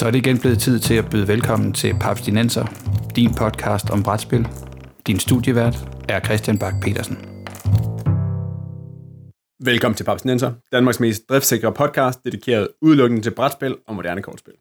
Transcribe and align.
Så 0.00 0.06
er 0.06 0.10
det 0.10 0.18
igen 0.18 0.38
blevet 0.38 0.58
tid 0.58 0.78
til 0.78 0.94
at 0.94 1.10
byde 1.10 1.28
velkommen 1.28 1.72
til 1.72 1.94
Papstinenser, 2.00 2.66
din 3.16 3.34
podcast 3.34 3.90
om 3.90 4.02
brætspil. 4.02 4.48
Din 5.06 5.18
studievært 5.18 5.76
er 6.08 6.20
Christian 6.20 6.58
Bak 6.58 6.74
petersen 6.82 7.16
Velkommen 9.64 9.96
til 9.96 10.04
Papstinenser, 10.04 10.52
Danmarks 10.72 11.00
mest 11.00 11.28
driftsikre 11.28 11.72
podcast, 11.72 12.24
dedikeret 12.24 12.68
udelukkende 12.82 13.22
til 13.22 13.30
brætspil 13.30 13.76
og 13.86 13.94
moderne 13.94 14.22
kortspil. 14.22 14.54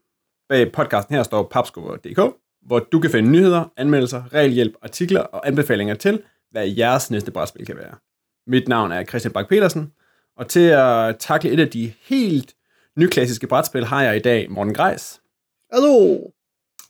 Bag 0.50 0.72
podcasten 0.72 1.16
her 1.16 1.24
står 1.24 1.48
papskubber.dk, 1.52 2.36
hvor 2.66 2.80
du 2.80 3.00
kan 3.00 3.12
finde 3.12 3.30
nyheder, 3.30 3.72
anmeldelser, 3.78 4.34
regelhjælp, 4.34 4.74
artikler 4.82 5.22
og 5.22 5.48
anbefalinger 5.48 5.96
til, 5.96 6.22
hvad 6.52 6.68
jeres 6.68 7.12
næste 7.12 7.32
brætspil 7.32 7.66
kan 7.66 7.78
være. 7.78 7.96
Mit 8.48 8.68
navn 8.68 8.92
er 8.92 9.04
Christian 9.04 9.34
Bak 9.34 9.50
petersen 9.50 9.92
og 10.38 10.48
til 10.48 10.68
at 10.68 11.16
takle 11.20 11.50
et 11.50 11.60
af 11.60 11.70
de 11.70 11.94
helt 12.02 12.54
nyklassiske 12.98 13.48
brætspil 13.48 13.86
har 13.86 14.04
jeg 14.04 14.16
i 14.16 14.20
dag 14.20 14.52
Morten 14.52 14.74
Greis. 14.74 15.20
Hallo! 15.74 16.18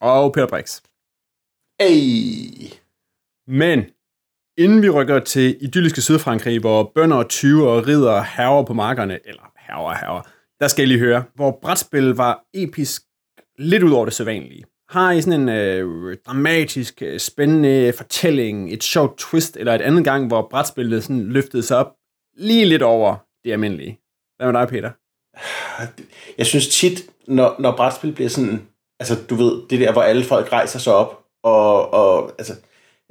Og 0.02 0.34
Peter 0.34 0.48
Brix. 0.48 0.82
Hey! 1.82 2.80
Men 3.48 3.86
inden 4.58 4.82
vi 4.82 4.90
rykker 4.90 5.20
til 5.20 5.58
idylliske 5.62 6.02
Sydfrankrig, 6.02 6.60
hvor 6.60 6.92
bønder 6.96 7.18
og 7.18 7.30
tyve 7.30 7.70
og 7.70 7.88
ridder 7.88 8.22
herrer 8.22 8.66
på 8.66 8.74
markerne, 8.74 9.20
eller 9.26 9.52
herrer 9.58 9.94
herrer, 9.94 10.22
der 10.60 10.68
skal 10.68 10.84
I 10.84 10.88
lige 10.88 11.00
høre, 11.00 11.24
hvor 11.36 11.60
brætspil 11.62 12.10
var 12.10 12.46
episk 12.54 13.02
lidt 13.58 13.84
ud 13.84 13.92
over 13.92 14.06
det 14.06 14.14
sædvanlige. 14.14 14.66
Har 14.90 15.12
I 15.12 15.22
sådan 15.22 15.42
en 15.42 15.50
øh, 15.50 16.18
dramatisk, 16.26 17.02
øh, 17.02 17.20
spændende 17.20 17.94
fortælling, 17.98 18.74
et 18.74 18.84
sjovt 18.84 19.18
twist, 19.18 19.58
eller 19.58 19.76
et 19.76 19.82
andet 19.82 20.04
gang, 20.04 20.28
hvor 20.28 20.48
brætspillet 20.52 21.04
sådan 21.04 21.24
løftede 21.24 21.64
sig 21.64 21.78
op 21.78 21.96
lige 22.38 22.66
lidt 22.66 22.82
over 22.82 23.16
det 23.44 23.52
almindelige? 23.52 24.00
Hvad 24.38 24.52
med 24.52 24.60
dig, 24.60 24.68
Peter? 24.68 24.92
Jeg 26.38 26.46
synes 26.46 26.68
tit, 26.68 27.10
når, 27.28 27.56
når 27.60 27.76
brætspil 27.76 28.14
bliver 28.14 28.30
sådan, 28.30 28.68
altså 29.00 29.18
du 29.30 29.36
ved, 29.36 29.62
det 29.70 29.80
der, 29.80 29.92
hvor 29.92 30.02
alle 30.02 30.24
folk 30.24 30.52
rejser 30.52 30.80
sig 30.80 30.94
op 30.94 31.20
og, 31.44 31.94
og 31.94 32.32
altså, 32.38 32.56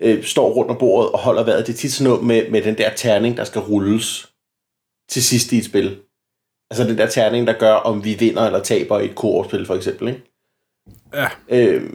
øh, 0.00 0.24
står 0.24 0.52
rundt 0.52 0.70
om 0.70 0.76
bordet 0.78 1.12
og 1.12 1.18
holder 1.18 1.44
vejret, 1.44 1.66
det 1.66 1.72
er 1.72 1.76
tit 1.76 1.92
sådan 1.92 2.10
noget 2.10 2.26
med, 2.26 2.50
med 2.50 2.62
den 2.62 2.78
der 2.78 2.94
terning, 2.94 3.36
der 3.36 3.44
skal 3.44 3.60
rulles 3.60 4.28
til 5.08 5.24
sidst 5.24 5.52
i 5.52 5.58
et 5.58 5.64
spil. 5.64 5.96
Altså 6.70 6.84
den 6.84 6.98
der 6.98 7.06
terning, 7.06 7.46
der 7.46 7.52
gør, 7.52 7.72
om 7.72 8.04
vi 8.04 8.14
vinder 8.14 8.46
eller 8.46 8.60
taber 8.60 9.00
i 9.00 9.04
et 9.04 9.14
koopspil 9.14 9.66
for 9.66 9.74
eksempel, 9.74 10.08
ikke? 10.08 10.22
Ja. 11.14 11.28
Øh, 11.48 11.90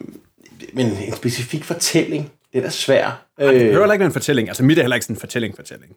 men 0.74 0.86
en 0.86 1.14
specifik 1.14 1.64
fortælling, 1.64 2.32
det 2.54 2.60
er 2.60 2.64
da 2.64 2.70
svært. 2.70 3.12
Ej, 3.38 3.52
det 3.52 3.62
behøver 3.62 3.94
ikke 3.94 4.00
være 4.00 4.08
en 4.08 4.14
fortælling. 4.14 4.48
Altså 4.48 4.64
mit 4.64 4.78
er 4.78 4.82
heller 4.82 4.96
ikke 4.96 5.06
sådan 5.06 5.16
en 5.16 5.20
fortælling-fortælling. 5.20 5.96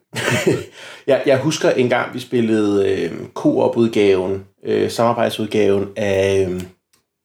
jeg, 1.07 1.23
jeg 1.25 1.39
husker 1.39 1.69
en 1.69 1.89
gang, 1.89 2.13
vi 2.13 2.19
spillede 2.19 2.91
øh, 2.91 3.11
koop-udgaven, 3.33 4.45
øh, 4.65 4.91
samarbejdsudgaven 4.91 5.89
af, 5.95 6.47
øh, 6.49 6.61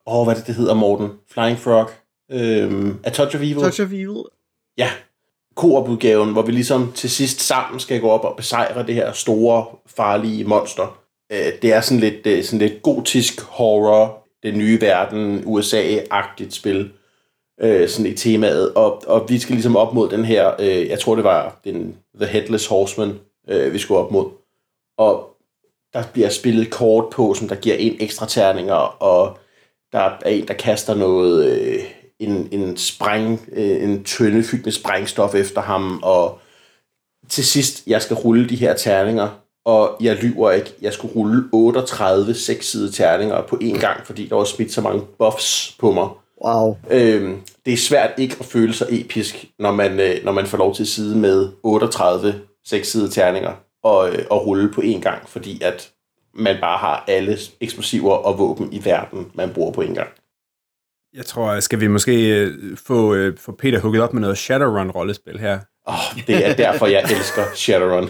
åh, 0.06 0.24
hvad 0.24 0.34
det, 0.34 0.46
det 0.46 0.54
hedder, 0.54 0.74
Morten? 0.74 1.08
Flying 1.30 1.58
Frog. 1.58 1.90
Øh, 2.30 2.94
A 3.04 3.10
Touch 3.10 3.36
of 3.36 3.42
Evil. 3.42 3.54
Touch 3.54 3.82
of 3.82 3.92
Evil. 3.92 4.22
Ja, 4.78 4.90
koop-udgaven, 5.56 6.32
hvor 6.32 6.42
vi 6.42 6.52
ligesom 6.52 6.92
til 6.94 7.10
sidst 7.10 7.40
sammen 7.40 7.80
skal 7.80 8.00
gå 8.00 8.10
op 8.10 8.24
og 8.24 8.36
besejre 8.36 8.86
det 8.86 8.94
her 8.94 9.12
store, 9.12 9.66
farlige 9.86 10.44
monster. 10.44 10.98
Øh, 11.32 11.52
det 11.62 11.72
er 11.72 11.80
sådan 11.80 12.00
lidt, 12.00 12.26
øh, 12.26 12.44
sådan 12.44 12.68
lidt 12.68 12.82
gotisk 12.82 13.40
horror, 13.40 14.18
den 14.42 14.58
nye 14.58 14.80
verden, 14.80 15.42
USA-agtigt 15.46 16.50
spil 16.50 16.90
øh, 17.60 17.88
sådan 17.88 18.12
i 18.12 18.14
temaet, 18.14 18.74
og, 18.74 19.02
og 19.06 19.26
vi 19.28 19.38
skal 19.38 19.54
ligesom 19.54 19.76
op 19.76 19.94
mod 19.94 20.08
den 20.08 20.24
her, 20.24 20.52
øh, 20.58 20.88
jeg 20.88 21.00
tror 21.00 21.14
det 21.14 21.24
var 21.24 21.60
den 21.64 21.96
The 22.20 22.26
Headless 22.26 22.66
Horseman, 22.66 23.18
øh, 23.48 23.72
vi 23.72 23.78
skulle 23.78 24.00
op 24.00 24.10
mod. 24.10 24.30
Og 24.98 25.28
der 25.92 26.02
bliver 26.12 26.28
spillet 26.28 26.70
kort 26.70 27.04
på, 27.12 27.34
som 27.34 27.48
der 27.48 27.54
giver 27.54 27.76
en 27.76 27.96
ekstra 28.00 28.26
terninger, 28.26 29.02
og 29.02 29.38
der 29.92 29.98
er 29.98 30.18
en, 30.26 30.48
der 30.48 30.54
kaster 30.54 30.94
noget, 30.94 31.46
øh, 31.46 31.84
en, 32.18 32.48
en, 32.50 32.76
spræng, 32.76 33.48
øh, 33.52 33.82
en 33.82 34.04
tønde 34.04 34.42
fyldt 34.42 34.64
med 34.64 34.72
sprængstof 34.72 35.34
efter 35.34 35.60
ham, 35.60 36.00
og 36.02 36.38
til 37.28 37.44
sidst, 37.44 37.82
jeg 37.86 38.02
skal 38.02 38.16
rulle 38.16 38.48
de 38.48 38.56
her 38.56 38.74
terninger, 38.74 39.28
og 39.64 39.96
jeg 40.00 40.16
lyver 40.16 40.50
ikke, 40.50 40.74
jeg 40.82 40.92
skulle 40.92 41.14
rulle 41.14 41.44
38 41.52 42.34
sekssidede 42.34 42.92
terninger 42.92 43.42
på 43.42 43.56
én 43.62 43.80
gang, 43.80 44.06
fordi 44.06 44.26
der 44.26 44.36
var 44.36 44.44
smidt 44.44 44.72
så 44.72 44.80
mange 44.80 45.02
buffs 45.18 45.76
på 45.80 45.92
mig. 45.92 46.08
Wow. 46.44 46.76
Øhm, 46.90 47.40
det 47.66 47.72
er 47.72 47.76
svært 47.76 48.10
ikke 48.18 48.36
at 48.40 48.46
føle 48.46 48.74
sig 48.74 48.86
episk, 48.90 49.46
når 49.58 49.72
man, 49.72 50.00
øh, 50.00 50.24
når 50.24 50.32
man 50.32 50.46
får 50.46 50.58
lov 50.58 50.74
til 50.74 50.82
at 50.82 50.88
sidde 50.88 51.18
med 51.18 51.48
38 51.62 52.34
sekssidede 52.66 53.10
terninger 53.10 53.52
og, 53.84 54.10
øh, 54.10 54.24
og 54.30 54.46
rulle 54.46 54.72
på 54.72 54.80
én 54.80 55.00
gang, 55.00 55.28
fordi 55.28 55.62
at 55.62 55.90
man 56.34 56.56
bare 56.60 56.78
har 56.78 57.04
alle 57.08 57.38
eksplosiver 57.60 58.12
og 58.12 58.38
våben 58.38 58.72
i 58.72 58.84
verden, 58.84 59.30
man 59.34 59.50
bruger 59.50 59.72
på 59.72 59.82
én 59.82 59.94
gang. 59.94 60.08
Jeg 61.14 61.26
tror, 61.26 61.60
skal 61.60 61.80
vi 61.80 61.86
måske 61.86 62.40
øh, 62.40 62.76
få, 62.86 63.14
øh, 63.14 63.38
få 63.38 63.52
Peter 63.52 63.80
hugget 63.80 64.02
op 64.02 64.12
med 64.12 64.20
noget 64.20 64.36
Shadowrun-rollespil 64.36 65.38
her? 65.38 65.58
Oh, 65.86 66.24
det 66.26 66.46
er 66.46 66.54
derfor, 66.54 66.86
jeg 66.86 67.02
elsker 67.02 67.42
Shadowrun. 67.54 68.04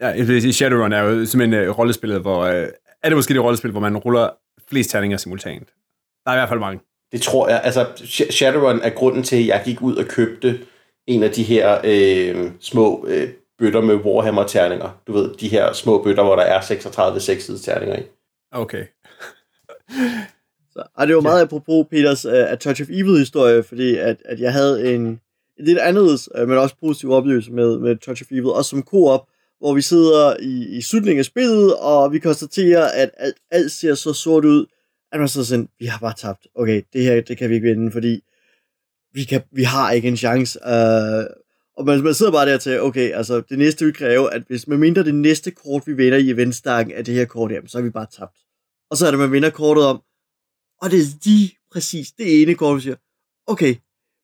ja, 0.00 0.06
jeg 0.06 0.28
vil 0.28 0.42
sige, 0.42 0.52
Shadowrun 0.52 0.92
er 0.92 1.00
jo 1.00 1.26
simpelthen 1.26 1.68
uh, 1.68 1.78
rollespillet, 1.78 2.20
hvor... 2.20 2.44
Uh, 2.44 2.66
er 3.02 3.08
det 3.08 3.16
måske 3.16 3.34
det 3.34 3.42
rollespil, 3.42 3.70
hvor 3.70 3.80
man 3.80 3.96
ruller 3.96 4.30
flest 4.68 4.90
terninger 4.90 5.16
simultant? 5.16 5.68
Der 6.24 6.30
er 6.30 6.34
i 6.34 6.38
hvert 6.38 6.48
fald 6.48 6.60
mange. 6.60 6.80
Det 7.12 7.22
tror 7.22 7.48
jeg. 7.48 7.60
Altså, 7.64 7.86
Shadowrun 8.30 8.80
er 8.80 8.90
grunden 8.90 9.22
til, 9.22 9.36
at 9.36 9.46
jeg 9.46 9.62
gik 9.64 9.82
ud 9.82 9.96
og 9.96 10.04
købte 10.04 10.60
en 11.06 11.22
af 11.22 11.30
de 11.30 11.42
her 11.42 11.80
øh, 11.84 12.50
små 12.60 13.06
øh, 13.08 13.28
bøtter 13.58 13.80
med 13.80 13.94
Warhammer-terninger. 13.94 15.02
Du 15.06 15.12
ved, 15.12 15.34
de 15.34 15.48
her 15.48 15.72
små 15.72 16.02
bøtter, 16.02 16.22
hvor 16.22 16.36
der 16.36 16.42
er 16.42 16.60
36 16.60 17.20
6 17.20 17.50
terninger 17.62 17.98
i. 17.98 18.02
Okay. 18.52 18.86
Så, 20.72 20.82
og 20.94 21.06
det 21.06 21.16
var 21.16 21.22
meget 21.22 21.38
ja. 21.38 21.44
apropos 21.44 21.86
Peters 21.90 22.26
uh, 22.26 22.32
A 22.32 22.54
Touch 22.54 22.82
of 22.82 22.88
Evil-historie, 22.90 23.62
fordi 23.62 23.96
at, 23.96 24.16
at 24.24 24.40
jeg 24.40 24.52
havde 24.52 24.94
en, 24.94 25.00
en 25.00 25.20
lidt 25.58 25.78
anderledes, 25.78 26.28
uh, 26.34 26.48
men 26.48 26.58
også 26.58 26.74
positiv 26.80 27.10
oplevelse 27.10 27.52
med, 27.52 27.78
med 27.78 27.96
Touch 27.96 28.22
of 28.22 28.30
Evil, 28.30 28.46
også 28.46 28.68
som 28.68 28.82
co-op, 28.82 29.26
hvor 29.58 29.74
vi 29.74 29.82
sidder 29.82 30.36
i, 30.40 30.76
i 30.76 30.80
slutningen 30.82 31.18
af 31.18 31.24
spillet, 31.24 31.76
og 31.76 32.12
vi 32.12 32.18
konstaterer, 32.18 32.86
at 32.86 33.10
alt, 33.16 33.36
alt 33.50 33.72
ser 33.72 33.94
så 33.94 34.12
sort 34.12 34.44
ud, 34.44 34.66
at 35.12 35.18
man 35.20 35.28
så 35.28 35.44
sådan, 35.44 35.68
vi 35.78 35.86
har 35.86 35.98
bare 35.98 36.14
tabt. 36.16 36.46
Okay, 36.54 36.82
det 36.92 37.02
her, 37.02 37.20
det 37.20 37.38
kan 37.38 37.50
vi 37.50 37.54
ikke 37.54 37.68
vinde, 37.68 37.92
fordi 37.92 38.20
vi, 39.12 39.24
kan, 39.24 39.42
vi 39.52 39.62
har 39.62 39.90
ikke 39.90 40.08
en 40.08 40.16
chance. 40.16 40.58
Uh, 40.66 41.24
og 41.76 41.86
man, 41.86 42.02
man 42.02 42.14
sidder 42.14 42.32
bare 42.32 42.46
der 42.46 42.58
til, 42.58 42.80
okay, 42.80 43.12
altså 43.12 43.40
det 43.40 43.58
næste 43.58 43.84
vil 43.84 43.94
kræver, 43.94 44.30
at 44.30 44.42
hvis 44.46 44.66
man 44.66 44.78
mindre 44.78 45.04
det 45.04 45.14
næste 45.14 45.50
kort, 45.50 45.86
vi 45.86 45.92
vinder 45.92 46.18
i 46.18 46.30
eventstakken 46.30 46.94
af 46.94 47.04
det 47.04 47.14
her 47.14 47.24
kort, 47.24 47.52
jamen, 47.52 47.68
så 47.68 47.78
er 47.78 47.82
vi 47.82 47.90
bare 47.90 48.06
tabt. 48.12 48.38
Og 48.90 48.96
så 48.96 49.06
er 49.06 49.10
det, 49.10 49.20
man 49.20 49.32
vinder 49.32 49.50
kortet 49.50 49.84
om, 49.84 50.02
og 50.82 50.90
det 50.90 50.98
er 50.98 51.04
lige 51.24 51.56
præcis 51.72 52.12
det 52.12 52.42
ene 52.42 52.54
kort, 52.54 52.76
vi 52.76 52.80
siger, 52.80 52.96
okay, 53.46 53.76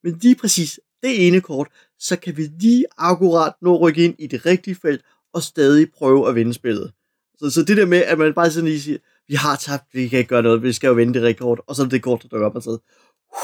men 0.05 0.19
lige 0.23 0.37
præcis 0.37 0.81
det 1.03 1.27
ene 1.27 1.41
kort, 1.41 1.69
så 1.99 2.17
kan 2.17 2.37
vi 2.37 2.43
lige 2.61 2.85
akkurat 2.99 3.53
nå 3.63 3.75
at 3.75 3.81
rykke 3.81 4.05
ind 4.05 4.15
i 4.19 4.27
det 4.27 4.47
rigtige 4.47 4.75
felt, 4.75 5.05
og 5.35 5.43
stadig 5.43 5.93
prøve 5.93 6.29
at 6.29 6.35
vinde 6.35 6.55
spillet. 6.55 6.93
Så, 7.39 7.51
så 7.51 7.63
det 7.63 7.77
der 7.77 7.87
med, 7.87 7.99
at 8.03 8.19
man 8.19 8.35
bare 8.35 8.51
sådan 8.51 8.69
lige 8.69 8.83
siger, 8.83 8.99
vi 9.29 9.35
har 9.35 9.57
tabt, 9.57 9.95
vi 9.95 10.09
kan 10.09 10.19
ikke 10.19 10.29
gøre 10.29 10.43
noget, 10.43 10.63
vi 10.63 10.73
skal 10.73 10.89
jo 10.89 10.95
vinde 10.95 11.15
det 11.15 11.23
rigtige 11.23 11.45
kort, 11.45 11.61
og 11.67 11.77
så 11.77 11.83
er 11.83 11.87
det 11.87 12.03
kort, 12.03 12.23
der 12.23 12.29
dukker 12.29 12.47
op 12.47 12.57
og 12.57 12.63
så 12.63 12.79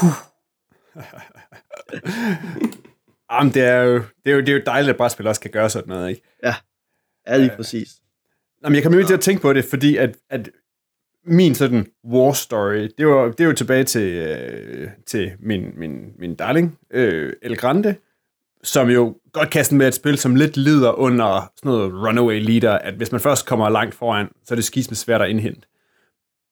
huh. 0.00 0.12
Jamen, 3.33 3.55
det 3.55 3.62
er, 3.62 3.83
jo, 3.83 3.94
det, 3.94 4.31
er 4.31 4.34
jo, 4.34 4.41
det 4.41 4.49
er 4.49 4.53
jo 4.53 4.62
dejligt, 4.66 4.91
at 4.91 4.97
brætspil 4.97 5.27
også 5.27 5.41
kan 5.41 5.50
gøre 5.50 5.71
sådan 5.71 5.89
noget, 5.89 6.09
ikke? 6.09 6.22
Ja, 6.43 6.55
ja 7.28 7.37
lige 7.37 7.53
præcis. 7.56 7.89
Jamen, 8.65 8.75
jeg 8.75 8.83
kommer 8.83 8.99
ja. 8.99 9.06
til 9.06 9.15
at 9.15 9.21
tænke 9.21 9.43
på 9.43 9.53
det, 9.53 9.65
fordi 9.65 9.97
at, 9.97 10.16
at 10.31 10.50
min 11.25 11.55
sådan 11.55 11.87
war 12.05 12.33
story, 12.33 12.88
det 12.99 13.06
var, 13.06 13.31
det 13.31 13.47
var 13.47 13.53
tilbage 13.53 13.84
til, 13.84 14.12
øh, 14.12 14.88
til 15.06 15.33
min, 15.41 15.72
min, 15.77 16.12
min 16.19 16.34
darling, 16.34 16.78
øh, 16.91 17.33
El 17.43 17.56
Grande, 17.56 17.97
som 18.62 18.91
jo 18.91 19.17
godt 19.32 19.50
kan 19.50 19.64
med 19.73 19.88
et 19.88 19.94
spil, 19.94 20.19
som 20.19 20.35
lidt 20.35 20.56
lider 20.56 20.93
under 20.93 21.52
sådan 21.56 21.73
noget 21.73 21.93
runaway 21.93 22.41
leader, 22.41 22.79
at 22.79 22.94
hvis 22.94 23.12
man 23.12 23.20
først 23.20 23.47
kommer 23.47 23.69
langt 23.69 23.94
foran, 23.94 24.29
så 24.44 24.55
er 24.55 24.56
det 24.56 24.64
skis 24.64 24.91
med 24.91 24.97
svært 24.97 25.23
at 25.23 25.31
indhente. 25.31 25.69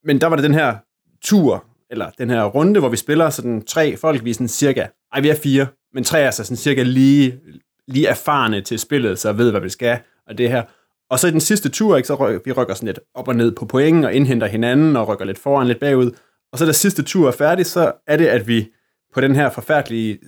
Men 0.04 0.20
der 0.20 0.26
var 0.26 0.36
det 0.36 0.42
den 0.42 0.54
her 0.54 0.76
tur, 1.22 1.64
eller 1.90 2.10
den 2.18 2.30
her 2.30 2.44
runde, 2.44 2.80
hvor 2.80 2.88
vi 2.88 2.96
spiller 2.96 3.30
sådan 3.30 3.62
tre 3.62 3.96
folk, 3.96 4.24
vi 4.24 4.32
sådan 4.32 4.48
cirka, 4.48 4.86
ej 5.12 5.20
vi 5.20 5.28
er 5.28 5.34
fire, 5.34 5.66
men 5.96 6.04
tre 6.04 6.20
er 6.20 6.30
så 6.30 6.44
sådan 6.44 6.56
cirka 6.56 6.82
lige, 6.82 7.40
lige 7.88 8.06
erfarne 8.06 8.60
til 8.60 8.78
spillet, 8.78 9.18
så 9.18 9.32
ved, 9.32 9.50
hvad 9.50 9.60
vi 9.60 9.68
skal, 9.68 9.98
og 10.26 10.38
det 10.38 10.50
her. 10.50 10.62
Og 11.10 11.18
så 11.18 11.28
i 11.28 11.30
den 11.30 11.40
sidste 11.40 11.68
tur, 11.68 11.96
ikke, 11.96 12.06
så 12.06 12.14
rykker, 12.14 12.40
vi 12.44 12.52
rykker 12.52 12.74
sådan 12.74 12.86
lidt 12.86 13.00
op 13.14 13.28
og 13.28 13.36
ned 13.36 13.52
på 13.52 13.66
pointen, 13.66 14.04
og 14.04 14.14
indhenter 14.14 14.46
hinanden, 14.46 14.96
og 14.96 15.08
rykker 15.08 15.24
lidt 15.24 15.38
foran, 15.38 15.66
lidt 15.66 15.80
bagud. 15.80 16.10
Og 16.52 16.58
så 16.58 16.66
da 16.66 16.72
sidste 16.72 17.02
tur 17.02 17.28
er 17.28 17.32
færdig, 17.32 17.66
så 17.66 17.92
er 18.06 18.16
det, 18.16 18.26
at 18.26 18.48
vi 18.48 18.68
på 19.14 19.20
den 19.20 19.34
her 19.36 19.50
forfærdelige 19.50 20.18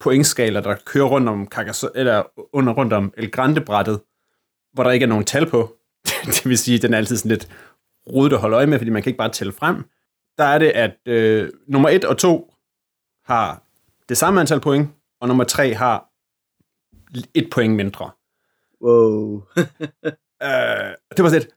pointskala, 0.00 0.60
der 0.60 0.76
kører 0.84 1.06
rundt 1.06 1.28
om, 1.28 1.48
eller 1.94 2.22
under 2.52 2.72
rundt 2.72 2.92
om 2.92 3.12
El 3.16 3.30
Grande-brættet, 3.30 4.00
hvor 4.72 4.84
der 4.84 4.90
ikke 4.90 5.04
er 5.04 5.08
nogen 5.08 5.24
tal 5.24 5.50
på. 5.50 5.76
det 6.26 6.46
vil 6.46 6.58
sige, 6.58 6.76
at 6.76 6.82
den 6.82 6.94
er 6.94 6.98
altid 6.98 7.16
sådan 7.16 7.28
lidt 7.28 7.48
rodet 8.12 8.32
at 8.32 8.38
holde 8.38 8.56
øje 8.56 8.66
med, 8.66 8.78
fordi 8.78 8.90
man 8.90 9.02
kan 9.02 9.10
ikke 9.10 9.18
bare 9.18 9.32
tælle 9.32 9.52
frem. 9.52 9.84
Der 10.38 10.44
er 10.44 10.58
det, 10.58 10.68
at 10.70 10.96
øh, 11.06 11.50
nummer 11.68 11.88
1 11.88 12.04
og 12.04 12.18
2 12.18 12.54
har 13.26 13.62
det 14.08 14.16
samme 14.16 14.40
antal 14.40 14.60
point, 14.60 14.88
og 15.24 15.28
nummer 15.28 15.44
3 15.44 15.74
har 15.74 16.10
et 17.34 17.48
point 17.50 17.74
mindre. 17.74 18.10
Wow. 18.82 19.42
øh, 20.48 20.94
det 21.16 21.22
var 21.24 21.28
sådan 21.28 21.50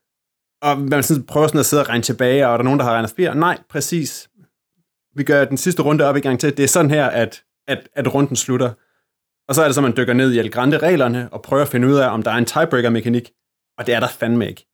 og 0.61 0.79
man 0.79 1.03
sådan 1.03 1.23
prøver 1.23 1.47
sådan 1.47 1.59
at 1.59 1.65
sidde 1.65 1.83
og 1.83 1.89
regne 1.89 2.03
tilbage, 2.03 2.47
og 2.47 2.53
er 2.53 2.57
der 2.57 2.63
nogen, 2.63 2.79
der 2.79 2.85
har 2.85 2.93
regnet 2.93 3.09
forbi? 3.09 3.27
Nej, 3.27 3.57
præcis. 3.69 4.29
Vi 5.15 5.23
gør 5.23 5.45
den 5.45 5.57
sidste 5.57 5.81
runde 5.81 6.05
op 6.05 6.15
i 6.15 6.19
gang 6.19 6.39
til. 6.39 6.57
Det 6.57 6.63
er 6.63 6.67
sådan 6.67 6.91
her, 6.91 7.05
at, 7.05 7.43
at, 7.67 7.89
at 7.93 8.13
runden 8.13 8.35
slutter. 8.35 8.73
Og 9.47 9.55
så 9.55 9.61
er 9.61 9.65
det 9.65 9.75
så, 9.75 9.81
man 9.81 9.97
dykker 9.97 10.13
ned 10.13 10.33
i 10.33 10.39
El 10.39 10.51
Grande-reglerne 10.51 11.29
og 11.31 11.41
prøver 11.41 11.63
at 11.63 11.69
finde 11.69 11.87
ud 11.87 11.95
af, 11.95 12.09
om 12.09 12.23
der 12.23 12.31
er 12.31 12.35
en 12.35 12.45
tiebreaker-mekanik. 12.45 13.31
Og 13.77 13.85
det 13.85 13.93
er 13.93 13.99
der 13.99 14.07
fandme 14.07 14.47
ikke. 14.47 14.65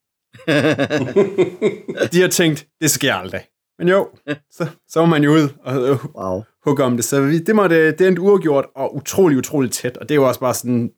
De 2.12 2.20
har 2.20 2.28
tænkt, 2.30 2.66
det 2.80 2.90
sker 2.90 3.14
aldrig. 3.14 3.46
Men 3.78 3.88
jo, 3.88 4.10
så, 4.50 4.68
så 4.88 5.00
var 5.00 5.06
man 5.06 5.24
jo 5.24 5.30
ud 5.30 5.48
og 5.60 5.98
Wow. 6.14 6.42
Hugge 6.64 6.84
om 6.84 6.96
det. 6.96 7.04
Så 7.04 7.20
vi, 7.20 7.38
det, 7.38 7.56
måtte, 7.56 7.92
det 7.92 8.06
endte 8.06 8.22
uafgjort 8.22 8.66
og 8.74 8.96
utrolig, 8.96 9.38
utrolig 9.38 9.70
tæt. 9.70 9.96
Og 9.96 10.08
det 10.08 10.14
er 10.14 10.16
jo 10.16 10.28
også 10.28 10.40
bare 10.40 10.54
sådan, 10.54 10.90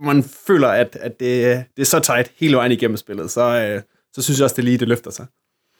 man 0.00 0.24
føler, 0.46 0.68
at, 0.68 0.96
at 1.00 1.20
det, 1.20 1.64
det 1.76 1.82
er 1.82 1.86
så 1.86 2.00
tight 2.00 2.32
hele 2.36 2.56
vejen 2.56 2.72
igennem 2.72 2.96
spillet. 2.96 3.30
Så, 3.30 3.42
øh, 3.42 3.82
så 4.12 4.22
synes 4.22 4.38
jeg 4.38 4.44
også, 4.44 4.56
det 4.56 4.64
lige 4.64 4.78
det 4.78 4.88
løfter 4.88 5.10
sig. 5.10 5.26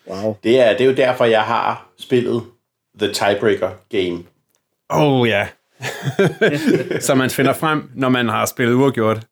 Wow. 0.09 0.37
Det 0.43 0.61
er, 0.61 0.73
det 0.73 0.81
er 0.81 0.85
jo 0.85 0.97
derfor, 0.97 1.25
jeg 1.25 1.43
har 1.43 1.89
spillet 1.99 2.43
The 2.99 3.13
Tiebreaker 3.13 3.71
Game. 3.89 4.25
Oh 4.89 5.29
ja. 5.29 5.49
så 7.07 7.15
man 7.15 7.31
finder 7.31 7.53
frem, 7.53 7.91
når 7.95 8.09
man 8.09 8.29
har 8.29 8.47
spillet 8.47 8.75
uafgjort. 8.75 9.27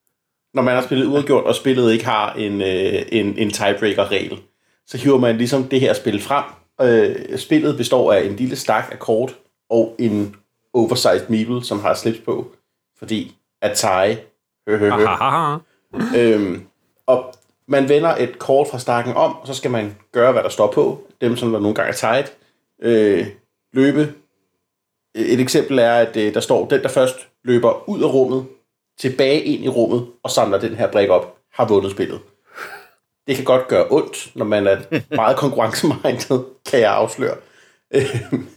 Når 0.54 0.62
man 0.62 0.74
har 0.74 0.82
spillet 0.82 1.06
uafgjort, 1.06 1.44
og 1.44 1.54
spillet 1.54 1.92
ikke 1.92 2.04
har 2.04 2.32
en, 2.32 2.60
øh, 2.60 3.02
en, 3.12 3.38
en 3.38 3.50
tiebreaker-regel, 3.50 4.38
så 4.86 4.98
hiver 4.98 5.18
man 5.18 5.36
ligesom 5.36 5.64
det 5.64 5.80
her 5.80 5.92
spil 5.92 6.20
frem. 6.20 6.44
Øh, 6.80 7.38
spillet 7.38 7.76
består 7.76 8.12
af 8.12 8.24
en 8.24 8.36
lille 8.36 8.56
stak 8.56 8.84
af 8.92 8.98
kort 8.98 9.36
og 9.74 9.94
en 9.98 10.36
oversized 10.72 11.28
meeple, 11.28 11.64
som 11.64 11.80
har 11.80 11.94
slips 11.94 12.18
på, 12.18 12.50
fordi 12.98 13.36
at. 13.62 13.84
Hø, 14.68 14.76
hø. 14.76 14.90
Øhm, 16.16 16.66
og 17.06 17.34
man 17.66 17.88
vender 17.88 18.14
et 18.14 18.38
kort 18.38 18.68
fra 18.68 18.78
stakken 18.78 19.14
om, 19.14 19.36
og 19.36 19.46
så 19.46 19.54
skal 19.54 19.70
man 19.70 19.96
gøre, 20.12 20.32
hvad 20.32 20.42
der 20.42 20.48
står 20.48 20.72
på. 20.72 21.06
Dem, 21.20 21.36
som 21.36 21.52
der 21.52 21.60
nogle 21.60 21.74
gange 21.74 21.88
er 21.88 21.96
tight. 21.96 22.36
Øh, 22.82 23.26
løbe. 23.72 24.14
Et 25.14 25.40
eksempel 25.40 25.78
er, 25.78 25.94
at 25.94 26.16
øh, 26.16 26.34
der 26.34 26.40
står, 26.40 26.68
den 26.68 26.82
der 26.82 26.88
først 26.88 27.28
løber 27.44 27.88
ud 27.88 28.02
af 28.02 28.12
rummet, 28.12 28.46
tilbage 28.98 29.42
ind 29.42 29.64
i 29.64 29.68
rummet, 29.68 30.06
og 30.22 30.30
samler 30.30 30.58
den 30.58 30.74
her 30.74 30.92
brik 30.92 31.08
op, 31.08 31.36
har 31.52 31.68
vundet 31.68 31.90
spillet. 31.90 32.20
Det 33.26 33.36
kan 33.36 33.44
godt 33.44 33.68
gøre 33.68 33.86
ondt, 33.90 34.36
når 34.36 34.44
man 34.44 34.66
er 34.66 34.76
meget 35.16 35.36
konkurrencemindet, 35.36 36.44
kan 36.70 36.80
jeg 36.80 36.92
afsløre. 36.92 37.36
Øhm, 37.94 38.48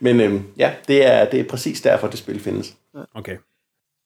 Men 0.00 0.20
øhm, 0.20 0.42
ja, 0.58 0.74
det 0.88 1.06
er, 1.06 1.30
det 1.30 1.40
er 1.40 1.44
præcis 1.44 1.80
derfor, 1.80 2.08
det 2.08 2.18
spil 2.18 2.40
findes. 2.40 2.74
Okay. 3.14 3.36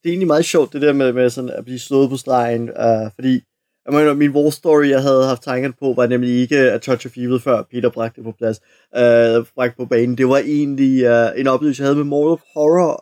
det 0.02 0.08
er 0.08 0.12
egentlig 0.12 0.26
meget 0.26 0.44
sjovt, 0.44 0.72
det 0.72 0.82
der 0.82 0.92
med, 0.92 1.12
med 1.12 1.30
sådan 1.30 1.50
at 1.50 1.64
blive 1.64 1.78
slået 1.78 2.10
på 2.10 2.16
stregen, 2.16 2.62
uh, 2.62 3.10
fordi 3.14 3.42
jeg 3.86 3.96
mener, 3.96 4.14
min 4.14 4.30
war 4.30 4.50
story, 4.50 4.88
jeg 4.88 5.02
havde 5.02 5.24
haft 5.24 5.42
tankerne 5.42 5.74
på, 5.80 5.92
var 5.96 6.06
nemlig 6.06 6.40
ikke 6.40 6.58
A 6.58 6.78
Touch 6.78 7.06
of 7.06 7.16
Evil, 7.16 7.40
før 7.40 7.62
Peter 7.62 7.90
bragte 7.90 8.16
det 8.16 8.24
på 8.24 8.32
plads, 8.32 8.60
uh, 8.92 9.46
bragte 9.54 9.76
på 9.76 9.84
banen. 9.84 10.18
Det 10.18 10.28
var 10.28 10.38
egentlig 10.38 11.10
uh, 11.10 11.40
en 11.40 11.46
oplevelse, 11.46 11.82
jeg 11.82 11.86
havde 11.86 11.96
med 11.96 12.04
Mortal 12.04 12.32
of 12.32 12.40
Horror, 12.54 12.92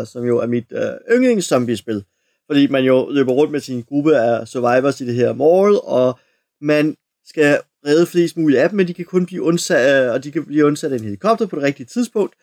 uh, 0.00 0.06
som 0.06 0.24
jo 0.24 0.38
er 0.38 0.46
mit 0.46 0.72
uh, 0.72 1.16
yndlings-zombie-spil. 1.16 2.04
Fordi 2.46 2.66
man 2.66 2.84
jo 2.84 3.08
løber 3.10 3.32
rundt 3.32 3.52
med 3.52 3.60
sin 3.60 3.82
gruppe 3.82 4.16
af 4.16 4.48
survivors 4.48 5.00
i 5.00 5.06
det 5.06 5.14
her 5.14 5.32
Mortal, 5.32 5.80
og 5.82 6.18
man 6.60 6.96
skal 7.26 7.58
redde 7.86 8.06
flest 8.06 8.36
muligt 8.36 8.60
af 8.60 8.68
dem, 8.68 8.76
men 8.76 8.88
de 8.88 8.94
kan 8.94 9.04
kun 9.04 9.26
blive 9.26 9.42
undsat, 9.42 10.04
øh, 10.04 10.12
og 10.12 10.24
de 10.24 10.32
kan 10.32 10.44
blive 10.44 10.66
undsat 10.66 10.92
af 10.92 10.96
en 10.96 11.04
helikopter 11.04 11.46
på 11.46 11.56
det 11.56 11.64
rigtige 11.64 11.86
tidspunkt. 11.86 12.34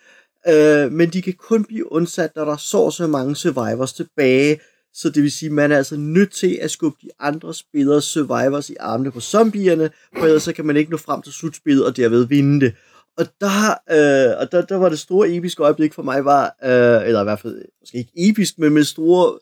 Øh, 0.47 0.91
men 0.91 1.09
de 1.09 1.21
kan 1.21 1.33
kun 1.33 1.65
blive 1.65 1.91
undsat, 1.91 2.31
når 2.35 2.45
der 2.45 2.57
så 2.57 2.91
så 2.91 3.07
mange 3.07 3.35
survivors 3.35 3.93
tilbage. 3.93 4.59
Så 4.93 5.09
det 5.09 5.23
vil 5.23 5.31
sige, 5.31 5.49
at 5.49 5.53
man 5.53 5.71
er 5.71 5.77
altså 5.77 5.95
nødt 5.97 6.31
til 6.31 6.59
at 6.61 6.71
skubbe 6.71 6.97
de 7.01 7.09
andre 7.19 7.53
spillere 7.53 8.01
survivors 8.01 8.69
i 8.69 8.75
armene 8.79 9.11
på 9.11 9.19
zombierne, 9.19 9.89
for 10.17 10.25
ellers 10.25 10.43
så 10.43 10.53
kan 10.53 10.65
man 10.65 10.77
ikke 10.77 10.91
nå 10.91 10.97
frem 10.97 11.21
til 11.21 11.33
slutspillet 11.33 11.85
og 11.85 11.97
derved 11.97 12.27
vinde 12.27 12.65
det. 12.65 12.73
Og 13.17 13.25
der, 13.41 13.71
øh, 13.71 14.38
og 14.39 14.51
der, 14.51 14.61
der 14.61 14.75
var 14.75 14.89
det 14.89 14.99
store 14.99 15.35
episke 15.35 15.63
øjeblik 15.63 15.93
for 15.93 16.03
mig 16.03 16.25
var, 16.25 16.55
øh, 16.63 17.07
eller 17.07 17.21
i 17.21 17.23
hvert 17.23 17.39
fald 17.39 17.61
måske 17.81 17.97
ikke 17.97 18.11
episk, 18.15 18.59
men 18.59 18.73
med 18.73 18.83
store 18.83 19.39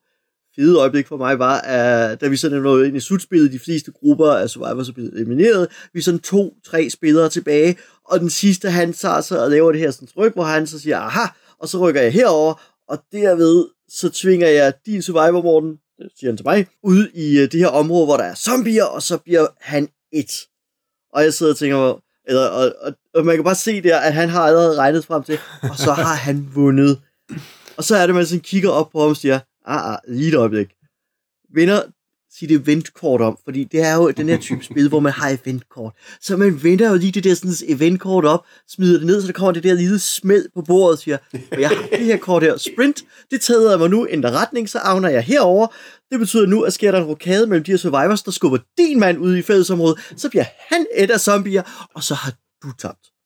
fede 0.59 0.79
øjeblik 0.79 1.07
for 1.07 1.17
mig 1.17 1.39
var, 1.39 1.59
at 1.61 2.21
da 2.21 2.27
vi 2.27 2.37
sådan 2.37 2.61
nåede 2.61 2.87
ind 2.87 2.97
i 2.97 2.99
slutspillet, 2.99 3.51
de 3.51 3.59
fleste 3.59 3.91
grupper 3.91 4.31
af 4.31 4.49
Survivors 4.49 4.89
er 4.89 4.93
blevet 4.93 5.13
elimineret, 5.13 5.67
vi 5.93 5.99
er 5.99 6.03
sådan 6.03 6.19
to-tre 6.19 6.89
spillere 6.89 7.29
tilbage, 7.29 7.77
og 8.05 8.19
den 8.19 8.29
sidste, 8.29 8.69
han 8.69 8.93
tager 8.93 9.21
sig 9.21 9.43
og 9.43 9.49
laver 9.49 9.71
det 9.71 9.81
her 9.81 9.91
sådan 9.91 10.07
tryk, 10.07 10.33
hvor 10.33 10.43
han 10.43 10.67
så 10.67 10.79
siger, 10.79 10.99
aha, 10.99 11.27
og 11.59 11.69
så 11.69 11.77
rykker 11.77 12.01
jeg 12.01 12.13
herover, 12.13 12.61
og 12.89 13.03
derved 13.11 13.65
så 13.89 14.09
tvinger 14.09 14.47
jeg 14.47 14.73
din 14.85 15.01
survivor, 15.01 15.41
Morten, 15.41 15.77
siger 16.19 16.31
han 16.31 16.37
til 16.37 16.45
mig, 16.45 16.67
ud 16.83 17.07
i 17.13 17.39
øh, 17.39 17.51
det 17.51 17.59
her 17.59 17.67
område, 17.67 18.05
hvor 18.05 18.17
der 18.17 18.23
er 18.23 18.35
zombier, 18.35 18.83
og 18.83 19.03
så 19.03 19.17
bliver 19.17 19.47
han 19.61 19.87
et. 20.13 20.31
Og 21.13 21.23
jeg 21.23 21.33
sidder 21.33 21.51
og 21.51 21.57
tænker, 21.57 22.01
eller, 22.27 22.47
og, 22.47 22.73
og, 22.81 22.93
og 23.15 23.25
man 23.25 23.35
kan 23.35 23.43
bare 23.43 23.55
se 23.55 23.81
der, 23.81 23.97
at 23.97 24.13
han 24.13 24.29
har 24.29 24.41
allerede 24.41 24.77
regnet 24.77 25.05
frem 25.05 25.23
til, 25.23 25.39
og 25.61 25.77
så 25.77 25.91
har 25.91 26.15
han 26.15 26.49
vundet. 26.55 26.99
Og 27.77 27.83
så 27.83 27.95
er 27.95 28.05
det, 28.05 28.15
man 28.15 28.25
sådan 28.25 28.41
kigger 28.41 28.69
op 28.69 28.89
på 28.91 28.99
ham 28.99 29.09
og 29.09 29.17
siger, 29.17 29.39
ah, 29.65 29.93
ah, 29.93 29.97
lige 30.07 30.29
et 30.29 30.35
øjeblik. 30.35 30.67
Vinder 31.53 31.81
sit 32.31 32.51
eventkort 32.51 33.21
om, 33.21 33.37
fordi 33.43 33.63
det 33.63 33.81
er 33.81 33.95
jo 33.95 34.11
den 34.11 34.29
her 34.29 34.37
type 34.37 34.63
spil, 34.63 34.89
hvor 34.89 34.99
man 34.99 35.11
har 35.11 35.37
eventkort. 35.43 35.93
Så 36.21 36.37
man 36.37 36.63
vender 36.63 36.89
jo 36.89 36.95
lige 36.95 37.11
det 37.11 37.23
der 37.23 37.33
sådan 37.33 37.51
eventkort 37.67 38.25
op, 38.25 38.45
smider 38.67 38.97
det 38.97 39.07
ned, 39.07 39.21
så 39.21 39.27
der 39.27 39.33
kommer 39.33 39.51
det 39.51 39.63
der 39.63 39.73
lille 39.73 39.99
smæld 39.99 40.45
på 40.55 40.61
bordet 40.61 40.93
og 40.93 40.99
siger, 40.99 41.17
og 41.51 41.61
jeg 41.61 41.69
har 41.69 41.87
det 41.91 42.05
her 42.05 42.17
kort 42.17 42.43
her, 42.43 42.57
sprint, 42.57 43.03
det 43.31 43.41
tager 43.41 43.69
jeg 43.69 43.79
mig 43.79 43.89
nu, 43.89 44.07
ændrer 44.09 44.31
retning, 44.31 44.69
så 44.69 44.79
avner 44.79 45.09
jeg 45.09 45.23
herover. 45.23 45.67
Det 46.11 46.19
betyder 46.19 46.45
nu, 46.45 46.61
at 46.61 46.73
sker 46.73 46.91
der 46.91 46.99
en 46.99 47.05
rokade 47.05 47.47
mellem 47.47 47.63
de 47.63 47.71
her 47.71 47.77
survivors, 47.77 48.23
der 48.23 48.31
skubber 48.31 48.57
din 48.77 48.99
mand 48.99 49.17
ud 49.17 49.37
i 49.37 49.41
fællesområdet, 49.41 50.13
så 50.17 50.29
bliver 50.29 50.45
han 50.69 50.85
et 50.95 51.11
af 51.11 51.19
zombier, 51.19 51.89
og 51.93 52.03
så 52.03 52.13
har 52.13 52.33
du 52.63 52.71
tabt. 52.79 53.18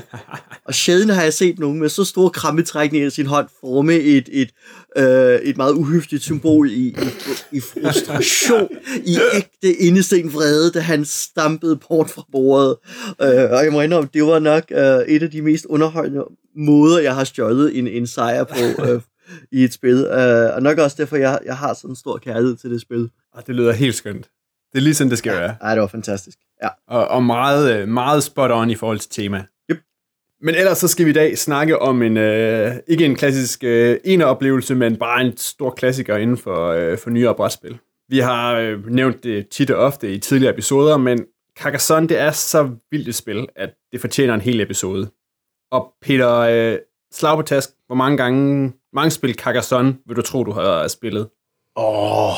Og 0.68 0.74
sjældent 0.74 1.14
har 1.14 1.22
jeg 1.22 1.32
set 1.32 1.58
nogen 1.58 1.78
med 1.78 1.88
så 1.88 2.04
store 2.04 2.30
krampetrækninger 2.30 3.06
i 3.06 3.10
sin 3.10 3.26
hånd 3.26 3.48
forme 3.60 3.94
et, 3.94 4.28
et, 4.32 4.50
øh, 4.96 5.34
et 5.34 5.56
meget 5.56 5.72
uhøfligt 5.72 6.22
symbol 6.22 6.70
i, 6.70 6.86
i, 6.86 6.96
i 7.52 7.60
frustration, 7.60 8.68
i 9.04 9.16
ægte 9.34 9.72
indesten 9.72 10.32
vrede, 10.32 10.70
da 10.70 10.80
han 10.80 11.04
stampede 11.04 11.76
bort 11.88 12.10
fra 12.10 12.24
bordet. 12.32 12.76
Øh, 13.22 13.50
og 13.50 13.64
jeg 13.64 13.72
må 13.72 13.80
indrømme, 13.80 14.08
det 14.14 14.24
var 14.24 14.38
nok 14.38 14.64
øh, 14.70 15.14
et 15.14 15.22
af 15.22 15.30
de 15.30 15.42
mest 15.42 15.66
underholdende 15.66 16.24
måder, 16.56 17.00
jeg 17.00 17.14
har 17.14 17.24
stjålet 17.24 17.78
en, 17.78 17.86
en 17.86 18.06
sejr 18.06 18.44
på 18.44 18.82
øh, 18.88 19.00
i 19.52 19.64
et 19.64 19.72
spil. 19.72 20.04
Øh, 20.04 20.54
og 20.54 20.62
nok 20.62 20.78
også 20.78 20.96
derfor, 20.98 21.16
jeg, 21.16 21.38
jeg 21.44 21.56
har 21.56 21.74
sådan 21.74 21.90
en 21.90 21.96
stor 21.96 22.18
kærlighed 22.18 22.56
til 22.56 22.70
det 22.70 22.80
spil. 22.80 23.10
Og 23.34 23.46
det 23.46 23.54
lyder 23.54 23.72
helt 23.72 23.94
skønt. 23.94 24.28
Det 24.72 24.78
er 24.78 24.82
lige 24.82 24.94
sådan, 24.94 25.10
det 25.10 25.18
skal 25.18 25.32
være. 25.32 25.56
Ej, 25.60 25.74
det 25.74 25.80
var 25.80 25.86
fantastisk. 25.86 26.38
Ja. 26.62 26.68
Og, 26.88 27.08
og 27.08 27.22
meget, 27.22 27.76
øh, 27.76 27.88
meget 27.88 28.22
spot 28.22 28.50
on 28.50 28.70
i 28.70 28.74
forhold 28.74 28.98
til 28.98 29.10
tema. 29.10 29.44
Men 30.44 30.54
ellers 30.54 30.78
så 30.78 30.88
skal 30.88 31.04
vi 31.06 31.10
i 31.10 31.14
dag 31.14 31.38
snakke 31.38 31.78
om 31.82 32.02
en, 32.02 32.16
øh, 32.16 32.72
ikke 32.88 33.04
en 33.04 33.16
klassisk 33.16 33.64
øh, 33.64 33.96
eneoplevelse, 34.04 34.74
men 34.74 34.96
bare 34.96 35.20
en 35.20 35.36
stor 35.36 35.70
klassiker 35.70 36.16
inden 36.16 36.36
for, 36.36 36.68
øh, 36.68 36.98
for 36.98 37.10
nyere 37.10 37.34
brætspil. 37.34 37.78
Vi 38.08 38.18
har 38.18 38.54
øh, 38.54 38.86
nævnt 38.86 39.24
det 39.24 39.48
tit 39.48 39.70
og 39.70 39.84
ofte 39.84 40.12
i 40.14 40.18
tidligere 40.18 40.52
episoder, 40.52 40.96
men 40.96 41.24
Carcassonne, 41.58 42.08
det 42.08 42.18
er 42.18 42.30
så 42.30 42.70
vildt 42.90 43.08
et 43.08 43.14
spil, 43.14 43.46
at 43.56 43.70
det 43.92 44.00
fortjener 44.00 44.34
en 44.34 44.40
hel 44.40 44.60
episode. 44.60 45.10
Og 45.70 45.92
Peter, 46.02 46.36
øh, 46.38 46.78
slag 47.12 47.36
på 47.36 47.42
task, 47.42 47.70
hvor 47.86 47.96
mange 47.96 48.16
gange, 48.16 48.72
mange 48.92 49.10
spil 49.10 49.34
Carcassonne 49.34 49.96
vil 50.06 50.16
du 50.16 50.22
tro, 50.22 50.44
du 50.44 50.52
har 50.52 50.88
spillet? 50.88 51.28
Åh, 51.76 52.28
oh, 52.28 52.34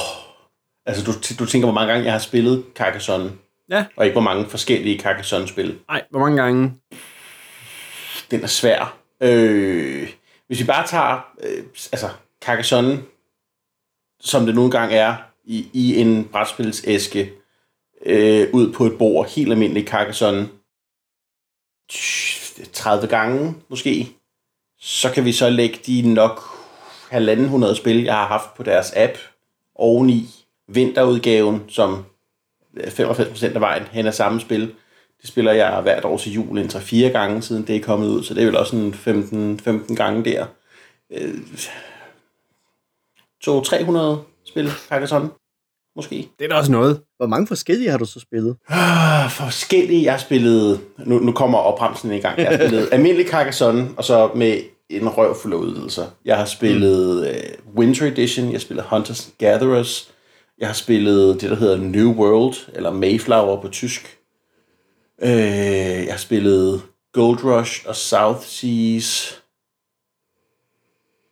altså 0.87 1.05
du, 1.05 1.13
du 1.45 1.47
tænker, 1.51 1.67
hvor 1.67 1.75
mange 1.75 1.93
gange 1.93 2.05
jeg 2.05 2.13
har 2.13 2.19
spillet 2.21 2.65
Carcassonne, 2.77 3.31
Ja. 3.71 3.85
og 3.97 4.05
ikke 4.05 4.15
hvor 4.15 4.23
mange 4.23 4.47
forskellige 4.47 5.01
Carcassonne-spil. 5.01 5.79
Nej, 5.89 6.03
hvor 6.11 6.21
mange 6.21 6.43
gange? 6.43 6.73
Den 8.31 8.43
er 8.43 8.47
svær. 8.47 8.99
Øh, 9.21 10.13
hvis 10.47 10.61
vi 10.61 10.65
bare 10.65 10.87
tager 10.87 11.35
øh, 11.43 11.65
altså 11.93 12.11
Carcassonne, 12.45 13.03
som 14.21 14.47
det 14.47 14.55
nogle 14.55 14.71
gange 14.71 14.97
er, 14.97 15.17
i, 15.45 15.69
i 15.73 16.01
en 16.01 16.25
brætspilsæske, 16.25 17.33
øh, 18.07 18.49
ud 18.53 18.73
på 18.73 18.87
et 18.87 18.99
bord, 18.99 19.31
helt 19.31 19.53
almindelig 19.53 19.89
Carcassonne, 19.89 20.49
30 22.73 23.07
gange 23.07 23.55
måske, 23.69 24.09
så 24.79 25.13
kan 25.13 25.25
vi 25.25 25.33
så 25.33 25.51
lægge 25.51 25.79
de 25.87 26.15
nok 26.15 26.43
halvanden 27.11 27.49
hundrede 27.49 27.77
spil, 27.77 28.05
jeg 28.05 28.15
har 28.15 28.27
haft 28.27 28.55
på 28.55 28.63
deres 28.63 28.93
app, 28.97 29.19
oveni 29.75 30.29
vinterudgaven, 30.69 31.65
som 31.69 32.05
øh, 32.77 32.87
95% 32.87 33.45
af 33.55 33.61
vejen 33.61 33.83
hen 33.83 34.07
er 34.07 34.11
samme 34.11 34.41
spil. 34.41 34.75
Det 35.25 35.31
spiller 35.31 35.53
jeg 35.53 35.81
hvert 35.83 36.05
år 36.05 36.17
til 36.17 36.33
jul 36.33 36.59
en 36.59 36.67
3-4 36.67 36.97
gange, 36.97 37.43
siden 37.43 37.67
det 37.67 37.77
er 37.77 37.81
kommet 37.81 38.09
ud, 38.09 38.23
så 38.23 38.35
det 38.35 38.43
er 38.43 38.47
vel 38.47 38.57
også 38.57 38.77
en 38.77 38.95
15, 38.95 39.61
15 39.61 39.97
gange 39.97 40.25
der. 40.25 40.47
Øh, 41.13 41.35
200-300 43.47 44.19
spil, 44.47 44.71
Carcassonne, 44.89 45.31
måske. 45.97 46.29
Det 46.39 46.45
er 46.45 46.49
da 46.49 46.55
også 46.55 46.73
noget. 46.73 47.01
Hvor 47.17 47.27
mange 47.27 47.47
forskellige 47.47 47.91
har 47.91 47.99
du 47.99 48.05
så 48.05 48.21
spillet? 48.21 48.57
Ah, 48.69 49.31
forskellige. 49.31 50.05
Jeg 50.05 50.13
har 50.13 50.19
spillet... 50.19 50.81
Nu, 50.99 51.19
nu 51.19 51.33
kommer 51.33 51.59
opremsen 51.59 52.13
i 52.13 52.21
gang. 52.21 52.39
Jeg 52.39 52.49
har 52.49 52.57
spillet 52.57 52.89
almindelig 52.93 53.29
Carcassonne, 53.29 53.89
og 53.97 54.05
så 54.05 54.31
med 54.35 54.59
en 54.91 55.09
røv 55.09 55.37
fuld 55.43 55.53
af 55.53 55.57
udvidelser. 55.57 56.07
Jeg 56.25 56.37
har 56.37 56.45
spillet 56.45 57.19
uh, 57.21 57.77
Winter 57.77 58.07
Edition, 58.07 58.47
jeg 58.47 58.55
har 58.55 58.59
spillet 58.59 58.85
Hunters 58.85 59.27
and 59.27 59.35
Gatherers, 59.39 60.11
jeg 60.59 60.69
har 60.69 60.75
spillet 60.75 61.41
det, 61.41 61.51
der 61.51 61.57
hedder 61.57 61.77
New 61.77 62.13
World, 62.13 62.55
eller 62.75 62.93
Mayflower 62.93 63.61
på 63.61 63.69
tysk. 63.69 64.19
Øh, 65.23 65.29
jeg 66.07 66.13
har 66.13 66.19
spillet 66.19 66.83
Gold 67.13 67.45
Rush 67.45 67.85
og 67.89 67.97
South 67.97 68.41
Seas. 68.41 69.41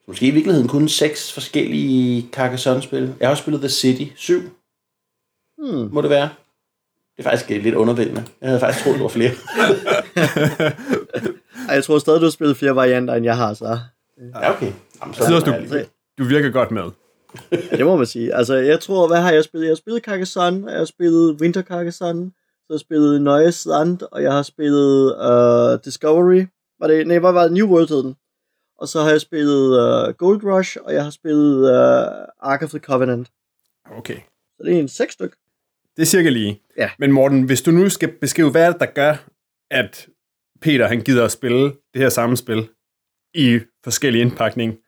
Måske 0.08 0.26
i 0.26 0.30
virkeligheden 0.30 0.68
kun 0.68 0.88
seks 0.88 1.32
forskellige 1.32 2.28
Carcassonne-spil. 2.32 3.14
Jeg 3.20 3.28
har 3.28 3.30
også 3.30 3.42
spillet 3.42 3.60
The 3.60 3.68
City 3.68 4.04
7. 4.16 4.40
Hmm. 5.58 5.88
Må 5.92 6.02
det 6.02 6.10
være. 6.10 6.28
Det 7.16 7.26
er 7.26 7.30
faktisk 7.30 7.50
lidt 7.50 7.74
undervældende. 7.74 8.24
Jeg 8.40 8.48
havde 8.48 8.60
faktisk 8.60 8.84
troet, 8.84 8.94
det 8.94 9.02
var 9.02 9.08
flere. 9.08 9.30
Ej, 11.68 11.74
jeg 11.74 11.84
tror 11.84 11.98
stadig, 11.98 12.20
du 12.20 12.26
har 12.26 12.30
spillet 12.30 12.56
flere 12.56 12.76
varianter, 12.76 13.14
end 13.14 13.24
jeg 13.24 13.36
har, 13.36 13.54
så. 13.54 13.78
ja, 14.34 14.54
okay. 14.54 14.72
Jamen, 15.00 15.14
så 15.14 15.24
Jeg 15.24 15.42
synes 15.42 15.72
er 15.72 15.78
du, 15.78 15.84
du 16.24 16.28
virker 16.28 16.50
godt 16.50 16.70
med. 16.70 16.82
Ja, 17.52 17.76
det 17.76 17.86
må 17.86 17.96
man 17.96 18.06
sige. 18.06 18.34
Altså, 18.34 18.54
jeg 18.54 18.80
tror, 18.80 19.06
hvad 19.06 19.20
har 19.20 19.32
jeg 19.32 19.44
spillet? 19.44 19.66
Jeg 19.66 19.70
har 19.70 19.76
spillet 19.76 20.04
Carcassonne, 20.04 20.70
jeg 20.70 20.78
har 20.78 20.84
spillet 20.84 21.40
Winter 21.40 21.62
Carcassonne, 21.62 22.30
så 22.72 22.74
har 22.74 22.78
jeg 22.78 22.80
spillet 22.80 23.22
Neues 23.22 23.66
Land, 23.66 23.98
og 24.12 24.22
jeg 24.22 24.32
har 24.32 24.42
spillet 24.42 25.16
uh, 25.16 25.84
Discovery. 25.84 26.46
Var 26.80 26.86
det, 26.86 27.06
nej, 27.06 27.18
hvad 27.18 27.32
var 27.32 27.42
det? 27.42 27.52
New 27.52 27.66
World 27.66 27.88
hed 27.88 28.02
den. 28.02 28.14
Og 28.78 28.88
så 28.88 29.02
har 29.02 29.10
jeg 29.10 29.20
spillet 29.20 29.66
uh, 29.68 30.14
Gold 30.14 30.44
Rush, 30.44 30.76
og 30.84 30.94
jeg 30.94 31.04
har 31.04 31.10
spillet 31.10 31.56
uh, 31.56 32.50
Ark 32.50 32.62
of 32.62 32.70
the 32.70 32.78
Covenant. 32.78 33.30
Okay. 33.90 34.16
Så 34.56 34.62
det 34.64 34.74
er 34.74 34.80
en 34.80 34.88
seks 34.88 35.12
styk. 35.12 35.34
Det 35.96 36.02
er 36.02 36.06
cirka 36.06 36.28
lige. 36.28 36.62
Ja. 36.76 36.90
Men 36.98 37.12
Morten, 37.12 37.42
hvis 37.42 37.62
du 37.62 37.70
nu 37.70 37.88
skal 37.88 38.12
beskrive, 38.20 38.50
hvad 38.50 38.66
er 38.66 38.70
det, 38.70 38.80
der 38.80 38.86
gør, 38.86 39.14
at 39.70 40.08
Peter 40.60 40.88
han 40.88 41.00
gider 41.00 41.24
at 41.24 41.32
spille 41.32 41.64
det 41.64 42.02
her 42.02 42.08
samme 42.08 42.36
spil 42.36 42.68
i 43.34 43.60
forskellig 43.84 44.20
indpakning 44.20 44.78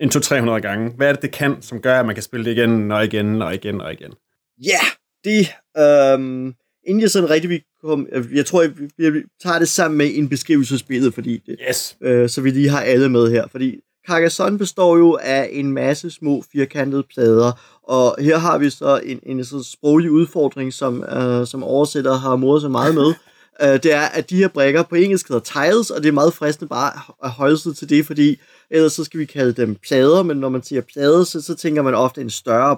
en 0.00 0.08
200-300 0.08 0.50
gange. 0.50 0.90
Hvad 0.90 1.08
er 1.08 1.12
det, 1.12 1.22
det 1.22 1.32
kan, 1.32 1.62
som 1.62 1.82
gør, 1.82 2.00
at 2.00 2.06
man 2.06 2.14
kan 2.14 2.22
spille 2.22 2.44
det 2.44 2.50
igen 2.50 2.92
og 2.92 3.04
igen 3.04 3.42
og 3.42 3.54
igen 3.54 3.80
og 3.80 3.92
igen? 3.92 4.14
Ja, 4.58 4.70
yeah, 4.70 4.86
det... 5.24 5.48
Øhm, 5.78 6.54
inden 6.88 7.00
jeg 7.00 7.10
sådan 7.10 7.30
rigtig 7.30 7.50
vil 7.50 7.60
komme... 7.84 8.06
Jeg 8.32 8.46
tror, 8.46 8.62
jeg, 8.62 8.70
jeg, 8.98 9.12
tager 9.42 9.58
det 9.58 9.68
sammen 9.68 9.98
med 9.98 10.10
en 10.14 10.28
beskrivelse 10.28 10.74
af 10.74 10.78
spillet, 10.78 11.14
fordi 11.14 11.42
det, 11.46 11.56
Yes. 11.68 11.96
øh, 12.02 12.28
så 12.28 12.40
vi 12.40 12.50
lige 12.50 12.68
har 12.68 12.80
alle 12.80 13.08
med 13.08 13.30
her. 13.30 13.44
Fordi 13.50 13.76
Carcassonne 14.08 14.58
består 14.58 14.96
jo 14.96 15.18
af 15.22 15.48
en 15.52 15.72
masse 15.72 16.10
små 16.10 16.44
firkantede 16.52 17.02
plader, 17.14 17.52
og 17.82 18.16
her 18.20 18.38
har 18.38 18.58
vi 18.58 18.70
så 18.70 19.00
en, 19.04 19.20
en 19.22 19.44
sådan 19.44 19.64
sproglig 19.64 20.10
udfordring, 20.10 20.72
som, 20.72 21.04
øh, 21.04 21.46
som 21.46 21.62
oversætter 21.64 22.14
har 22.14 22.36
modet 22.36 22.62
sig 22.62 22.70
meget 22.70 22.94
med. 22.94 23.14
Øh, 23.62 23.68
det 23.82 23.92
er, 23.92 24.00
at 24.00 24.30
de 24.30 24.36
her 24.36 24.48
brækker 24.48 24.82
på 24.82 24.94
engelsk 24.94 25.28
hedder 25.28 25.42
tiles, 25.64 25.90
og 25.90 26.02
det 26.02 26.08
er 26.08 26.12
meget 26.12 26.34
fristende 26.34 26.68
bare 26.68 26.92
at 27.24 27.30
holde 27.30 27.58
sig 27.58 27.76
til 27.76 27.88
det, 27.90 28.06
fordi 28.06 28.36
ellers 28.70 28.92
så 28.92 29.04
skal 29.04 29.20
vi 29.20 29.24
kalde 29.24 29.52
dem 29.52 29.76
plader, 29.88 30.22
men 30.22 30.36
når 30.36 30.48
man 30.48 30.62
siger 30.62 30.82
plader, 30.92 31.24
så, 31.24 31.40
så 31.40 31.54
tænker 31.54 31.82
man 31.82 31.94
ofte 31.94 32.20
en 32.20 32.30
større 32.30 32.76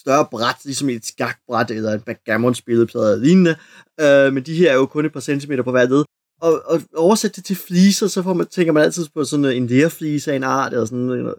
større 0.00 0.26
bræt, 0.30 0.56
ligesom 0.64 0.88
et 0.88 1.06
skakbræt 1.06 1.70
eller 1.70 1.90
et 1.90 2.04
backgammon-spilleplade 2.04 3.12
eller 3.12 3.24
lignende. 3.24 3.56
Øh, 4.00 4.32
men 4.32 4.42
de 4.42 4.54
her 4.54 4.70
er 4.70 4.74
jo 4.74 4.86
kun 4.86 5.06
et 5.06 5.12
par 5.12 5.20
centimeter 5.20 5.62
på 5.62 5.70
hver 5.70 5.88
led. 5.88 6.04
Og, 6.40 6.62
og 6.66 6.80
oversætte 6.96 7.36
det 7.36 7.44
til 7.44 7.56
fliser, 7.56 8.06
så 8.06 8.22
får 8.22 8.32
man, 8.32 8.46
tænker 8.46 8.72
man 8.72 8.82
altid 8.82 9.06
på 9.14 9.24
sådan 9.24 9.44
en 9.44 9.66
lerflise 9.66 10.32
af 10.32 10.36
en 10.36 10.44
art, 10.44 10.72
eller 10.72 10.84
sådan 10.84 10.98
noget. 10.98 11.34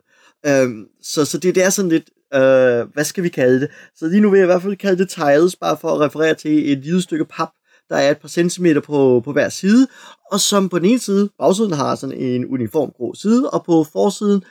Øhm, 0.46 0.86
så, 1.02 1.26
så 1.26 1.38
det, 1.38 1.56
det 1.56 1.64
er 1.64 1.70
sådan 1.70 1.90
lidt, 1.90 2.10
øh, 2.34 2.94
hvad 2.94 3.04
skal 3.04 3.24
vi 3.24 3.30
kalde 3.30 3.60
det? 3.60 3.70
Så 3.96 4.08
lige 4.08 4.22
nu 4.22 4.30
vil 4.30 4.38
jeg 4.38 4.46
i 4.46 4.52
hvert 4.52 4.62
fald 4.62 4.76
kalde 4.76 4.98
det 4.98 5.10
tiles, 5.10 5.56
bare 5.56 5.78
for 5.82 5.90
at 5.90 6.00
referere 6.00 6.34
til 6.34 6.72
et 6.72 6.78
lille 6.78 7.02
stykke 7.02 7.26
pap, 7.26 7.50
der 7.90 7.96
er 7.96 8.12
et 8.12 8.18
par 8.18 8.28
centimeter 8.28 8.82
på, 8.82 9.22
på 9.26 9.32
hver 9.32 9.50
side, 9.50 9.88
og 10.32 10.40
som 10.40 10.70
på 10.70 10.80
den 10.80 10.86
ene 10.86 11.00
side, 11.00 11.30
bagsiden 11.40 11.74
har 11.74 11.96
sådan 11.96 12.18
en 12.18 12.46
uniform 12.46 12.92
grå 12.98 13.14
side, 13.14 13.50
og 13.50 13.66
på 13.66 13.86
forsiden 13.92 14.44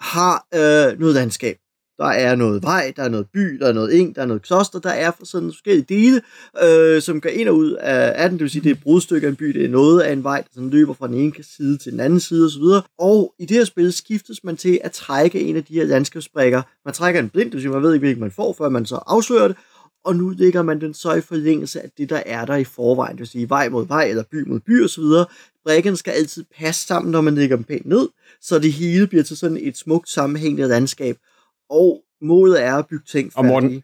har 0.00 0.46
øh, 0.54 1.00
noget 1.00 1.14
landskab. 1.14 1.56
Der 1.98 2.06
er 2.06 2.34
noget 2.34 2.62
vej, 2.62 2.92
der 2.96 3.02
er 3.02 3.08
noget 3.08 3.26
by, 3.34 3.58
der 3.60 3.68
er 3.68 3.72
noget 3.72 4.00
eng, 4.00 4.16
der 4.16 4.22
er 4.22 4.26
noget 4.26 4.42
kloster, 4.42 4.78
der 4.78 4.90
er 4.90 5.10
for 5.18 5.26
sådan 5.26 5.48
forskellige 5.48 5.86
dele, 5.88 6.22
øh, 6.64 7.02
som 7.02 7.20
går 7.20 7.30
ind 7.30 7.48
og 7.48 7.56
ud 7.56 7.72
af, 7.72 8.22
af 8.22 8.28
den. 8.28 8.38
Det 8.38 8.42
vil 8.42 8.50
sige, 8.50 8.62
det 8.62 8.70
er 8.70 8.74
et 8.74 8.82
brudstykke 8.82 9.26
af 9.26 9.30
en 9.30 9.36
by, 9.36 9.44
det 9.44 9.64
er 9.64 9.68
noget 9.68 10.00
af 10.00 10.12
en 10.12 10.24
vej, 10.24 10.40
der 10.40 10.48
sådan 10.54 10.70
løber 10.70 10.94
fra 10.94 11.06
den 11.06 11.14
ene 11.14 11.32
side 11.42 11.78
til 11.78 11.92
den 11.92 12.00
anden 12.00 12.20
side 12.20 12.46
osv. 12.46 12.62
Og 12.98 13.34
i 13.38 13.46
det 13.46 13.56
her 13.56 13.64
spil 13.64 13.92
skiftes 13.92 14.44
man 14.44 14.56
til 14.56 14.80
at 14.84 14.92
trække 14.92 15.40
en 15.40 15.56
af 15.56 15.64
de 15.64 15.74
her 15.74 15.84
landskabsbrikker. 15.84 16.62
Man 16.84 16.94
trækker 16.94 17.20
en 17.20 17.28
blind, 17.28 17.46
det 17.46 17.52
vil 17.52 17.60
sige, 17.60 17.72
man 17.72 17.82
ved 17.82 17.94
ikke, 17.94 18.04
hvilken 18.04 18.20
man 18.20 18.30
får, 18.30 18.54
før 18.58 18.68
man 18.68 18.86
så 18.86 18.96
afslører 19.06 19.48
det. 19.48 19.56
Og 20.04 20.16
nu 20.16 20.28
lægger 20.28 20.62
man 20.62 20.80
den 20.80 20.94
så 20.94 21.12
i 21.14 21.20
forlængelse 21.20 21.80
af 21.80 21.90
det, 21.98 22.10
der 22.10 22.22
er 22.26 22.44
der 22.44 22.56
i 22.56 22.64
forvejen. 22.64 23.12
Det 23.12 23.20
vil 23.20 23.28
sige 23.28 23.48
vej 23.48 23.68
mod 23.68 23.86
vej, 23.86 24.04
eller 24.04 24.22
by 24.30 24.48
mod 24.48 24.60
by 24.60 24.84
osv. 24.84 25.04
Brikken 25.64 25.96
skal 25.96 26.12
altid 26.12 26.44
passe 26.58 26.86
sammen, 26.86 27.12
når 27.12 27.20
man 27.20 27.34
lægger 27.34 27.56
dem 27.56 27.64
pænt 27.64 27.86
ned, 27.86 28.08
så 28.40 28.58
det 28.58 28.72
hele 28.72 29.06
bliver 29.06 29.22
til 29.24 29.36
sådan 29.36 29.58
et 29.60 29.76
smukt 29.76 30.08
sammenhængende 30.08 30.68
landskab. 30.68 31.16
Og 31.70 32.02
målet 32.22 32.62
er 32.62 32.74
at 32.74 32.86
bygge 32.86 33.04
ting 33.08 33.32
Og 33.36 33.44
Morten, 33.44 33.68
færdige. 33.68 33.82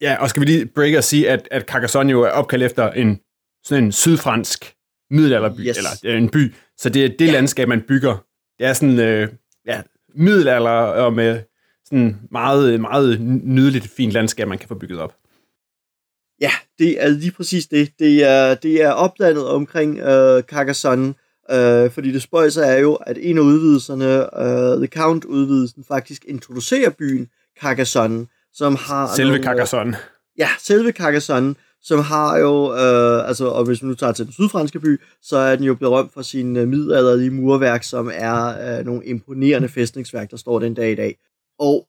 Ja, 0.00 0.16
og 0.20 0.30
skal 0.30 0.40
vi 0.40 0.46
lige 0.46 0.66
break 0.66 0.94
og 0.94 1.04
sige, 1.04 1.30
at, 1.30 1.48
at 1.50 1.62
Carcassonne 1.62 2.12
jo 2.12 2.22
er 2.22 2.30
opkaldt 2.30 2.64
efter 2.64 2.90
en, 2.92 3.20
sådan 3.64 3.84
en 3.84 3.92
sydfransk 3.92 4.74
middelalderby, 5.10 5.60
Yes. 5.60 5.76
eller 5.76 6.16
en 6.16 6.28
by. 6.28 6.54
Så 6.76 6.88
det 6.88 7.04
er 7.04 7.08
det 7.08 7.26
ja. 7.26 7.32
landskab, 7.32 7.68
man 7.68 7.82
bygger. 7.88 8.24
Det 8.58 8.66
er 8.66 8.72
sådan, 8.72 8.98
øh, 8.98 9.28
ja, 9.66 9.82
middelalder 10.14 10.70
og 10.70 11.12
med 11.12 11.42
sådan 11.84 12.20
meget, 12.30 12.80
meget 12.80 13.20
nydeligt 13.44 13.88
fint 13.88 14.12
landskab, 14.12 14.48
man 14.48 14.58
kan 14.58 14.68
få 14.68 14.74
bygget 14.74 15.00
op. 15.00 15.16
Ja, 16.40 16.50
det 16.78 17.04
er 17.04 17.08
lige 17.08 17.32
præcis 17.32 17.66
det. 17.66 17.90
Det 17.98 18.24
er, 18.24 18.54
det 18.54 18.82
er 18.82 18.90
oplandet 18.90 19.48
omkring 19.48 19.98
øh, 19.98 20.42
Carcassonne, 20.42 21.14
øh, 21.50 21.90
fordi 21.90 22.12
det 22.12 22.22
spøjser 22.22 22.62
er 22.62 22.78
jo, 22.78 22.94
at 22.94 23.18
en 23.20 23.38
af 23.38 23.42
udvidelserne, 23.42 24.40
øh, 24.42 24.76
The 24.76 24.86
Count-udvidelsen, 24.86 25.84
faktisk 25.84 26.24
introducerer 26.28 26.90
byen 26.90 27.28
Carcassonne, 27.60 28.26
som 28.52 28.76
har... 28.76 29.14
Selve 29.16 29.30
nogle, 29.30 29.38
øh, 29.38 29.44
Carcassonne. 29.44 29.96
Ja, 30.38 30.48
selve 30.58 30.92
Carcassonne, 30.92 31.54
som 31.82 31.98
har 32.00 32.38
jo, 32.38 32.74
øh, 32.74 33.28
altså, 33.28 33.46
og 33.46 33.64
hvis 33.64 33.82
vi 33.82 33.86
nu 33.86 33.94
tager 33.94 34.12
til 34.12 34.24
den 34.24 34.32
sydfranske 34.32 34.80
by, 34.80 35.00
så 35.22 35.36
er 35.36 35.56
den 35.56 35.64
jo 35.64 35.74
berømt 35.74 36.12
for 36.12 36.22
sin 36.22 36.56
øh, 36.56 36.68
middelalderlige 36.68 37.30
murværk, 37.30 37.82
som 37.82 38.10
er 38.14 38.78
øh, 38.78 38.86
nogle 38.86 39.04
imponerende 39.04 39.68
fæstningsværk, 39.68 40.30
der 40.30 40.36
står 40.36 40.58
den 40.58 40.74
dag 40.74 40.92
i 40.92 40.94
dag. 40.94 41.18
Og 41.58 41.86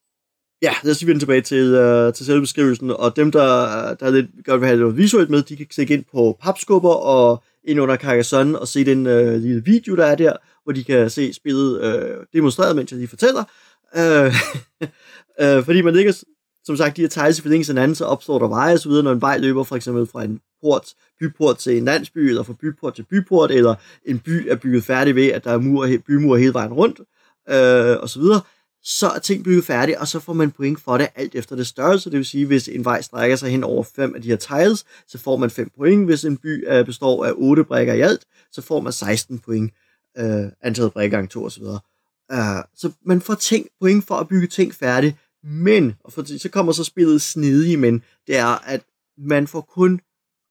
ja, 0.61 0.73
lad 0.83 0.91
os 0.91 1.01
lige 1.01 1.07
vende 1.07 1.21
tilbage 1.21 1.41
til, 1.41 1.65
øh, 1.73 2.13
til 2.13 2.25
selvbeskrivelsen, 2.25 2.91
og 2.91 3.15
dem, 3.15 3.31
der, 3.31 3.93
der 3.93 4.09
lidt 4.09 4.27
godt 4.45 4.61
vil 4.61 4.67
have 4.67 4.79
noget 4.79 4.97
visuelt 4.97 5.29
med, 5.29 5.43
de 5.43 5.57
kan 5.57 5.65
klikke 5.65 5.93
ind 5.93 6.05
på 6.11 6.37
papskubber 6.41 6.93
og 6.93 7.43
ind 7.63 7.79
under 7.79 7.95
Carcassonne 7.95 8.59
og 8.59 8.67
se 8.67 8.85
den 8.85 9.07
øh, 9.07 9.33
lille 9.33 9.63
video, 9.65 9.95
der 9.95 10.05
er 10.05 10.15
der, 10.15 10.33
hvor 10.63 10.73
de 10.73 10.83
kan 10.83 11.09
se 11.09 11.33
spillet 11.33 11.81
øh, 11.81 12.17
demonstreret, 12.33 12.75
mens 12.75 12.91
jeg 12.91 12.97
lige 12.97 13.07
fortæller. 13.07 13.43
Øh, 13.95 14.33
øh, 15.41 15.63
fordi 15.63 15.81
man 15.81 15.93
ligger, 15.95 16.23
som 16.63 16.77
sagt, 16.77 16.97
de 16.97 17.01
her 17.01 17.07
tiles 17.07 17.39
i 17.39 17.41
forlængelse 17.41 17.71
hinanden, 17.71 17.95
så 17.95 18.05
opstår 18.05 18.39
der 18.39 18.47
veje 18.47 18.73
og 18.73 18.79
så 18.79 18.89
videre, 18.89 19.03
når 19.03 19.11
en 19.11 19.21
vej 19.21 19.37
løber 19.37 19.63
for 19.63 19.75
eksempel 19.75 20.07
fra 20.07 20.23
en 20.23 20.39
port, 20.61 20.93
byport 21.19 21.57
til 21.57 21.77
en 21.77 21.85
landsby, 21.85 22.17
eller 22.17 22.43
fra 22.43 22.53
byport 22.61 22.95
til 22.95 23.03
byport, 23.03 23.51
eller 23.51 23.75
en 24.05 24.19
by 24.19 24.47
er 24.49 24.55
bygget 24.55 24.83
færdig 24.83 25.15
ved, 25.15 25.27
at 25.27 25.43
der 25.43 25.51
er 25.51 25.57
mur, 25.57 25.87
bymur 26.07 26.37
hele 26.37 26.53
vejen 26.53 26.73
rundt, 26.73 26.99
øh, 27.49 27.97
og 28.01 28.09
så 28.83 29.09
er 29.09 29.19
ting 29.19 29.43
bygget 29.43 29.65
færdigt, 29.65 29.97
og 29.97 30.07
så 30.07 30.19
får 30.19 30.33
man 30.33 30.51
point 30.51 30.79
for 30.79 30.97
det 30.97 31.07
alt 31.15 31.35
efter 31.35 31.55
det 31.55 31.67
størrelse. 31.67 32.09
Det 32.09 32.17
vil 32.17 32.25
sige, 32.25 32.45
hvis 32.45 32.67
en 32.67 32.85
vej 32.85 33.01
strækker 33.01 33.35
sig 33.35 33.51
hen 33.51 33.63
over 33.63 33.83
fem 33.83 34.15
af 34.15 34.21
de 34.21 34.27
her 34.27 34.35
tiles, 34.35 34.85
så 35.07 35.17
får 35.17 35.37
man 35.37 35.49
5 35.49 35.69
point. 35.77 36.05
Hvis 36.05 36.25
en 36.25 36.37
by 36.37 36.69
øh, 36.69 36.85
består 36.85 37.25
af 37.25 37.31
8 37.35 37.63
brækker 37.63 37.93
i 37.93 38.01
alt, 38.01 38.25
så 38.51 38.61
får 38.61 38.81
man 38.81 38.93
16 38.93 39.39
point. 39.39 39.73
Øh, 40.17 40.45
antallet 40.61 40.93
brækker 40.93 41.17
gang 41.17 41.29
2 41.29 41.45
osv. 41.45 41.63
Uh, 41.63 41.75
øh, 42.31 42.63
så 42.75 42.91
man 43.05 43.21
får 43.21 43.35
ting, 43.35 43.67
point 43.81 44.07
for 44.07 44.15
at 44.15 44.27
bygge 44.27 44.47
ting 44.47 44.75
færdigt, 44.75 45.15
men, 45.43 45.95
og 46.03 46.13
for, 46.13 46.37
så 46.37 46.49
kommer 46.49 46.71
så 46.71 46.83
spillet 46.83 47.21
snedige, 47.21 47.77
men 47.77 48.03
det 48.27 48.37
er, 48.37 48.69
at 48.69 48.81
man 49.17 49.47
får 49.47 49.61
kun 49.61 50.01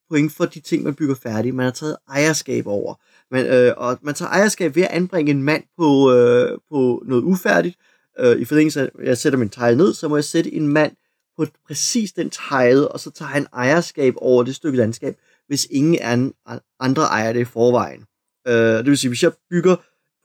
point 0.09 0.31
for 0.31 0.45
de 0.45 0.59
ting, 0.59 0.83
man 0.83 0.95
bygger 0.95 1.15
færdigt. 1.15 1.55
Man 1.55 1.63
har 1.63 1.71
taget 1.71 1.97
ejerskab 2.09 2.67
over. 2.67 2.95
Man, 3.31 3.45
øh, 3.45 3.73
og 3.77 3.97
man 4.01 4.15
tager 4.15 4.29
ejerskab 4.29 4.75
ved 4.75 4.83
at 4.83 4.89
anbringe 4.89 5.31
en 5.31 5.43
mand 5.43 5.63
på, 5.77 6.13
øh, 6.13 6.57
på 6.71 7.03
noget 7.05 7.23
ufærdigt. 7.23 7.77
Øh, 8.19 8.41
I 8.41 8.45
forlængelse 8.45 8.81
af, 8.81 8.89
at 8.99 9.07
jeg 9.07 9.17
sætter 9.17 9.39
min 9.39 9.49
tegl 9.49 9.77
ned, 9.77 9.93
så 9.93 10.07
må 10.07 10.17
jeg 10.17 10.23
sætte 10.23 10.53
en 10.53 10.67
mand 10.67 10.91
på 11.37 11.45
præcis 11.67 12.11
den 12.11 12.29
tegl, 12.29 12.87
og 12.87 12.99
så 12.99 13.11
tager 13.11 13.29
han 13.29 13.47
ejerskab 13.53 14.13
over 14.17 14.43
det 14.43 14.55
stykke 14.55 14.77
landskab, 14.77 15.17
hvis 15.47 15.67
ingen 15.71 16.33
andre 16.79 17.03
ejer 17.03 17.33
det 17.33 17.39
i 17.39 17.43
forvejen. 17.45 18.03
Øh, 18.47 18.53
det 18.53 18.85
vil 18.85 18.97
sige, 18.97 19.09
hvis 19.09 19.23
jeg 19.23 19.31
bygger 19.49 19.75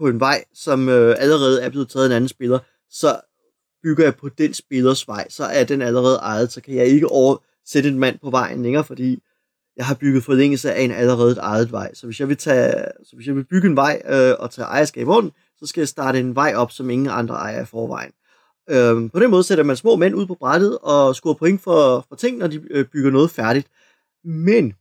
på 0.01 0.09
en 0.09 0.21
vej, 0.21 0.45
som 0.55 0.89
øh, 0.89 1.17
allerede 1.19 1.63
er 1.63 1.71
blevet 1.71 1.89
taget 1.89 2.05
af 2.05 2.09
en 2.09 2.17
anden 2.17 2.29
spiller, 2.29 2.59
så 2.91 3.21
bygger 3.83 4.05
jeg 4.05 4.17
på 4.17 4.29
den 4.29 4.55
spillers 4.55 5.09
vej, 5.09 5.27
så 5.31 5.45
er 5.45 5.65
den 5.65 5.83
allerede 5.83 6.17
ejet, 6.17 6.53
så 6.53 6.61
kan 6.61 6.75
jeg 6.75 6.87
ikke 6.87 7.09
over 7.09 7.37
sætte 7.67 7.89
en 7.89 7.99
mand 7.99 8.19
på 8.19 8.31
vejen 8.31 8.63
længere, 8.63 8.85
fordi 8.85 9.23
jeg 9.77 9.87
har 9.87 9.95
bygget 9.95 10.25
forlængelse 10.25 10.73
af 10.73 10.83
en 10.83 10.91
allerede 10.91 11.37
ejet 11.37 11.73
vej. 11.73 11.95
Så 11.95 12.07
hvis 12.07 12.21
jeg 12.21 12.29
vil, 12.29 12.37
tage, 12.37 12.85
så 13.05 13.17
hvis 13.17 13.27
jeg 13.27 13.37
vil 13.37 13.45
bygge 13.45 13.69
en 13.69 13.77
vej 13.77 14.03
øh, 14.09 14.35
og 14.39 14.51
tage 14.51 14.67
ejerskab 14.67 15.09
over 15.09 15.21
den, 15.21 15.33
så 15.59 15.67
skal 15.67 15.81
jeg 15.81 15.89
starte 15.89 16.21
en 16.21 16.35
vej 16.35 16.53
op, 16.55 16.73
som 16.73 16.91
ingen 16.91 17.09
andre 17.09 17.35
ejer 17.35 17.63
i 17.63 17.67
forvejen. 17.67 18.13
Øhm, 18.71 19.11
på 19.11 19.21
den 19.21 19.31
måde 19.31 19.43
sætter 19.43 19.65
man 19.65 19.77
små 19.77 19.97
mænd 19.97 20.15
ud 20.15 20.27
på 20.27 20.35
brættet 20.35 20.79
og 20.79 21.15
scorer 21.15 21.35
point 21.35 21.63
for, 21.63 22.07
for 22.09 22.17
ting, 22.17 22.39
når 22.39 22.47
de 22.47 22.63
øh, 22.71 22.85
bygger 22.85 23.11
noget 23.11 23.31
færdigt. 23.31 23.67
Men 24.25 24.75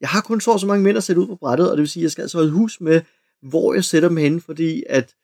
jeg 0.00 0.08
har 0.08 0.20
kun 0.20 0.40
så 0.40 0.58
så 0.58 0.66
mange 0.66 0.84
mænd 0.84 0.96
at 0.96 1.04
sætte 1.04 1.20
ud 1.20 1.26
på 1.26 1.36
brættet, 1.36 1.70
og 1.70 1.76
det 1.76 1.80
vil 1.80 1.88
sige, 1.88 2.00
at 2.00 2.02
jeg 2.02 2.10
skal 2.10 2.22
altså 2.22 2.38
holde 2.38 2.50
hus 2.50 2.80
med, 2.80 3.02
hvor 3.42 3.74
jeg 3.74 3.84
sætter 3.84 4.08
dem 4.08 4.16
hen, 4.16 4.40
fordi 4.40 4.82
at 4.88 5.14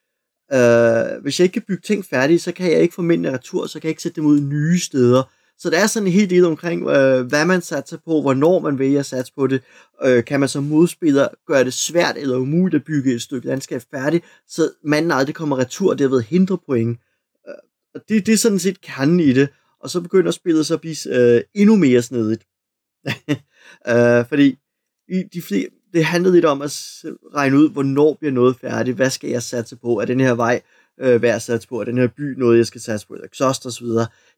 øh, 0.52 1.22
hvis 1.22 1.40
jeg 1.40 1.44
ikke 1.44 1.52
kan 1.52 1.62
bygge 1.68 1.82
ting 1.82 2.04
færdige, 2.04 2.38
så 2.38 2.52
kan 2.52 2.70
jeg 2.70 2.80
ikke 2.80 2.94
få 2.94 3.02
mændene 3.02 3.34
retur, 3.34 3.66
så 3.66 3.80
kan 3.80 3.86
jeg 3.86 3.90
ikke 3.90 4.02
sætte 4.02 4.16
dem 4.16 4.26
ud 4.26 4.40
nye 4.40 4.78
steder. 4.78 5.22
Så 5.62 5.70
der 5.70 5.78
er 5.78 5.86
sådan 5.86 6.06
en 6.06 6.12
hel 6.12 6.30
del 6.30 6.44
omkring, 6.44 6.88
øh, 6.88 7.26
hvad 7.26 7.44
man 7.44 7.62
satser 7.62 7.98
på, 8.04 8.20
hvornår 8.20 8.58
man 8.58 8.78
vælger 8.78 9.00
at 9.00 9.06
satse 9.06 9.32
på 9.36 9.46
det. 9.46 9.62
Øh, 10.04 10.24
kan 10.24 10.40
man 10.40 10.48
som 10.48 10.64
modspiller 10.64 11.28
gøre 11.46 11.64
det 11.64 11.72
svært 11.72 12.16
eller 12.16 12.36
umuligt 12.36 12.80
at 12.80 12.84
bygge 12.84 13.14
et 13.14 13.22
stykke 13.22 13.46
landskab 13.46 13.82
færdigt, 13.90 14.24
så 14.48 14.70
manden 14.84 15.10
aldrig 15.10 15.34
kommer 15.34 15.58
retur 15.58 15.90
og 15.90 15.98
derved 15.98 16.20
hindre 16.20 16.58
point. 16.58 16.98
Øh, 17.48 17.54
og 17.94 18.00
det, 18.08 18.26
det 18.26 18.32
er 18.32 18.36
sådan 18.36 18.58
set 18.58 18.80
kernen 18.80 19.20
i 19.20 19.32
det. 19.32 19.48
Og 19.80 19.90
så 19.90 20.00
begynder 20.00 20.30
spillet 20.30 20.66
så 20.66 20.74
at 20.74 20.80
blive 20.80 20.96
øh, 21.06 21.42
endnu 21.54 21.76
mere 21.76 22.02
snedigt. 22.02 22.46
øh, 23.90 24.26
fordi 24.28 24.58
i 25.08 25.22
de 25.32 25.42
flere, 25.42 25.68
det 25.92 26.04
handlede 26.04 26.34
lidt 26.34 26.44
om 26.44 26.62
at 26.62 26.72
regne 27.34 27.58
ud, 27.58 27.70
hvornår 27.70 28.16
bliver 28.20 28.32
noget 28.32 28.56
færdigt, 28.56 28.96
hvad 28.96 29.10
skal 29.10 29.30
jeg 29.30 29.42
satse 29.42 29.76
på, 29.76 30.00
er 30.00 30.04
den 30.04 30.20
her 30.20 30.34
vej 30.34 30.60
øh, 31.00 31.22
værd 31.22 31.34
at 31.34 31.42
satse 31.42 31.68
på, 31.68 31.80
er 31.80 31.84
den 31.84 31.98
her 31.98 32.06
by 32.06 32.34
noget, 32.38 32.58
jeg 32.58 32.66
skal 32.66 32.80
satse 32.80 33.06
på, 33.06 33.14
eller 33.14 33.26
exhaust 33.26 33.66
osv. 33.66 33.86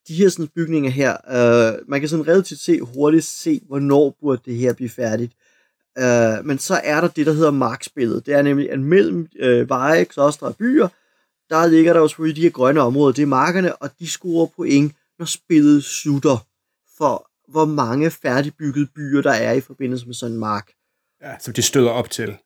De 0.09 0.15
her 0.15 0.29
sådan, 0.29 0.49
bygninger 0.49 0.91
her, 0.91 1.13
øh, 1.13 1.79
man 1.89 2.01
kan 2.01 2.09
sådan 2.09 2.29
relativt 2.29 2.61
se, 2.61 2.81
hurtigt 2.81 3.25
se, 3.25 3.61
hvornår 3.67 4.17
burde 4.21 4.43
det 4.45 4.57
her 4.57 4.73
blive 4.73 4.91
færdigt. 4.91 5.33
Øh, 5.99 6.45
men 6.45 6.59
så 6.59 6.81
er 6.85 7.01
der 7.01 7.09
det, 7.09 7.27
der 7.27 7.33
hedder 7.33 7.51
markspillet. 7.51 8.27
Det 8.27 8.35
er 8.35 8.43
nemlig, 8.43 8.71
at 8.71 8.81
mellem 8.81 9.29
øh, 9.39 9.69
veje, 9.69 10.01
exhauster 10.01 10.47
og 10.47 10.57
byer, 10.57 10.89
der 11.51 11.67
ligger 11.67 11.93
der 11.93 12.01
jo 12.01 12.09
selvfølgelig 12.09 12.37
de 12.37 12.43
her 12.43 12.51
grønne 12.51 12.81
områder, 12.81 13.13
det 13.13 13.23
er 13.23 13.27
markerne, 13.27 13.77
og 13.77 13.91
de 13.99 14.09
scorer 14.09 14.47
point, 14.57 14.93
når 15.19 15.27
spillet 15.27 15.85
slutter, 15.85 16.47
for 16.99 17.31
hvor 17.49 17.65
mange 17.65 18.11
færdigbyggede 18.11 18.87
byer, 18.95 19.23
der 19.23 19.33
er 19.33 19.53
i 19.53 19.61
forbindelse 19.61 20.07
med 20.07 20.15
sådan 20.15 20.33
en 20.33 20.41
mark. 20.41 20.71
Ja, 21.23 21.39
som 21.41 21.55
de 21.55 21.63
støder 21.63 21.91
op 21.91 22.11
til. 22.11 22.37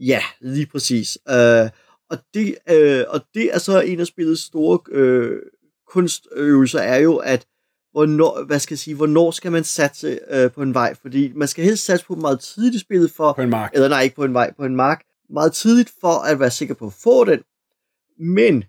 Ja, 0.00 0.22
lige 0.40 0.66
præcis. 0.66 1.18
Uh, 1.26 1.68
og, 2.10 2.18
det, 2.34 2.56
uh, 2.70 3.14
og 3.14 3.20
det 3.34 3.54
er 3.54 3.58
så 3.58 3.80
en 3.80 4.00
af 4.00 4.06
spillets 4.06 4.42
store 4.42 4.78
uh, 4.92 5.38
kunstøvelser, 5.86 6.78
er 6.80 6.98
jo, 6.98 7.16
at 7.16 7.46
hvornår, 7.92 8.44
hvad 8.44 8.58
skal 8.58 8.74
jeg 8.74 8.78
sige, 8.78 8.94
hvornår 8.94 9.30
skal 9.30 9.52
man 9.52 9.64
satse 9.64 10.18
uh, 10.34 10.52
på 10.52 10.62
en 10.62 10.74
vej, 10.74 10.94
fordi 10.94 11.32
man 11.34 11.48
skal 11.48 11.64
helst 11.64 11.84
satse 11.84 12.06
på 12.06 12.14
meget 12.14 12.40
tidligt 12.40 12.74
i 12.74 12.78
spillet 12.78 13.10
for, 13.10 13.32
på 13.32 13.42
en 13.42 13.50
mark. 13.50 13.70
eller 13.74 13.88
nej, 13.88 14.02
ikke 14.02 14.16
på 14.16 14.24
en 14.24 14.34
vej, 14.34 14.52
på 14.52 14.64
en 14.64 14.76
mark, 14.76 15.04
meget 15.30 15.52
tidligt 15.52 15.92
for 16.00 16.24
at 16.24 16.40
være 16.40 16.50
sikker 16.50 16.74
på 16.74 16.86
at 16.86 16.92
få 16.92 17.24
den, 17.24 17.40
men 18.18 18.64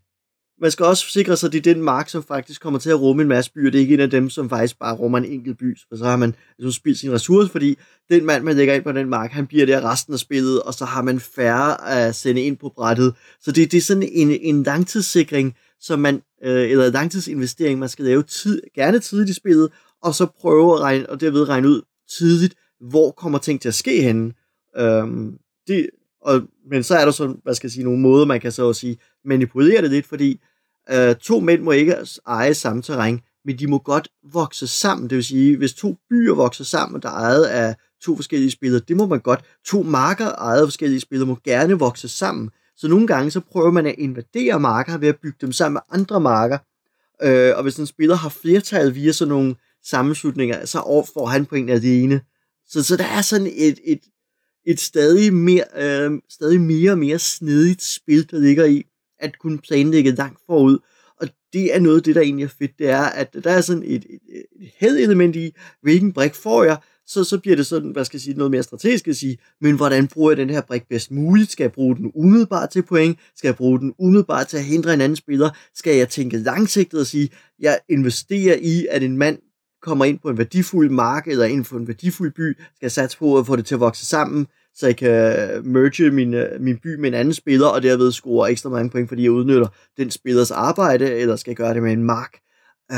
man 0.62 0.72
skal 0.72 0.86
også 0.86 1.06
sikre 1.10 1.38
sig, 1.38 1.48
at 1.48 1.54
det 1.54 1.68
er 1.68 1.74
den 1.74 1.84
mark, 1.84 2.10
som 2.10 2.24
faktisk 2.24 2.62
kommer 2.62 2.80
til 2.80 2.90
at 2.90 3.02
rumme 3.02 3.22
en 3.22 3.28
masse 3.28 3.52
byer. 3.52 3.72
Det 3.72 3.78
er 3.78 3.82
ikke 3.82 3.94
en 3.94 4.00
af 4.00 4.10
dem, 4.10 4.30
som 4.30 4.50
faktisk 4.50 4.80
bare 4.80 4.96
rummer 4.96 5.18
en 5.18 5.26
enkelt 5.26 5.58
by. 5.58 5.78
For 5.90 5.98
så 5.98 6.06
har 6.06 6.18
man 6.18 6.36
altså, 6.60 6.72
spildt 6.72 7.00
sin 7.00 7.12
ressource, 7.12 7.52
fordi 7.52 7.78
den 8.10 8.26
mand, 8.26 8.44
man 8.44 8.56
lægger 8.56 8.74
ind 8.74 8.84
på 8.84 8.92
den 8.92 9.10
mark, 9.10 9.32
han 9.32 9.48
bliver 9.48 9.66
der 9.66 9.92
resten 9.92 10.14
af 10.14 10.20
spillet, 10.20 10.62
og 10.62 10.74
så 10.74 10.86
har 10.86 11.02
man 11.02 11.20
færre 11.20 11.90
at 11.90 12.16
sende 12.16 12.42
ind 12.42 12.58
på 12.58 12.72
brættet. 12.76 13.14
Så 13.42 13.52
det, 13.52 13.72
det 13.72 13.78
er 13.78 13.82
sådan 13.82 14.10
en, 14.12 14.32
en 14.32 14.64
langtidssikring, 14.64 15.56
som 15.80 16.00
man, 16.00 16.22
øh, 16.44 16.72
eller 16.72 16.86
en 16.86 16.94
langtidsinvestering, 16.94 17.80
man 17.80 17.90
skal 17.90 18.06
lave 18.06 18.24
tid, 18.24 18.62
gerne 18.76 19.00
tidligt 19.00 19.30
i 19.30 19.34
spillet, 19.34 19.70
og 20.04 20.16
så 20.16 20.26
prøve 20.40 20.74
at 20.74 20.80
regne, 20.80 21.10
og 21.10 21.22
derved 21.22 21.50
regne 21.50 21.68
ud 21.68 21.82
tidligt, 22.18 22.56
hvor 22.90 23.12
kommer 23.12 23.40
ting 23.40 23.62
til 23.62 23.68
at 23.68 23.76
ske 23.76 24.02
henne. 24.02 24.34
Øhm, 24.78 25.38
det, 25.68 25.90
og, 26.22 26.42
men 26.70 26.84
så 26.84 26.96
er 26.96 27.06
der 27.06 27.12
så, 27.12 27.36
hvad 27.44 27.54
skal 27.54 27.68
jeg 27.68 27.72
sige, 27.72 27.84
nogle 27.84 28.00
måder, 28.00 28.26
man 28.26 28.40
kan 28.40 28.52
så 28.52 28.70
at 28.70 28.76
sige, 28.76 28.98
manipulere 29.26 29.82
det 29.82 29.92
lidt, 29.92 30.06
fordi 30.06 30.40
Øh, 30.92 31.16
to 31.16 31.40
mænd 31.40 31.62
må 31.62 31.72
ikke 31.72 31.96
eje 32.28 32.54
samme 32.54 32.82
terræn, 32.82 33.20
men 33.46 33.60
de 33.60 33.68
må 33.68 33.78
godt 33.78 34.08
vokse 34.34 34.68
sammen. 34.68 35.10
Det 35.10 35.16
vil 35.16 35.24
sige, 35.24 35.58
hvis 35.58 35.74
to 35.74 35.96
byer 36.10 36.36
vokser 36.36 36.64
sammen, 36.64 37.02
der 37.02 37.10
er 37.10 37.14
ejet 37.14 37.46
af 37.46 37.76
to 38.02 38.16
forskellige 38.16 38.52
spillere, 38.52 38.82
det 38.88 38.98
må 38.98 39.06
man 39.06 39.20
godt. 39.20 39.46
To 39.66 39.84
marker 39.84 40.26
ejet 40.26 40.62
af 40.62 40.68
forskellige 40.68 41.00
spillere 41.00 41.28
må 41.28 41.38
gerne 41.44 41.80
vokse 41.80 42.10
sammen. 42.10 42.50
Så 42.78 42.88
nogle 42.88 43.08
gange 43.08 43.32
så 43.32 43.40
prøver 43.40 43.72
man 43.72 43.86
at 43.86 43.96
invadere 43.98 44.60
marker 44.60 44.98
ved 44.98 45.08
at 45.08 45.20
bygge 45.22 45.38
dem 45.42 45.52
sammen 45.52 45.74
med 45.74 46.00
andre 46.00 46.20
marker. 46.20 46.58
Øh, 47.24 47.54
og 47.56 47.64
hvis 47.64 47.76
en 47.76 47.86
spiller 47.86 48.16
har 48.16 48.30
flertal 48.30 48.96
via 48.96 49.12
sådan 49.12 49.30
nogle 49.30 49.56
sammenslutninger, 49.84 50.66
så 50.66 51.08
får 51.14 51.26
han 51.26 51.46
point 51.46 51.70
af 51.70 51.82
det 51.82 52.04
ene. 52.04 52.22
Så, 52.68 52.84
så 52.84 52.98
der 52.98 53.06
er 53.06 53.22
sådan 53.22 53.48
et, 53.56 53.80
et, 53.84 54.00
et 54.66 54.80
stadig, 54.80 55.34
mere, 55.34 55.64
øh, 55.76 56.12
stadig 56.30 56.62
mere 56.62 56.92
og 56.92 56.98
mere 56.98 57.20
snedigt 57.20 57.84
spil, 57.84 58.32
der 58.32 58.40
ligger 58.40 58.66
i, 58.66 58.84
at 59.20 59.40
kunne 59.40 59.58
planlægge 59.58 60.12
langt 60.12 60.40
forud. 60.46 60.78
Og 61.22 61.28
det 61.54 61.76
er 61.76 61.80
noget 61.80 61.98
af 61.98 62.04
det, 62.04 62.16
der 62.16 62.22
egentlig 62.22 62.44
er 62.44 62.50
fedt, 62.60 62.80
det 62.80 62.90
er, 62.90 63.02
at 63.02 63.36
der 63.44 63.52
er 63.52 63.62
sådan 63.62 63.84
et, 63.84 64.06
et, 64.10 64.20
et 64.62 64.72
hedelement 64.78 65.36
i, 65.36 65.56
hvilken 65.82 66.14
brik 66.14 66.36
får 66.36 66.64
jeg, 66.64 66.78
så, 67.10 67.24
så 67.24 67.40
bliver 67.40 67.56
det 67.56 67.66
sådan, 67.66 67.92
hvad 67.92 68.06
skal 68.06 68.18
jeg 68.18 68.22
sige, 68.22 68.38
noget 68.38 68.52
mere 68.52 68.64
strategisk 68.64 69.08
at 69.08 69.16
sige, 69.16 69.38
men 69.62 69.76
hvordan 69.76 70.08
bruger 70.08 70.32
jeg 70.32 70.38
den 70.38 70.50
her 70.50 70.62
brik 70.62 70.84
bedst 70.90 71.12
muligt? 71.12 71.52
Skal 71.52 71.64
jeg 71.64 71.72
bruge 71.72 71.96
den 71.96 72.12
umiddelbart 72.16 72.70
til 72.70 72.84
point? 72.84 73.20
Skal 73.36 73.48
jeg 73.48 73.56
bruge 73.56 73.80
den 73.80 73.94
umiddelbart 74.00 74.48
til 74.48 74.58
at 74.58 74.64
hindre 74.64 74.94
en 74.94 75.02
anden 75.02 75.16
spiller? 75.16 75.50
Skal 75.76 75.96
jeg 75.96 76.10
tænke 76.10 76.38
langsigtet 76.38 77.00
og 77.00 77.06
sige, 77.06 77.30
jeg 77.60 77.80
investerer 77.90 78.58
i, 78.62 78.88
at 78.90 79.04
en 79.04 79.18
mand 79.18 79.40
kommer 79.82 80.06
ind 80.06 80.20
på 80.20 80.30
en 80.30 80.38
værdifuld 80.38 80.90
mark 80.90 81.28
eller 81.28 81.46
ind 81.46 81.66
på 81.66 81.78
en 81.78 81.88
værdifuld 81.88 82.32
by, 82.32 82.58
skal 82.58 82.86
jeg 82.86 82.92
satse 82.92 83.18
på 83.18 83.38
at 83.38 83.46
få 83.46 83.56
det 83.56 83.66
til 83.66 83.76
at 83.76 83.80
vokse 83.80 84.06
sammen, 84.06 84.48
så 84.80 84.86
jeg 84.86 84.98
kan 84.98 85.12
merge 85.68 86.12
min, 86.12 86.34
øh, 86.34 86.62
min 86.62 86.78
by 86.78 86.96
med 86.96 87.10
en 87.10 87.14
anden 87.14 87.34
spiller, 87.34 87.68
og 87.68 87.84
derved 87.84 88.12
score 88.12 88.52
ekstra 88.52 88.70
mange 88.70 88.90
point, 88.90 89.10
fordi 89.10 89.24
jeg 89.24 89.32
udnytter 89.32 89.68
den 89.98 90.12
spillers 90.12 90.52
arbejde, 90.52 91.14
eller 91.14 91.36
skal 91.36 91.52
jeg 91.52 91.58
gøre 91.58 91.74
det 91.74 91.84
med 91.84 91.94
en 91.94 92.04
mark. 92.04 92.38
Uh, 92.92 92.98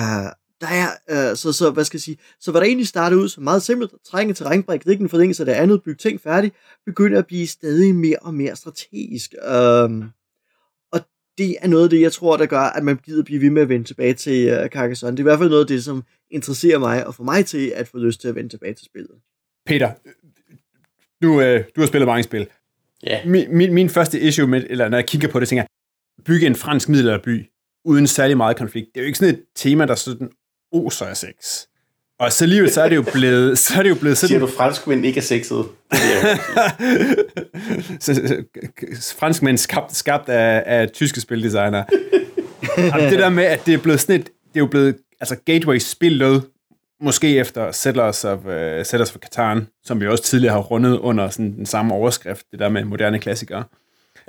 der 0.61 0.67
er, 0.67 0.87
uh, 1.31 1.37
så, 1.37 1.51
så, 1.51 1.71
hvad 1.71 1.83
skal 1.83 1.97
jeg 1.97 2.01
sige, 2.01 2.17
så 2.39 2.51
hvad 2.51 2.61
der 2.61 2.67
egentlig 2.67 2.87
startede 2.87 3.21
ud 3.21 3.29
som 3.29 3.43
meget 3.43 3.61
simpelt, 3.61 3.91
trænge 4.05 4.33
til 4.33 4.45
regnbrik, 4.45 4.87
ikke 4.87 5.01
en 5.01 5.09
forlængelse 5.09 5.43
af 5.43 5.45
det 5.45 5.53
andet, 5.53 5.83
bygge 5.83 5.97
ting 5.97 6.21
færdigt, 6.21 6.55
begynder 6.85 7.19
at 7.19 7.27
blive 7.27 7.47
stadig 7.47 7.95
mere 7.95 8.17
og 8.21 8.33
mere 8.33 8.55
strategisk. 8.55 9.33
Uh, 9.43 10.05
og 10.91 10.99
det 11.37 11.55
er 11.61 11.67
noget 11.67 11.83
af 11.83 11.89
det, 11.89 12.01
jeg 12.01 12.11
tror, 12.11 12.37
der 12.37 12.45
gør, 12.45 12.59
at 12.59 12.83
man 12.83 12.99
gider 13.05 13.23
blive 13.23 13.41
ved 13.41 13.49
med 13.49 13.61
at 13.61 13.69
vende 13.69 13.85
tilbage 13.87 14.13
til 14.13 14.59
uh, 14.59 14.67
Carcassonne. 14.67 15.17
Det 15.17 15.19
er 15.19 15.23
i 15.23 15.29
hvert 15.29 15.39
fald 15.39 15.49
noget 15.49 15.63
af 15.63 15.67
det, 15.67 15.83
som 15.83 16.03
interesserer 16.31 16.79
mig, 16.79 17.07
og 17.07 17.15
får 17.15 17.23
mig 17.23 17.45
til 17.45 17.73
at 17.75 17.87
få 17.87 17.97
lyst 17.97 18.21
til 18.21 18.27
at 18.27 18.35
vende 18.35 18.49
tilbage 18.49 18.73
til 18.73 18.85
spillet. 18.85 19.15
Peter, 19.65 19.91
du, 21.21 21.41
øh, 21.41 21.63
du 21.75 21.81
har 21.81 21.87
spillet 21.87 22.07
mange 22.07 22.23
spil. 22.23 22.47
Ja. 23.03 23.19
Min, 23.25 23.57
min, 23.57 23.73
min 23.73 23.89
første 23.89 24.19
issue, 24.19 24.47
med, 24.47 24.63
eller 24.69 24.89
når 24.89 24.97
jeg 24.97 25.05
kigger 25.05 25.27
på 25.27 25.39
det, 25.39 25.47
tænker 25.47 25.61
jeg, 25.61 25.67
bygge 26.25 26.47
en 26.47 26.55
fransk 26.55 26.89
middelalderby 26.89 27.45
uden 27.85 28.07
særlig 28.07 28.37
meget 28.37 28.57
konflikt. 28.57 28.87
Det 28.93 28.99
er 28.99 29.03
jo 29.03 29.07
ikke 29.07 29.17
sådan 29.17 29.33
et 29.33 29.41
tema, 29.55 29.85
der 29.85 29.95
sådan 29.95 30.29
oser 30.71 31.05
af 31.05 31.17
sex. 31.17 31.65
Og 32.19 32.31
så 32.31 32.45
alligevel, 32.45 32.71
så 32.71 32.81
er 32.81 32.89
det 32.89 32.95
jo 32.95 33.05
blevet, 33.13 33.57
så 33.59 33.73
er 33.77 33.83
det 33.83 33.89
jo 33.89 33.95
blevet 33.95 34.17
sådan... 34.17 34.27
Siger 34.27 34.39
du, 34.39 34.47
franskmænd 34.47 35.05
ikke 35.05 35.17
er 35.17 35.21
sexede? 35.21 35.67
franskmænd 39.19 39.57
skabt, 39.57 39.95
skabt 39.95 40.29
af, 40.29 40.63
af 40.65 40.89
tyske 40.89 41.21
spildesignere. 41.21 41.85
det 43.09 43.19
der 43.19 43.29
med, 43.29 43.43
at 43.43 43.65
det 43.65 43.73
er 43.73 43.77
blevet 43.77 43.99
sådan 43.99 44.19
et, 44.19 44.25
det 44.25 44.55
er 44.55 44.59
jo 44.59 44.65
blevet, 44.65 44.97
altså 45.19 45.35
gateway-spillet 45.45 46.43
måske 47.01 47.37
efter 47.37 47.71
Settlers 47.71 48.25
of, 48.25 48.39
uh, 48.45 48.51
Settlers 48.83 49.15
of 49.15 49.21
Catan, 49.21 49.67
som 49.83 50.01
vi 50.01 50.07
også 50.07 50.23
tidligere 50.23 50.53
har 50.53 50.61
rundet 50.61 50.97
under 50.97 51.29
sådan 51.29 51.55
den 51.55 51.65
samme 51.65 51.93
overskrift, 51.93 52.45
det 52.51 52.59
der 52.59 52.69
med 52.69 52.83
moderne 52.83 53.19
klassikere. 53.19 53.63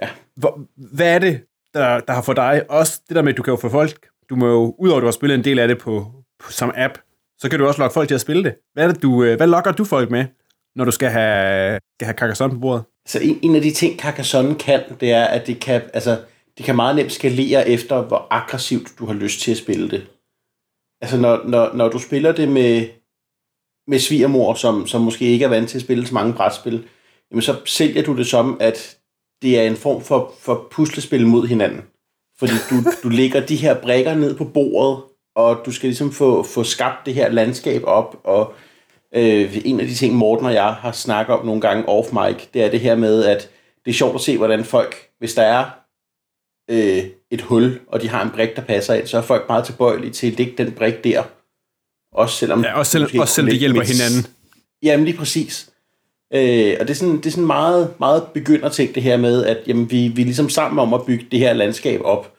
Ja. 0.02 0.08
Hvor, 0.36 0.60
hvad 0.76 1.14
er 1.14 1.18
det, 1.18 1.40
der, 1.74 2.00
der 2.00 2.12
har 2.12 2.22
for 2.22 2.32
dig, 2.32 2.62
også 2.68 3.00
det 3.08 3.16
der 3.16 3.22
med, 3.22 3.32
at 3.32 3.36
du 3.36 3.42
kan 3.42 3.52
jo 3.52 3.56
få 3.56 3.68
folk, 3.68 4.06
du 4.30 4.36
må 4.36 4.46
jo, 4.46 4.74
udover 4.78 4.96
at 4.96 5.02
du 5.02 5.06
har 5.06 5.12
spillet 5.12 5.38
en 5.38 5.44
del 5.44 5.58
af 5.58 5.68
det 5.68 5.78
på, 5.78 6.12
på 6.44 6.52
som 6.52 6.72
app, 6.76 6.98
så 7.38 7.48
kan 7.48 7.58
du 7.58 7.66
også 7.66 7.80
lokke 7.80 7.94
folk 7.94 8.08
til 8.08 8.14
at 8.14 8.20
spille 8.20 8.44
det. 8.44 8.54
Hvad, 8.72 8.84
er 8.84 8.92
det, 8.92 9.02
du, 9.02 9.24
øh, 9.24 9.36
hvad 9.36 9.46
lokker 9.46 9.72
du 9.72 9.84
folk 9.84 10.10
med, 10.10 10.24
når 10.76 10.84
du 10.84 10.90
skal 10.90 11.10
have, 11.10 11.78
skal 11.96 12.06
have 12.06 12.14
Carcassonne 12.14 12.54
på 12.54 12.60
bordet? 12.60 12.84
Så 13.06 13.18
en, 13.18 13.38
en 13.42 13.56
af 13.56 13.62
de 13.62 13.70
ting, 13.70 14.00
Carcassonne 14.00 14.54
kan, 14.54 14.80
det 15.00 15.12
er, 15.12 15.24
at 15.24 15.46
det 15.46 15.60
kan, 15.60 15.82
altså, 15.94 16.18
det 16.56 16.64
kan 16.64 16.76
meget 16.76 16.96
nemt 16.96 17.12
skalere 17.12 17.68
efter, 17.68 18.02
hvor 18.02 18.26
aggressivt 18.30 18.88
du 18.98 19.06
har 19.06 19.14
lyst 19.14 19.40
til 19.40 19.50
at 19.50 19.56
spille 19.56 19.90
det 19.90 20.06
altså 21.02 21.16
når, 21.16 21.40
når, 21.44 21.72
når 21.74 21.88
du 21.88 21.98
spiller 21.98 22.32
det 22.32 22.48
med, 22.48 22.88
med 23.86 23.98
svigermor, 23.98 24.54
som, 24.54 24.86
som 24.86 25.00
måske 25.00 25.24
ikke 25.24 25.44
er 25.44 25.48
vant 25.48 25.68
til 25.70 25.78
at 25.78 25.82
spille 25.82 26.06
så 26.06 26.14
mange 26.14 26.32
brætspil, 26.32 26.88
jamen 27.30 27.42
så 27.42 27.56
sælger 27.64 28.02
du 28.02 28.16
det 28.16 28.26
som, 28.26 28.56
at 28.60 28.98
det 29.42 29.58
er 29.58 29.62
en 29.62 29.76
form 29.76 30.02
for, 30.02 30.34
for 30.38 30.68
puslespil 30.70 31.26
mod 31.26 31.46
hinanden. 31.46 31.82
Fordi 32.38 32.52
du, 32.70 32.76
du 33.02 33.08
lægger 33.08 33.46
de 33.46 33.56
her 33.56 33.80
brækker 33.80 34.14
ned 34.14 34.36
på 34.36 34.44
bordet, 34.44 35.02
og 35.34 35.62
du 35.66 35.72
skal 35.72 35.88
ligesom 35.88 36.12
få, 36.12 36.42
få 36.42 36.64
skabt 36.64 37.06
det 37.06 37.14
her 37.14 37.28
landskab 37.28 37.82
op, 37.84 38.20
og 38.24 38.54
øh, 39.14 39.56
en 39.64 39.80
af 39.80 39.86
de 39.86 39.94
ting, 39.94 40.14
Morten 40.14 40.46
og 40.46 40.54
jeg 40.54 40.74
har 40.74 40.92
snakket 40.92 41.34
om 41.34 41.46
nogle 41.46 41.60
gange 41.60 41.84
off-mic, 41.88 42.46
det 42.54 42.62
er 42.62 42.70
det 42.70 42.80
her 42.80 42.94
med, 42.94 43.24
at 43.24 43.50
det 43.84 43.90
er 43.90 43.94
sjovt 43.94 44.14
at 44.14 44.20
se, 44.20 44.38
hvordan 44.38 44.64
folk, 44.64 45.08
hvis 45.18 45.34
der 45.34 45.42
er 45.42 45.64
øh, 46.70 47.04
et 47.32 47.40
hul, 47.40 47.80
og 47.86 48.02
de 48.02 48.08
har 48.08 48.22
en 48.24 48.30
brik, 48.30 48.56
der 48.56 48.62
passer 48.62 48.94
ind, 48.94 49.06
så 49.06 49.18
er 49.18 49.22
folk 49.22 49.48
meget 49.48 49.64
tilbøjelige 49.64 50.12
til 50.12 50.26
at 50.26 50.38
lægge 50.38 50.54
den 50.58 50.72
brik 50.72 51.04
der. 51.04 51.22
Også 52.12 52.36
selvom, 52.36 52.64
ja, 52.64 52.78
også, 52.78 52.92
selv, 52.92 53.20
også 53.20 53.34
selv 53.34 53.46
det 53.46 53.58
hjælper 53.58 53.80
mit... 53.80 53.88
hinanden. 53.88 54.26
Jamen 54.82 55.04
lige 55.04 55.16
præcis. 55.16 55.70
Øh, 56.34 56.76
og 56.80 56.86
det 56.86 56.90
er 56.90 56.94
sådan, 56.94 57.16
det 57.16 57.26
er 57.26 57.30
sådan 57.30 57.46
meget, 57.46 57.94
meget 57.98 58.26
begynder 58.34 58.68
ting 58.68 58.94
det 58.94 59.02
her 59.02 59.16
med, 59.16 59.44
at 59.44 59.58
jamen, 59.66 59.90
vi, 59.90 60.08
vi 60.08 60.20
er 60.22 60.26
ligesom 60.26 60.48
sammen 60.48 60.78
om 60.78 60.94
at 60.94 61.06
bygge 61.06 61.26
det 61.30 61.38
her 61.38 61.52
landskab 61.52 62.00
op. 62.04 62.34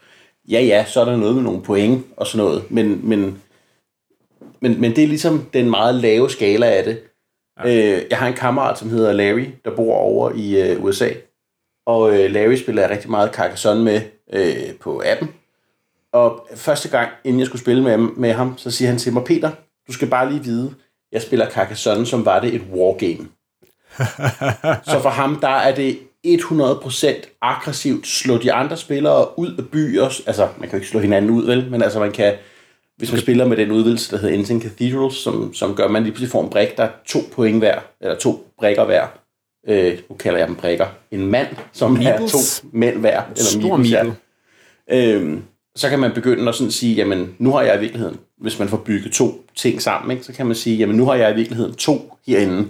Ja, 0.49 0.62
ja, 0.62 0.86
så 0.86 1.01
er 1.01 1.06
der 1.06 1.17
noget 1.17 1.36
med 1.36 1.43
nogle 1.43 1.62
point 1.62 2.06
og 2.17 2.27
sådan 2.27 2.45
noget, 2.45 2.71
men, 2.71 3.10
men, 3.10 3.41
men, 4.60 4.82
men 4.82 4.95
det 4.95 5.03
er 5.03 5.08
ligesom 5.08 5.45
den 5.53 5.69
meget 5.69 5.95
lave 5.95 6.29
skala 6.29 6.65
af 6.65 6.84
det. 6.84 6.99
Ja. 7.65 7.95
Øh, 7.95 8.01
jeg 8.10 8.17
har 8.17 8.27
en 8.27 8.34
kammerat, 8.34 8.79
som 8.79 8.89
hedder 8.89 9.13
Larry, 9.13 9.45
der 9.65 9.75
bor 9.75 9.95
over 9.95 10.32
i 10.36 10.62
øh, 10.62 10.84
USA, 10.84 11.10
og 11.86 12.19
øh, 12.19 12.32
Larry 12.32 12.56
spiller 12.56 12.89
rigtig 12.89 13.10
meget 13.10 13.34
Carcassonne 13.34 13.84
med 13.84 14.01
øh, 14.34 14.76
på 14.82 15.02
appen. 15.06 15.30
Og 16.13 16.48
første 16.56 16.89
gang, 16.89 17.10
inden 17.24 17.39
jeg 17.39 17.48
skulle 17.48 17.62
spille 17.62 17.84
med, 17.84 17.98
med 17.98 18.34
ham, 18.34 18.58
så 18.58 18.72
siger 18.72 18.89
han 18.89 18.98
til 18.98 19.13
mig, 19.13 19.24
Peter, 19.24 19.52
Du 19.88 19.93
skal 19.93 20.08
bare 20.08 20.32
lige 20.32 20.43
vide, 20.43 20.74
jeg 21.12 21.22
spiller 21.22 21.50
Carcassonne, 21.50 22.06
som 22.06 22.26
var 22.26 22.39
det 22.39 22.54
et 22.56 22.62
wargame. 22.74 23.28
så 24.91 25.00
for 25.02 25.10
ham, 25.10 25.39
der 25.39 25.48
er 25.48 25.76
det 25.76 26.00
100% 26.28 27.38
aggressivt 27.41 28.08
slå 28.08 28.38
de 28.38 28.54
andre 28.54 28.78
spillere 28.78 29.39
ud 29.39 29.56
af 29.58 29.67
byer. 29.67 30.22
Altså, 30.28 30.48
man 30.58 30.69
kan 30.69 30.72
jo 30.72 30.78
ikke 30.78 30.88
slå 30.88 31.00
hinanden 31.00 31.32
ud, 31.32 31.46
vel? 31.46 31.72
Men 31.72 31.82
altså, 31.82 32.00
man 32.00 32.12
kan, 32.12 32.34
hvis 32.98 33.12
man 33.12 33.22
spiller 33.22 33.46
med 33.46 33.58
den 33.58 33.72
udvidelse, 33.72 34.12
der 34.12 34.17
hedder 34.17 34.38
Ancient 34.38 34.63
Cathedrals, 34.63 35.15
som, 35.15 35.54
som 35.54 35.76
gør, 35.76 35.86
at 35.86 35.91
man 35.91 36.04
lige 36.04 36.12
pludselig 36.12 36.32
får 36.32 36.43
en 36.43 36.50
brik, 36.50 36.78
der 36.78 36.84
er 36.84 36.91
to 37.06 37.19
point 37.32 37.58
hver, 37.58 37.80
eller 38.02 38.17
to 38.17 38.48
brikker 38.60 38.86
hver. 38.86 39.08
Øh, 39.67 40.00
nu 40.10 40.15
kalder 40.15 40.39
jeg 40.39 40.48
dem 40.48 40.56
brikker. 40.56 40.88
En 41.12 41.28
mand, 41.28 41.48
som 41.72 41.91
Meebles. 41.91 42.34
er 42.34 42.38
to 42.38 42.67
mænd 42.72 42.98
hver. 42.98 43.22
Eller 43.22 43.43
Stor 43.43 43.78
Meeple. 43.78 44.15
Øhm, 44.91 45.43
så 45.76 45.89
kan 45.89 46.00
man 46.00 46.12
begynde 46.13 46.50
at 46.50 46.56
sådan 46.56 46.72
sige, 46.72 46.96
jamen 46.96 47.36
nu 47.39 47.52
har 47.52 47.62
jeg 47.62 47.78
i 47.78 47.80
virkeligheden, 47.80 48.19
hvis 48.38 48.60
man 48.60 48.69
får 48.69 48.78
bygget 48.78 49.13
to 49.13 49.46
ting 49.56 49.82
sammen, 49.82 50.12
ikke, 50.12 50.24
så 50.24 50.34
kan 50.34 50.46
man 50.46 50.56
sige, 50.56 50.78
jamen 50.78 50.96
nu 50.96 51.06
har 51.06 51.15
jeg 51.15 51.32
i 51.32 51.36
virkeligheden 51.36 51.76
to 51.76 52.13
herinde. 52.28 52.67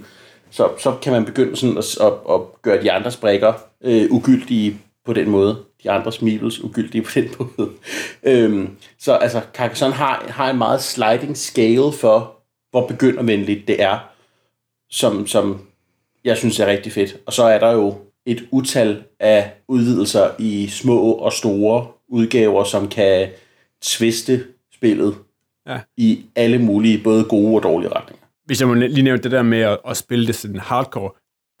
Så, 0.50 0.68
så 0.78 0.96
kan 1.02 1.12
man 1.12 1.24
begynde 1.24 1.56
sådan 1.56 1.78
at, 1.78 1.96
at, 2.00 2.12
at 2.30 2.40
gøre 2.62 2.82
de 2.82 2.92
andres 2.92 3.16
brækker 3.16 3.52
øh, 3.84 4.10
ugyldige 4.10 4.80
på 5.04 5.12
den 5.12 5.30
måde. 5.30 5.58
De 5.82 5.90
andres 5.90 6.22
meeples 6.22 6.64
ugyldige 6.64 7.02
på 7.02 7.10
den 7.14 7.28
måde. 7.38 7.70
øhm, 8.22 8.76
så 8.98 9.12
altså, 9.12 9.40
Carcassonne 9.54 9.94
har, 9.94 10.24
har 10.28 10.50
en 10.50 10.58
meget 10.58 10.82
sliding 10.82 11.36
scale 11.36 11.92
for, 11.92 12.34
hvor 12.70 12.86
begyndervenligt 12.86 13.68
det 13.68 13.82
er, 13.82 13.98
som, 14.90 15.26
som 15.26 15.60
jeg 16.24 16.36
synes 16.36 16.60
er 16.60 16.66
rigtig 16.66 16.92
fedt. 16.92 17.16
Og 17.26 17.32
så 17.32 17.44
er 17.44 17.58
der 17.58 17.72
jo 17.72 17.94
et 18.26 18.44
utal 18.50 19.02
af 19.20 19.52
udvidelser 19.68 20.30
i 20.38 20.68
små 20.68 21.12
og 21.12 21.32
store 21.32 21.86
udgaver, 22.08 22.64
som 22.64 22.88
kan 22.88 23.28
tviste 23.82 24.44
spillet 24.74 25.16
Ja. 25.66 25.80
i 25.96 26.24
alle 26.36 26.58
mulige, 26.58 27.00
både 27.04 27.24
gode 27.24 27.56
og 27.56 27.62
dårlige 27.62 27.92
retninger. 27.92 28.24
hvis 28.46 28.60
jeg 28.60 28.68
må 28.68 28.74
lige 28.74 29.02
nævne 29.02 29.22
det 29.22 29.30
der 29.30 29.42
med 29.42 29.58
at, 29.60 29.78
at 29.86 29.96
spille 29.96 30.26
det 30.26 30.34
sådan 30.34 30.60
hardcore, 30.60 31.10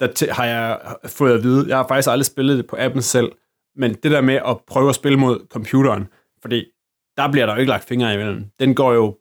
der 0.00 0.08
t- 0.08 0.32
har 0.32 0.44
jeg 0.46 0.80
fået 1.06 1.34
at 1.34 1.42
vide, 1.42 1.68
jeg 1.68 1.76
har 1.76 1.88
faktisk 1.88 2.08
aldrig 2.10 2.26
spillet 2.26 2.58
det 2.58 2.66
på 2.66 2.76
appen 2.78 3.02
selv, 3.02 3.32
men 3.76 3.94
det 3.94 4.10
der 4.10 4.20
med 4.20 4.34
at 4.34 4.56
prøve 4.66 4.88
at 4.88 4.94
spille 4.94 5.18
mod 5.18 5.46
computeren, 5.50 6.08
fordi 6.42 6.64
der 7.16 7.30
bliver 7.32 7.46
der 7.46 7.54
jo 7.54 7.60
ikke 7.60 7.70
lagt 7.70 7.84
fingre 7.88 8.14
imellem. 8.14 8.44
Den 8.60 8.74
går 8.74 8.92
jo, 8.92 9.18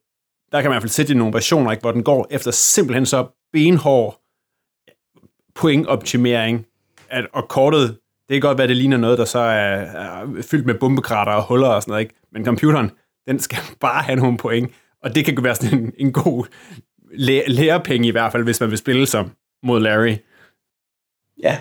der 0.51 0.61
kan 0.61 0.69
man 0.69 0.73
i 0.73 0.75
hvert 0.75 0.81
fald 0.83 0.89
sætte 0.89 1.13
i 1.13 1.15
nogle 1.15 1.33
versioner, 1.33 1.71
ikke, 1.71 1.81
hvor 1.81 1.91
den 1.91 2.03
går 2.03 2.27
efter 2.31 2.51
simpelthen 2.51 3.05
så 3.05 3.27
benhård 3.53 4.19
pointoptimering, 5.55 6.65
at, 7.09 7.25
og 7.33 7.49
kortet, 7.49 7.97
det 8.33 8.41
kan 8.41 8.47
godt 8.49 8.57
være, 8.57 8.67
det 8.67 8.77
ligner 8.77 8.97
noget, 8.97 9.17
der 9.17 9.25
så 9.25 9.39
er, 9.39 9.75
er 9.75 10.41
fyldt 10.41 10.65
med 10.65 10.75
bombekrater 10.75 11.31
og 11.31 11.47
huller 11.47 11.67
og 11.67 11.81
sådan 11.81 11.91
noget, 11.91 12.01
ikke? 12.01 12.15
men 12.31 12.45
computeren, 12.45 12.91
den 13.27 13.39
skal 13.39 13.59
bare 13.85 14.03
have 14.03 14.19
nogle 14.19 14.37
point, 14.37 14.71
og 15.03 15.15
det 15.15 15.25
kan 15.25 15.43
være 15.43 15.55
sådan 15.55 15.79
en, 15.79 15.93
en 15.97 16.13
god 16.13 16.45
læ- 17.11 17.47
lærepenge 17.47 18.07
i 18.07 18.11
hvert 18.11 18.31
fald, 18.31 18.43
hvis 18.43 18.59
man 18.59 18.69
vil 18.69 18.77
spille 18.77 19.05
som 19.05 19.31
mod 19.63 19.79
Larry. 19.79 20.15
Ja, 21.43 21.57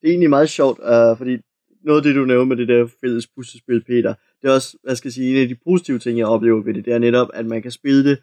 det 0.00 0.08
er 0.08 0.12
egentlig 0.12 0.30
meget 0.30 0.50
sjovt, 0.50 0.78
uh, 0.78 1.18
fordi 1.18 1.38
noget 1.84 1.98
af 1.98 2.02
det, 2.02 2.14
du 2.14 2.24
nævner 2.24 2.44
med 2.44 2.56
det 2.56 2.68
der 2.68 2.88
fælles 3.00 3.26
puslespil, 3.26 3.84
Peter, 3.84 4.14
det 4.42 4.50
er 4.50 4.54
også, 4.54 4.76
hvad 4.82 4.96
skal 4.96 5.08
jeg 5.08 5.12
sige, 5.12 5.36
en 5.36 5.42
af 5.42 5.48
de 5.48 5.56
positive 5.64 5.98
ting, 5.98 6.18
jeg 6.18 6.26
oplever 6.26 6.62
ved 6.62 6.74
det, 6.74 6.84
det 6.84 6.92
er 6.94 6.98
netop, 6.98 7.28
at 7.34 7.46
man 7.46 7.62
kan 7.62 7.70
spille 7.70 8.10
det 8.10 8.18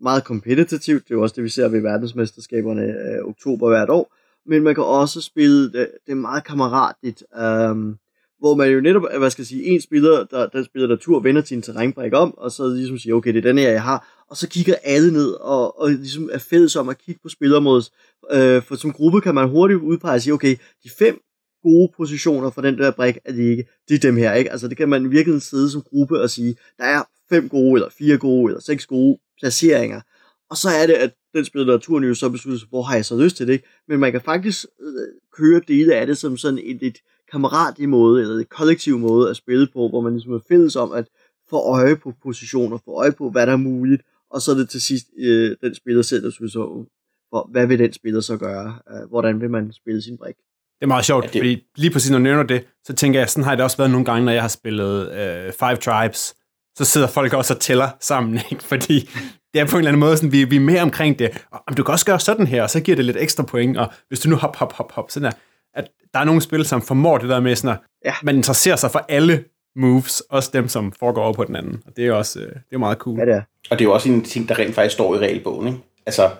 meget 0.00 0.24
kompetitivt. 0.24 1.04
Det 1.04 1.10
er 1.10 1.14
jo 1.14 1.22
også 1.22 1.34
det, 1.36 1.44
vi 1.44 1.48
ser 1.48 1.68
ved 1.68 1.80
verdensmesterskaberne 1.80 2.82
i 2.86 3.20
uh, 3.20 3.28
oktober 3.28 3.68
hvert 3.68 3.90
år. 3.90 4.14
Men 4.46 4.62
man 4.62 4.74
kan 4.74 4.84
også 4.84 5.20
spille 5.20 5.72
det, 5.72 5.90
det 6.06 6.12
er 6.12 6.14
meget 6.14 6.44
kammeratligt, 6.44 7.24
um, 7.70 7.98
hvor 8.38 8.54
man 8.54 8.70
jo 8.70 8.80
netop, 8.80 9.02
hvad 9.18 9.30
skal 9.30 9.42
jeg 9.42 9.46
sige, 9.46 9.64
en 9.64 9.80
spiller, 9.80 10.24
der, 10.24 10.46
der 10.46 10.64
spiller 10.64 10.88
der 10.88 10.96
tur, 10.96 11.20
vender 11.20 11.42
sin 11.42 11.62
terrænbræk 11.62 12.12
om, 12.14 12.38
og 12.38 12.52
så 12.52 12.68
ligesom 12.68 12.98
siger, 12.98 13.14
okay, 13.14 13.32
det 13.34 13.38
er 13.38 13.48
den 13.48 13.58
her, 13.58 13.70
jeg 13.70 13.82
har, 13.82 14.24
og 14.30 14.36
så 14.36 14.48
kigger 14.48 14.74
alle 14.84 15.12
ned, 15.12 15.30
og, 15.32 15.80
og 15.80 15.90
ligesom 15.90 16.30
er 16.32 16.38
fælles 16.38 16.76
om 16.76 16.88
at 16.88 16.98
kigge 16.98 17.20
på 17.22 17.28
spillermådet. 17.28 17.90
Øh, 18.32 18.62
for 18.62 18.76
som 18.76 18.92
gruppe 18.92 19.20
kan 19.20 19.34
man 19.34 19.48
hurtigt 19.48 19.80
udpege 19.80 20.14
og 20.14 20.22
sige, 20.22 20.32
okay, 20.34 20.56
de 20.84 20.90
fem 20.98 21.20
gode 21.62 21.92
positioner 21.96 22.50
for 22.50 22.60
den 22.62 22.78
der 22.78 22.90
brik 22.90 23.18
er 23.24 23.32
det 23.32 23.42
ikke, 23.42 23.64
det 23.88 23.94
er 23.94 23.98
dem 23.98 24.16
her, 24.16 24.34
ikke? 24.34 24.50
Altså 24.50 24.68
det 24.68 24.76
kan 24.76 24.88
man 24.88 25.10
virkelig 25.10 25.42
sidde 25.42 25.70
som 25.70 25.82
gruppe 25.82 26.20
og 26.20 26.30
sige, 26.30 26.56
der 26.78 26.84
er 26.84 27.02
fem 27.28 27.48
gode, 27.48 27.74
eller 27.74 27.90
fire 27.98 28.18
gode, 28.18 28.50
eller 28.50 28.60
seks 28.60 28.86
gode 28.86 29.18
placeringer. 29.40 30.00
Og 30.50 30.56
så 30.56 30.68
er 30.68 30.86
det, 30.86 30.94
at 30.94 31.10
den 31.34 31.44
spiller 31.44 31.72
der 31.72 31.78
turen 31.78 32.04
jo 32.04 32.14
så 32.14 32.28
beslutter 32.28 32.58
sig, 32.58 32.68
hvor 32.68 32.82
har 32.82 32.94
jeg 32.94 33.04
så 33.04 33.16
lyst 33.22 33.36
til 33.36 33.46
det, 33.46 33.52
ikke? 33.52 33.68
Men 33.88 34.00
man 34.00 34.12
kan 34.12 34.20
faktisk 34.20 34.64
øh, 34.80 34.92
køre 35.36 35.60
dele 35.68 35.94
af 35.94 36.06
det 36.06 36.18
som 36.18 36.36
sådan 36.36 36.58
et, 36.62 36.78
et 36.82 36.98
kammeratlig 37.32 37.88
måde, 37.88 38.22
eller 38.22 38.34
et 38.34 38.48
kollektiv 38.48 38.98
måde 38.98 39.30
at 39.30 39.36
spille 39.36 39.66
på, 39.72 39.88
hvor 39.88 40.00
man 40.00 40.12
ligesom 40.12 40.32
er 40.32 40.38
fælles 40.48 40.76
om 40.76 40.92
at 40.92 41.04
få 41.50 41.56
øje 41.58 41.96
på 41.96 42.12
positioner, 42.22 42.78
få 42.84 42.90
øje 42.90 43.12
på, 43.12 43.30
hvad 43.30 43.46
der 43.46 43.52
er 43.52 43.56
muligt, 43.56 44.02
og 44.30 44.40
så 44.42 44.50
er 44.50 44.54
det 44.54 44.68
til 44.70 44.80
sidst 44.82 45.06
øh, 45.18 45.56
den 45.60 45.74
spiller 45.74 46.02
selv, 46.02 46.24
der 46.24 46.30
synes 46.30 46.52
så, 46.52 46.84
hvor, 47.28 47.48
hvad 47.52 47.66
vil 47.66 47.78
den 47.78 47.92
spiller 47.92 48.20
så 48.20 48.36
gøre? 48.36 48.78
Øh, 48.90 49.08
hvordan 49.08 49.40
vil 49.40 49.50
man 49.50 49.72
spille 49.72 50.02
sin 50.02 50.18
brik? 50.18 50.34
Det 50.36 50.82
er 50.82 50.86
meget 50.86 51.04
sjovt, 51.04 51.24
ja, 51.24 51.28
det- 51.30 51.40
fordi 51.40 51.62
lige 51.76 51.90
præcis 51.92 52.10
når 52.10 52.18
du 52.18 52.22
nævner 52.22 52.42
det, 52.42 52.64
så 52.84 52.92
tænker 52.92 53.18
jeg, 53.20 53.30
sådan 53.30 53.44
har 53.44 53.54
det 53.54 53.64
også 53.64 53.76
været 53.76 53.90
nogle 53.90 54.04
gange, 54.04 54.24
når 54.24 54.32
jeg 54.32 54.42
har 54.42 54.48
spillet 54.48 55.12
øh, 55.12 55.52
Five 55.52 55.76
Tribes, 55.76 56.34
så 56.78 56.84
sidder 56.84 57.06
folk 57.06 57.32
også 57.32 57.54
og 57.54 57.60
tæller 57.60 57.88
sammen, 58.00 58.34
ikke? 58.52 58.62
fordi 58.64 59.08
det 59.54 59.60
er 59.60 59.64
på 59.66 59.76
en 59.76 59.78
eller 59.78 59.88
anden 59.88 60.00
måde, 60.00 60.16
sådan, 60.16 60.32
vi, 60.32 60.44
vi 60.44 60.56
er 60.56 60.60
mere 60.60 60.82
omkring 60.82 61.18
det. 61.18 61.44
Og, 61.50 61.62
om 61.66 61.74
du 61.74 61.82
kan 61.82 61.92
også 61.92 62.06
gøre 62.06 62.20
sådan 62.20 62.46
her, 62.46 62.62
og 62.62 62.70
så 62.70 62.80
giver 62.80 62.96
det 62.96 63.04
lidt 63.04 63.16
ekstra 63.16 63.42
point, 63.42 63.76
og 63.76 63.86
hvis 64.08 64.20
du 64.20 64.28
nu 64.28 64.36
hop, 64.36 64.56
hop, 64.56 64.72
hop, 64.72 64.92
hop, 64.92 65.10
sådan 65.10 65.24
der, 65.24 65.36
at 65.74 65.88
der 66.14 66.20
er 66.20 66.24
nogle 66.24 66.40
spil, 66.40 66.64
som 66.64 66.82
formår 66.82 67.18
det 67.18 67.28
der 67.28 67.40
med 67.40 67.56
sådan, 67.56 67.70
at 67.76 67.78
Ja. 68.04 68.14
man 68.22 68.36
interesserer 68.36 68.76
sig 68.76 68.90
for 68.90 69.04
alle 69.08 69.44
moves, 69.76 70.20
også 70.20 70.50
dem, 70.52 70.68
som 70.68 70.92
foregår 70.98 71.22
over 71.24 71.32
på 71.32 71.44
den 71.44 71.56
anden. 71.56 71.82
Og 71.86 71.96
det 71.96 72.06
er 72.06 72.12
også 72.12 72.40
øh, 72.40 72.46
det 72.46 72.54
er 72.72 72.78
meget 72.78 72.98
cool. 72.98 73.18
Ja, 73.18 73.24
det 73.24 73.34
er. 73.34 73.42
Og 73.70 73.78
det 73.78 73.84
er 73.84 73.88
jo 73.88 73.92
også 73.94 74.08
en 74.08 74.14
af 74.16 74.22
de 74.22 74.28
ting, 74.28 74.48
der 74.48 74.58
rent 74.58 74.74
faktisk 74.74 74.92
står 74.94 75.14
i 75.14 75.18
regelbogen. 75.18 75.66
Ikke? 75.68 75.78
Altså, 76.06 76.30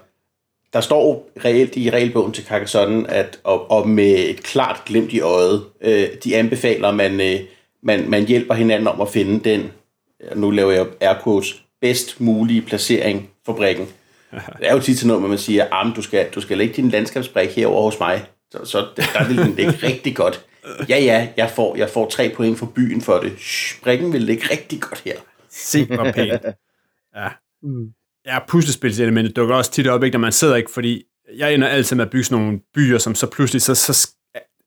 der 0.73 0.81
står 0.81 1.31
reelt 1.45 1.77
i 1.77 1.91
regelbogen 1.91 2.33
til 2.33 2.45
Carcassonne, 2.45 3.11
at, 3.11 3.41
og, 3.45 3.71
og 3.71 3.89
med 3.89 4.15
et 4.29 4.43
klart 4.43 4.83
glimt 4.87 5.13
i 5.13 5.21
øjet, 5.21 5.65
øh, 5.81 6.09
de 6.25 6.37
anbefaler, 6.37 6.89
at 6.89 6.95
man, 6.95 7.21
øh, 7.21 7.41
man, 7.83 8.11
man 8.11 8.27
hjælper 8.27 8.55
hinanden 8.55 8.89
om 8.89 9.01
at 9.01 9.09
finde 9.09 9.51
den, 9.51 9.73
nu 10.37 10.51
laver 10.51 10.73
jeg 10.73 10.87
air 11.01 11.15
quotes, 11.25 11.62
bedst 11.83 12.21
mulige 12.21 12.63
placering 12.63 13.31
for 13.47 13.53
brækken. 13.53 13.87
Det 14.33 14.69
er 14.69 14.75
jo 14.75 14.81
tit 14.81 14.99
til 14.99 15.07
noget, 15.07 15.23
hvor 15.23 15.29
man 15.29 15.39
siger, 15.39 15.65
at 15.65 15.97
du 15.97 16.03
skal, 16.03 16.31
du 16.35 16.41
skal 16.41 16.59
lægge 16.59 16.75
din 16.75 16.89
landskabsbrik 16.89 17.49
herover 17.51 17.83
hos 17.83 18.01
mig, 18.01 18.25
så, 18.51 18.65
så 18.65 18.87
der 18.97 19.29
vil 19.29 19.37
den 19.37 19.55
ligge 19.55 19.73
rigtig 19.73 20.17
godt. 20.17 20.45
Ja, 20.89 20.99
ja, 20.99 21.29
jeg 21.37 21.51
får, 21.51 21.77
jeg 21.77 21.91
får 21.91 22.09
tre 22.09 22.33
point 22.37 22.59
for 22.59 22.67
byen 22.67 23.01
for 23.01 23.19
det. 23.19 23.33
Shh, 23.39 23.83
brækken 23.83 24.13
vil 24.13 24.23
ligge 24.23 24.43
rigtig 24.51 24.81
godt 24.81 25.01
her. 25.05 25.17
Se, 25.51 25.85
hvor 25.85 26.13
pænt. 26.13 26.45
Ja. 27.17 27.29
Mm. 27.63 27.87
Ja, 28.27 28.39
puslespilselementet 28.49 29.37
dukker 29.37 29.55
også 29.55 29.71
tit 29.71 29.87
op, 29.87 30.05
ikke, 30.05 30.15
når 30.15 30.21
man 30.21 30.33
sidder 30.33 30.57
ikke, 30.57 30.71
fordi 30.71 31.05
jeg 31.37 31.55
ender 31.55 31.69
altid 31.69 31.97
med 31.97 32.05
at 32.05 32.11
bygge 32.11 32.25
sådan 32.25 32.45
nogle 32.45 32.61
byer, 32.75 32.99
som 32.99 33.15
så 33.15 33.27
pludselig, 33.27 33.63
så, 33.63 33.75
så 33.75 34.09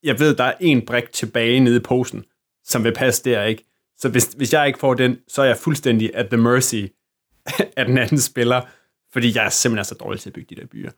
jeg 0.03 0.19
ved, 0.19 0.35
der 0.35 0.43
er 0.43 0.53
en 0.59 0.85
brik 0.85 1.11
tilbage 1.11 1.59
nede 1.59 1.75
i 1.75 1.79
posen, 1.79 2.23
som 2.65 2.83
vil 2.83 2.93
passe 2.93 3.23
der, 3.23 3.43
ikke? 3.43 3.63
Så 3.97 4.09
hvis, 4.09 4.25
hvis 4.37 4.53
jeg 4.53 4.67
ikke 4.67 4.79
får 4.79 4.93
den, 4.93 5.17
så 5.27 5.41
er 5.41 5.45
jeg 5.45 5.57
fuldstændig 5.57 6.11
at 6.13 6.27
the 6.27 6.37
mercy 6.37 6.83
af 7.77 7.85
den 7.85 7.97
anden 7.97 8.19
spiller, 8.19 8.61
fordi 9.13 9.35
jeg 9.35 9.45
er 9.45 9.49
simpelthen 9.49 9.85
så 9.85 9.95
dårlig 9.95 10.19
til 10.21 10.29
at 10.29 10.33
bygge 10.33 10.55
de 10.55 10.61
der 10.61 10.67
byer. 10.67 10.91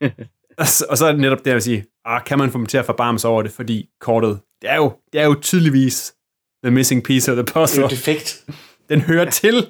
og, 0.58 0.66
så, 0.66 0.86
og 0.88 0.98
så 0.98 1.06
er 1.06 1.12
det 1.12 1.20
netop 1.20 1.44
det, 1.44 1.54
vil 1.54 1.62
sige, 1.62 1.84
ah, 2.04 2.24
kan 2.24 2.38
man 2.38 2.50
få 2.50 2.58
dem 2.58 2.66
til 2.66 2.78
at 2.78 2.86
forbarme 2.86 3.18
sig 3.18 3.30
over 3.30 3.42
det, 3.42 3.52
fordi 3.52 3.88
kortet, 4.00 4.40
det 4.62 4.70
er 4.70 4.76
jo, 4.76 4.92
det 5.12 5.20
er 5.20 5.24
jo 5.24 5.34
tydeligvis 5.42 6.14
the 6.64 6.70
missing 6.70 7.02
piece 7.04 7.32
of 7.32 7.36
the 7.36 7.42
Det 7.42 7.50
er 7.50 7.52
puzzle. 7.60 7.88
defekt. 7.88 8.44
Den 8.88 9.00
hører 9.00 9.30
til. 9.30 9.66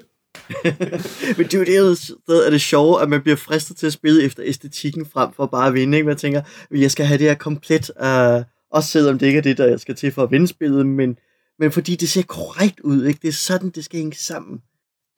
Men 1.36 1.46
det 1.46 1.54
er 1.54 1.58
jo 1.58 1.64
det, 1.64 2.10
der 2.26 2.46
er 2.46 2.50
det 2.50 2.60
sjove, 2.60 3.02
at 3.02 3.08
man 3.08 3.22
bliver 3.22 3.36
fristet 3.36 3.76
til 3.76 3.86
at 3.86 3.92
spille 3.92 4.22
efter 4.22 4.42
æstetikken 4.46 5.06
frem 5.06 5.32
for 5.32 5.46
bare 5.46 5.66
at 5.66 5.74
vinde. 5.74 5.96
Ikke? 5.96 6.06
Man 6.06 6.16
tænker, 6.16 6.42
jeg 6.70 6.90
skal 6.90 7.06
have 7.06 7.18
det 7.18 7.26
her 7.26 7.34
komplet, 7.34 7.90
uh, 8.00 8.44
også 8.70 8.90
selvom 8.90 9.18
det 9.18 9.26
ikke 9.26 9.38
er 9.38 9.42
det, 9.42 9.58
der 9.58 9.66
jeg 9.66 9.80
skal 9.80 9.94
til 9.94 10.12
for 10.12 10.22
at 10.22 10.30
vinde 10.30 10.48
spillet, 10.48 10.86
men, 10.86 11.18
men 11.58 11.72
fordi 11.72 11.96
det 11.96 12.08
ser 12.08 12.22
korrekt 12.22 12.80
ud. 12.80 13.04
Ikke? 13.06 13.18
Det 13.22 13.28
er 13.28 13.32
sådan, 13.32 13.70
det 13.70 13.84
skal 13.84 13.98
hænge 13.98 14.16
sammen. 14.16 14.62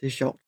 Det 0.01 0.07
er 0.07 0.11
sjovt. 0.11 0.40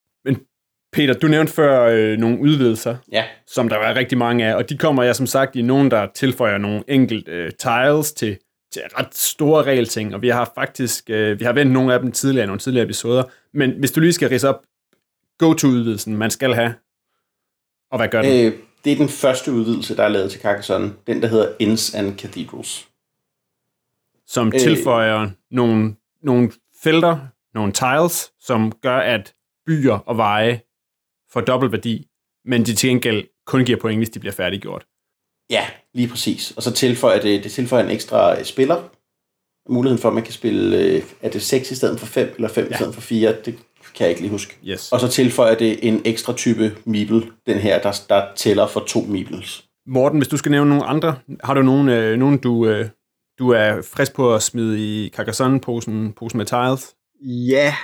Peter, 0.92 1.14
du 1.14 1.26
nævnte 1.26 1.52
før 1.52 1.84
øh, 1.84 2.18
nogle 2.18 2.40
udvidelser, 2.40 2.96
Ja, 3.12 3.24
som 3.46 3.68
der 3.68 3.76
er 3.76 3.94
rigtig 3.96 4.18
mange 4.18 4.46
af, 4.46 4.54
og 4.54 4.70
de 4.70 4.78
kommer 4.78 5.02
jeg 5.02 5.16
som 5.16 5.26
sagt 5.26 5.56
i 5.56 5.62
nogen, 5.62 5.90
der 5.90 6.06
tilføjer 6.14 6.58
nogle 6.58 6.84
enkelt 6.88 7.28
øh, 7.28 7.52
tiles 7.58 8.12
til, 8.12 8.38
til 8.72 8.82
ret 8.98 9.14
store 9.14 9.62
regelting, 9.62 10.14
og 10.14 10.22
vi 10.22 10.28
har 10.28 10.52
faktisk, 10.54 11.10
øh, 11.10 11.40
vi 11.40 11.44
har 11.44 11.52
vendt 11.52 11.72
nogle 11.72 11.94
af 11.94 12.00
dem 12.00 12.12
tidligere 12.12 12.44
i 12.44 12.46
nogle 12.46 12.58
tidligere 12.58 12.84
episoder, 12.84 13.24
men 13.52 13.70
hvis 13.78 13.92
du 13.92 14.00
lige 14.00 14.12
skal 14.12 14.28
rise 14.28 14.48
op 14.48 14.62
go-to-udvidelsen, 15.38 16.16
man 16.16 16.30
skal 16.30 16.54
have, 16.54 16.74
og 17.90 17.98
hvad 17.98 18.08
gør 18.08 18.22
den? 18.22 18.46
øh, 18.46 18.58
det 18.84 18.92
er 18.92 18.96
den 18.96 19.08
første 19.08 19.52
udvidelse, 19.52 19.96
der 19.96 20.02
er 20.02 20.08
lavet 20.08 20.30
til 20.30 20.40
Carcassonne. 20.40 20.92
Den, 21.06 21.22
der 21.22 21.28
hedder 21.28 21.52
Inns 21.58 21.94
and 21.94 22.18
Cathedrals. 22.18 22.88
som 24.26 24.46
øh, 24.46 24.60
tilføjer 24.60 25.30
nogle, 25.50 25.94
nogle 26.22 26.52
felter, 26.82 27.18
nogle 27.54 27.72
tiles, 27.72 28.32
som 28.40 28.72
gør, 28.82 28.96
at 28.96 29.34
byer 29.68 29.98
og 30.06 30.16
veje 30.16 30.60
får 31.32 31.40
dobbelt 31.40 31.72
værdi, 31.72 32.06
men 32.44 32.66
de 32.66 32.74
til 32.74 32.88
gengæld 32.88 33.24
kun 33.46 33.64
giver 33.64 33.78
point, 33.80 33.98
hvis 33.98 34.10
de 34.10 34.20
bliver 34.20 34.32
færdiggjort. 34.32 34.86
Ja, 35.50 35.66
lige 35.94 36.08
præcis. 36.08 36.50
Og 36.50 36.62
så 36.62 36.72
tilføjer 36.72 37.20
det, 37.20 37.44
det 37.44 37.52
tilføjer 37.52 37.84
en 37.84 37.90
ekstra 37.90 38.38
øh, 38.38 38.44
spiller. 38.44 38.82
Muligheden 39.70 40.02
for, 40.02 40.08
at 40.08 40.14
man 40.14 40.22
kan 40.22 40.32
spille, 40.32 40.78
øh, 40.78 41.02
er 41.22 41.30
det 41.30 41.42
6 41.42 41.70
i 41.70 41.74
stedet 41.74 42.00
for 42.00 42.06
5, 42.06 42.32
eller 42.36 42.48
5 42.48 42.64
ja. 42.64 42.70
i 42.70 42.74
stedet 42.74 42.94
for 42.94 43.00
4. 43.00 43.36
Det 43.44 43.58
kan 43.94 44.04
jeg 44.04 44.08
ikke 44.08 44.20
lige 44.20 44.30
huske. 44.30 44.58
Yes. 44.64 44.92
Og 44.92 45.00
så 45.00 45.08
tilføjer 45.08 45.54
det 45.54 45.88
en 45.88 46.02
ekstra 46.04 46.32
type 46.32 46.76
meeple, 46.84 47.22
den 47.46 47.58
her, 47.58 47.82
der, 47.82 48.00
der 48.08 48.26
tæller 48.36 48.66
for 48.66 48.80
to 48.80 49.00
meeples. 49.00 49.64
Morten, 49.86 50.18
hvis 50.18 50.28
du 50.28 50.36
skal 50.36 50.50
nævne 50.50 50.70
nogle 50.70 50.84
andre, 50.84 51.18
har 51.44 51.54
du 51.54 51.62
nogen, 51.62 51.88
øh, 51.88 52.18
nogen 52.18 52.38
du, 52.38 52.66
øh, 52.66 52.88
du 53.38 53.50
er 53.50 53.82
frisk 53.82 54.14
på 54.14 54.34
at 54.34 54.42
smide 54.42 54.78
i 54.80 55.10
Carcassonne-posen 55.10 56.12
posen 56.12 56.38
med 56.38 56.46
tiles? 56.46 56.94
Ja, 57.22 57.74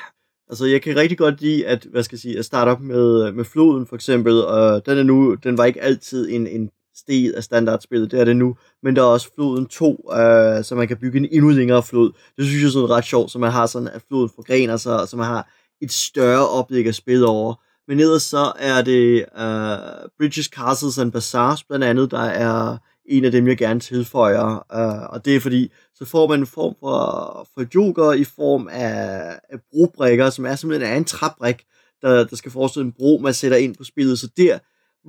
altså 0.55 0.67
jeg 0.67 0.83
kan 0.83 0.97
rigtig 0.97 1.19
godt 1.19 1.41
lide, 1.41 1.67
at, 1.67 1.87
hvad 1.91 2.03
skal 2.03 2.17
jeg 2.17 2.21
sige, 2.21 2.39
at 2.39 2.45
starte 2.45 2.69
op 2.69 2.81
med, 2.81 3.33
med 3.33 3.45
floden 3.45 3.87
for 3.87 3.95
eksempel, 3.97 4.45
og 4.45 4.87
den 4.87 4.99
er 4.99 5.03
nu, 5.03 5.35
den 5.35 5.59
var 5.59 5.65
ikke 5.65 5.83
altid 5.83 6.31
en, 6.31 6.47
en 6.47 6.71
sted 6.97 7.35
af 7.35 7.45
standardspillet, 7.45 8.11
det 8.11 8.21
er 8.21 8.25
det 8.25 8.37
nu, 8.37 8.57
men 8.83 8.97
der 8.97 9.03
er 9.03 9.07
også 9.07 9.29
floden 9.35 9.67
2, 9.67 10.11
øh, 10.13 10.65
så 10.65 10.75
man 10.77 10.89
kan 10.89 10.97
bygge 10.97 11.19
en 11.19 11.29
endnu 11.31 11.49
længere 11.49 11.83
flod. 11.83 12.13
Det 12.37 12.45
synes 12.47 12.61
jeg 12.63 12.67
er 12.67 12.71
sådan 12.71 12.91
ret 12.91 13.05
sjovt, 13.05 13.31
så 13.31 13.39
man 13.39 13.53
har 13.53 13.67
sådan, 13.67 13.89
at 13.89 14.03
floden 14.09 14.31
forgrener 14.35 14.77
sig, 14.77 15.01
og 15.01 15.09
så 15.09 15.17
man 15.17 15.27
har 15.27 15.51
et 15.83 15.93
større 15.93 16.49
oplæg 16.49 16.87
at 16.87 16.95
spille 16.95 17.27
over. 17.27 17.55
Men 17.89 18.01
ellers 18.01 18.23
så 18.23 18.53
er 18.59 18.83
det 18.83 19.25
øh, 19.39 20.09
Bridges, 20.19 20.47
Castles 20.47 20.99
and 20.99 21.13
Bazaars 21.13 21.65
blandt 21.65 21.85
andet, 21.85 22.11
der 22.11 22.25
er 22.25 22.77
en 23.09 23.25
af 23.25 23.33
dem, 23.33 23.49
jeg 23.49 23.57
gerne 23.57 23.81
tilføjer. 23.81 24.67
Øh, 24.75 25.13
og 25.13 25.25
det 25.25 25.37
er 25.37 25.41
fordi, 25.41 25.71
så 25.95 26.05
får 26.05 26.29
man 26.29 26.41
en 26.41 26.47
form 26.47 26.75
for, 26.81 27.49
for 27.55 27.65
joker 27.75 28.13
i 28.13 28.25
form 28.25 28.69
af, 28.73 29.39
af 29.51 29.59
brobrikker, 29.73 30.31
som 30.31 30.47
er 30.47 30.55
simpelthen 30.55 30.93
er 30.93 30.97
en 30.97 31.05
træbrik, 31.05 31.65
der, 32.03 32.25
der 32.25 32.37
skal 32.37 32.51
forestille 32.51 32.87
en 32.87 32.93
bro, 32.93 33.21
man 33.23 33.35
sætter 33.35 33.57
ind 33.57 33.77
på 33.77 33.85
spillet. 33.85 34.19
Så 34.19 34.29
der, 34.37 34.59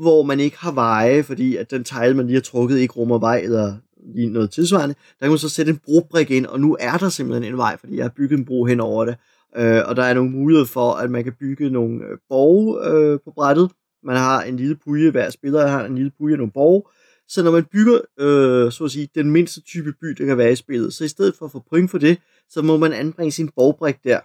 hvor 0.01 0.23
man 0.23 0.39
ikke 0.39 0.57
har 0.59 0.71
veje, 0.71 1.23
fordi 1.23 1.55
at 1.55 1.71
den 1.71 1.83
tegl, 1.83 2.15
man 2.15 2.25
lige 2.25 2.35
har 2.35 2.41
trukket, 2.41 2.77
ikke 2.77 2.93
rummer 2.93 3.19
vej 3.19 3.37
eller 3.37 3.75
lige 4.15 4.29
noget 4.29 4.51
tilsvarende, 4.51 4.95
der 5.19 5.25
kan 5.25 5.29
man 5.29 5.37
så 5.37 5.49
sætte 5.49 5.71
en 5.71 5.79
brobrik 5.85 6.31
ind, 6.31 6.45
og 6.45 6.59
nu 6.59 6.77
er 6.79 6.97
der 6.97 7.09
simpelthen 7.09 7.53
en 7.53 7.57
vej, 7.57 7.77
fordi 7.77 7.95
jeg 7.95 8.03
har 8.03 8.13
bygget 8.17 8.37
en 8.37 8.45
bro 8.45 8.65
hen 8.65 8.79
over 8.79 9.05
det. 9.05 9.15
Øh, 9.57 9.81
og 9.85 9.95
der 9.95 10.03
er 10.03 10.13
nogle 10.13 10.31
muligheder 10.31 10.65
for, 10.67 10.91
at 10.91 11.11
man 11.11 11.23
kan 11.23 11.33
bygge 11.39 11.69
nogle 11.69 12.03
øh, 12.03 12.17
borge 12.29 12.87
øh, 12.89 13.19
på 13.25 13.31
brættet. 13.35 13.71
Man 14.03 14.17
har 14.17 14.43
en 14.43 14.57
lille 14.57 14.75
pulje, 14.75 15.11
hver 15.11 15.29
spiller 15.29 15.67
har 15.67 15.85
en 15.85 15.95
lille 15.95 16.11
pulje 16.17 16.35
og 16.35 16.37
nogle 16.37 16.51
borge. 16.51 16.83
Så 17.27 17.43
når 17.43 17.51
man 17.51 17.65
bygger, 17.65 17.99
øh, 18.19 18.71
så 18.71 18.83
at 18.83 18.91
sige, 18.91 19.09
den 19.15 19.31
mindste 19.31 19.61
type 19.61 19.93
by, 20.01 20.07
der 20.07 20.25
kan 20.25 20.37
være 20.37 20.51
i 20.51 20.55
spillet, 20.55 20.93
så 20.93 21.03
i 21.03 21.07
stedet 21.07 21.35
for 21.37 21.45
at 21.45 21.51
få 21.51 21.63
point 21.69 21.91
for 21.91 21.97
det, 21.97 22.17
så 22.49 22.61
må 22.61 22.77
man 22.77 22.93
anbringe 22.93 23.31
sin 23.31 23.49
borgbrik 23.55 24.03
der, 24.03 24.19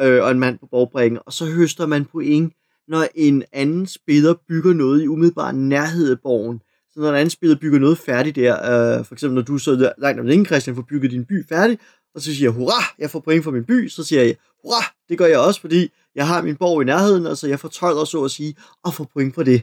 øh, 0.00 0.22
og 0.22 0.30
en 0.30 0.38
mand 0.38 0.58
på 0.58 0.66
borgbrikken, 0.70 1.18
og 1.26 1.32
så 1.32 1.44
høster 1.46 1.86
man 1.86 2.04
point, 2.04 2.52
når 2.88 3.06
en 3.14 3.44
anden 3.52 3.86
spiller 3.86 4.34
bygger 4.48 4.72
noget 4.72 5.02
i 5.02 5.08
umiddelbar 5.08 5.52
nærhed 5.52 6.10
af 6.10 6.20
borgen. 6.20 6.62
Så 6.92 7.00
når 7.00 7.08
en 7.08 7.14
anden 7.14 7.30
spiller 7.30 7.56
bygger 7.56 7.78
noget 7.78 7.98
færdigt 7.98 8.36
der, 8.36 8.54
øh, 8.54 9.04
for 9.04 9.14
eksempel 9.14 9.34
når 9.34 9.42
du 9.42 9.58
så 9.58 9.92
langt 9.98 10.20
om 10.20 10.26
længe, 10.26 10.44
Christian, 10.44 10.76
får 10.76 10.84
bygget 10.88 11.10
din 11.10 11.24
by 11.24 11.46
færdig, 11.48 11.78
og 12.14 12.20
så 12.22 12.34
siger 12.34 12.50
jeg, 12.50 12.52
hurra, 12.52 12.82
jeg 12.98 13.10
får 13.10 13.20
point 13.20 13.44
for 13.44 13.50
min 13.50 13.64
by, 13.64 13.88
så 13.88 14.04
siger 14.04 14.22
jeg, 14.22 14.36
hurra, 14.64 14.94
det 15.08 15.18
gør 15.18 15.26
jeg 15.26 15.38
også, 15.38 15.60
fordi 15.60 15.88
jeg 16.14 16.26
har 16.26 16.42
min 16.42 16.56
borg 16.56 16.82
i 16.82 16.84
nærheden, 16.84 17.26
og 17.26 17.36
så 17.36 17.48
jeg 17.48 17.60
får 17.60 17.68
12 17.68 17.98
år, 17.98 18.04
så 18.04 18.24
at 18.24 18.30
sige, 18.30 18.56
og 18.84 18.94
får 18.94 19.10
point 19.14 19.34
for 19.34 19.42
det. 19.42 19.62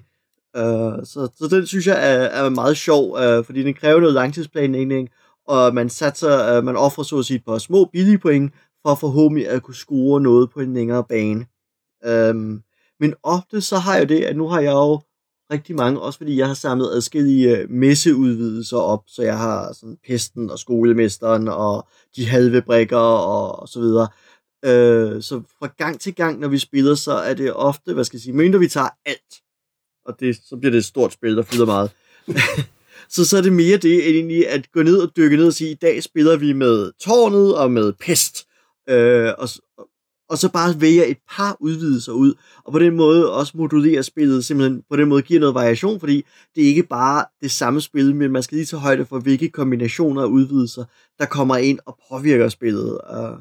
Øh, 0.56 1.06
så, 1.06 1.30
så 1.38 1.48
den 1.52 1.68
synes 1.68 1.88
jeg 1.88 2.14
er, 2.14 2.46
er 2.46 2.50
meget 2.50 2.78
sjov, 2.78 3.18
øh, 3.20 3.46
fordi 3.46 3.64
den 3.64 3.74
kræver 3.74 4.00
noget 4.00 4.14
langtidsplanlægning, 4.14 5.10
og 5.48 5.74
man 5.74 5.90
satser, 5.90 6.58
øh, 6.58 6.64
man 6.64 6.76
offrer 6.76 7.04
så 7.04 7.20
at 7.20 7.26
sige 7.26 7.38
et 7.38 7.46
par 7.46 7.58
små 7.58 7.86
billige 7.86 8.18
point, 8.18 8.54
for 8.86 8.96
forhåbentlig 8.96 9.50
at 9.50 9.64
kunne 9.64 9.76
score 9.76 10.22
noget 10.22 10.50
på 10.50 10.60
en 10.60 10.74
længere 10.74 11.04
bane. 11.04 11.46
Um, 12.30 12.64
men 13.00 13.14
ofte 13.24 13.62
så 13.62 13.78
har 13.78 13.98
jeg 13.98 14.10
det, 14.10 14.24
at 14.24 14.38
nu 14.38 14.48
har 14.48 14.60
jeg 14.60 14.72
jo 14.72 15.02
rigtig 15.52 15.76
mange, 15.76 16.02
også 16.02 16.18
fordi 16.18 16.38
jeg 16.38 16.48
har 16.48 16.54
samlet 16.54 16.92
adskillige 16.92 17.58
øh, 17.58 17.70
messeudvidelser 17.70 18.78
op, 18.78 19.04
så 19.08 19.24
jeg 19.24 19.38
har 19.38 19.74
sådan 19.74 19.98
pesten 20.08 20.50
og 20.50 20.60
skolemesteren 20.60 21.48
og 21.48 21.88
de 22.16 22.26
halve 22.26 22.62
brikker 22.62 22.98
og, 22.98 23.60
og 23.60 23.68
så 23.68 23.80
videre. 23.80 24.08
Øh, 24.66 25.22
så 25.22 25.42
fra 25.60 25.68
gang 25.78 26.00
til 26.00 26.16
gang, 26.16 26.40
når 26.40 26.48
vi 26.48 26.58
spiller, 26.58 26.96
så 26.96 27.14
er 27.14 27.34
det 27.34 27.54
ofte, 27.54 27.94
hvad 27.94 28.04
skal 28.04 28.18
jeg 28.18 28.22
sige, 28.22 28.34
mindre 28.34 28.60
vi 28.60 28.68
tager 28.68 28.90
alt, 29.06 29.34
og 30.06 30.20
det, 30.20 30.40
så 30.50 30.58
bliver 30.58 30.72
det 30.72 30.78
et 30.78 30.86
stort 30.86 31.14
spil, 31.14 31.38
der 31.38 31.44
fylder 31.44 31.66
meget. 31.66 31.92
så 33.16 33.26
så 33.26 33.38
er 33.38 33.42
det 33.42 33.54
mere 33.54 33.78
det, 33.78 34.10
end 34.10 34.16
egentlig 34.16 34.50
at 34.50 34.72
gå 34.72 34.84
ned 34.84 34.98
og 34.98 35.12
dykke 35.18 35.38
ned 35.38 35.48
og 35.48 35.54
sige, 35.54 35.72
i 35.72 35.80
dag 35.82 36.04
spiller 36.04 36.38
vi 36.38 36.54
med 36.54 36.92
tårnet 37.00 37.58
og 37.58 37.72
med 37.72 37.94
pest, 37.94 38.48
øh, 38.90 39.32
og, 39.38 39.50
og 40.30 40.38
så 40.38 40.52
bare 40.52 40.82
vælge 40.82 41.08
et 41.08 41.18
par 41.32 41.58
udvidelser 41.60 42.12
ud, 42.12 42.34
og 42.66 42.72
på 42.72 42.80
den 42.80 42.96
måde 42.96 43.34
også 43.34 43.58
modulere 43.58 44.04
spillet, 44.04 44.46
simpelthen 44.46 44.84
på 44.90 44.96
den 44.96 45.10
måde 45.10 45.22
giver 45.22 45.40
noget 45.40 45.56
variation, 45.56 46.00
fordi 46.00 46.26
det 46.56 46.64
er 46.64 46.68
ikke 46.68 46.84
bare 46.84 47.26
det 47.42 47.52
samme 47.52 47.82
spil, 47.82 48.16
men 48.16 48.32
man 48.32 48.44
skal 48.44 48.56
lige 48.56 48.66
tage 48.66 48.80
højde 48.80 49.06
for, 49.06 49.20
hvilke 49.20 49.50
kombinationer 49.50 50.22
af 50.22 50.28
udvidelser, 50.28 50.86
der 51.20 51.26
kommer 51.26 51.58
ind 51.58 51.80
og 51.86 52.00
påvirker 52.10 52.50
spillet. 52.50 53.00
Øh, 53.14 53.38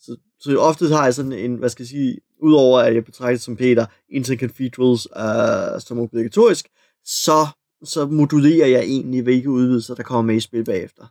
så, 0.00 0.16
så 0.40 0.56
ofte 0.58 0.88
har 0.88 1.04
jeg 1.04 1.14
sådan 1.14 1.32
en, 1.32 1.54
hvad 1.54 1.68
skal 1.68 1.82
jeg 1.82 1.88
sige, 1.88 2.18
udover 2.42 2.80
at 2.80 2.94
jeg 2.94 3.04
betragter 3.04 3.38
som 3.38 3.56
Peter, 3.56 3.86
Inter 4.10 4.36
Cathedrals 4.36 5.08
uh, 5.16 5.80
som 5.80 5.98
obligatorisk, 5.98 6.66
så, 7.04 7.46
så 7.84 8.06
modulerer 8.06 8.66
jeg 8.66 8.80
egentlig, 8.80 9.22
hvilke 9.22 9.50
udvidelser, 9.50 9.94
der 9.94 10.02
kommer 10.02 10.22
med 10.22 10.34
i 10.36 10.40
spil 10.40 10.64
bagefter. 10.64 11.04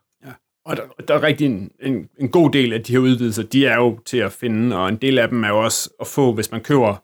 Og 0.66 0.78
der, 0.78 0.84
der 1.08 1.14
er 1.14 1.24
rigtig 1.24 1.46
en, 1.46 1.72
en, 1.82 2.10
en 2.20 2.30
god 2.30 2.52
del 2.52 2.74
af 2.74 2.84
de 2.84 2.92
her 2.92 3.00
udvidelser, 3.00 3.44
de 3.44 3.66
er 3.66 3.76
jo 3.76 4.00
til 4.06 4.18
at 4.18 4.32
finde, 4.32 4.78
og 4.78 4.90
en 4.90 4.96
del 4.96 5.20
af 5.20 5.28
dem 5.30 5.44
er 5.44 5.48
jo 5.48 5.64
også 5.64 5.90
at 6.00 6.08
få, 6.08 6.34
hvis 6.34 6.52
man 6.52 6.62
køber 6.62 7.04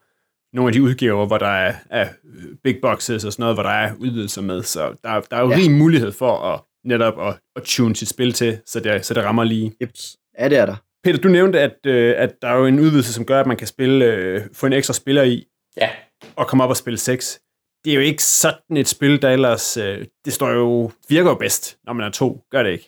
nogle 0.56 0.70
af 0.70 0.74
de 0.74 0.84
udgaver, 0.84 1.26
hvor 1.26 1.38
der 1.38 1.48
er, 1.48 1.76
er 1.90 2.08
big 2.64 2.76
boxes 2.82 3.26
og 3.26 3.34
sådan 3.34 3.44
noget, 3.44 3.56
hvor 3.56 3.64
der 3.64 3.70
er 3.70 3.94
udvidelser 4.00 4.42
med. 4.42 4.64
Så 4.64 4.96
der, 5.04 5.22
der 5.22 5.38
er 5.38 5.42
jo 5.42 5.50
ja. 5.50 5.56
rig 5.56 5.72
mulighed 5.72 6.12
for 6.12 6.38
at 6.38 6.62
netop 6.84 7.28
at, 7.28 7.40
at 7.56 7.64
tune 7.64 7.96
sit 7.96 8.10
spil 8.10 8.34
til, 8.34 8.60
så 8.66 8.80
det, 8.80 9.06
så 9.06 9.14
det 9.14 9.24
rammer 9.24 9.44
lige. 9.44 9.74
Jeps. 9.82 10.18
Ja, 10.40 10.50
det 10.50 10.58
er 10.58 10.66
der. 10.66 10.76
Peter, 11.04 11.18
du 11.20 11.28
nævnte, 11.28 11.60
at, 11.60 11.76
øh, 11.86 12.14
at 12.18 12.42
der 12.42 12.48
er 12.48 12.56
jo 12.58 12.66
en 12.66 12.80
udvidelse, 12.80 13.14
som 13.14 13.26
gør, 13.26 13.40
at 13.40 13.48
man 13.48 13.58
kan 13.58 13.68
spille, 13.68 14.06
øh, 14.06 14.42
få 14.54 14.66
en 14.66 14.74
ekstra 14.74 14.94
spiller 14.94 15.24
i, 15.24 15.48
Ja. 15.78 15.90
og 16.36 16.48
komme 16.48 16.64
op 16.64 16.70
og 16.70 16.78
spille 16.78 16.98
6. 16.98 17.40
Det 17.86 17.92
er 17.92 17.96
jo 17.96 18.02
ikke 18.02 18.24
sådan 18.24 18.78
et 18.78 18.88
spil, 18.88 19.22
der 19.22 19.30
ellers... 19.30 19.78
Øh, 19.78 20.06
det 20.26 20.34
står 20.34 20.50
jo, 20.50 20.92
virker 21.10 21.30
jo 21.30 21.36
bedst, 21.36 21.78
når 21.86 21.94
man 21.94 22.06
er 22.08 22.12
to. 22.12 22.42
Gør 22.52 22.64
det 22.64 22.72
ikke? 22.72 22.88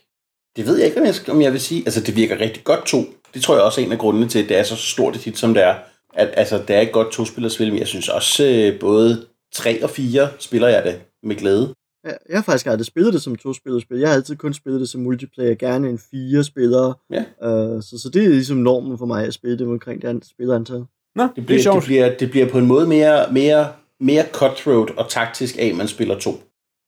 Det 0.55 0.65
ved 0.65 0.77
jeg 0.77 0.85
ikke, 0.87 0.99
om 0.99 1.05
jeg, 1.05 1.15
skal, 1.15 1.31
om 1.33 1.41
jeg 1.41 1.51
vil 1.51 1.61
sige. 1.61 1.81
Altså, 1.85 2.01
det 2.01 2.15
virker 2.15 2.39
rigtig 2.39 2.63
godt 2.63 2.85
to. 2.85 3.03
Det 3.33 3.41
tror 3.41 3.55
jeg 3.55 3.63
også 3.63 3.81
er 3.81 3.85
en 3.85 3.91
af 3.91 3.97
grundene 3.97 4.27
til, 4.29 4.43
at 4.43 4.49
det 4.49 4.57
er 4.57 4.63
så 4.63 4.75
stort 4.75 5.15
et 5.15 5.21
hit, 5.21 5.37
som 5.37 5.53
det 5.53 5.63
er. 5.63 5.75
At, 6.13 6.29
altså, 6.33 6.57
det 6.67 6.75
er 6.75 6.81
et 6.81 6.91
godt 6.91 7.11
to-spillerspil, 7.11 7.69
men 7.71 7.79
jeg 7.79 7.87
synes 7.87 8.09
også, 8.09 8.45
øh, 8.45 8.79
både 8.79 9.25
3 9.53 9.83
og 9.83 9.89
4 9.89 10.29
spiller 10.39 10.67
jeg 10.67 10.83
det 10.83 11.01
med 11.23 11.35
glæde. 11.35 11.73
Jeg, 12.03 12.17
jeg 12.29 12.37
har 12.37 12.43
faktisk 12.43 12.65
aldrig 12.65 12.85
spillet 12.85 13.13
det 13.13 13.21
som 13.21 13.35
to 13.35 13.53
spil. 13.53 13.99
Jeg 13.99 14.09
har 14.09 14.15
altid 14.15 14.35
kun 14.35 14.53
spillet 14.53 14.81
det 14.81 14.89
som 14.89 15.01
multiplayer, 15.01 15.55
gerne 15.55 15.89
en 15.89 15.99
fire 16.11 16.43
spillere. 16.43 16.93
Ja. 17.09 17.19
Uh, 17.21 17.81
så, 17.81 17.99
så 18.03 18.09
det 18.13 18.23
er 18.23 18.29
ligesom 18.29 18.57
normen 18.57 18.97
for 18.97 19.05
mig 19.05 19.25
at 19.25 19.33
spille 19.33 19.57
det 19.57 19.67
omkring 19.67 20.01
det 20.01 20.07
andet 20.07 20.25
spillerantal. 20.25 20.85
Nå, 21.15 21.27
Det 21.35 21.45
bliver, 21.45 21.73
det, 21.73 21.83
bliver, 21.83 22.17
det 22.17 22.31
bliver 22.31 22.49
på 22.49 22.57
en 22.57 22.65
måde 22.65 22.87
mere, 22.87 23.33
mere, 23.33 23.67
mere 23.99 24.25
cutthroat 24.31 24.89
og 24.97 25.09
taktisk 25.09 25.55
af, 25.59 25.65
at 25.65 25.75
man 25.75 25.87
spiller 25.87 26.19
to. 26.19 26.31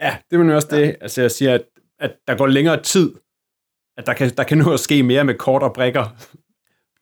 Ja, 0.02 0.18
det 0.32 0.40
er 0.40 0.44
jo 0.44 0.56
også 0.56 0.68
det. 0.72 0.96
Altså, 1.02 1.22
jeg 1.22 1.32
siger, 1.32 1.54
at, 1.54 1.64
at 2.00 2.12
der 2.28 2.38
går 2.38 2.48
længere 2.48 2.84
tid. 2.84 3.14
At 3.98 4.06
der 4.06 4.14
kan, 4.14 4.32
der 4.38 4.44
kan 4.44 4.58
nu 4.58 4.72
at 4.74 4.80
ske 4.80 5.04
mere 5.04 5.24
med 5.24 5.34
kort 5.34 5.64
og 5.64 5.74
brækker, 5.74 6.16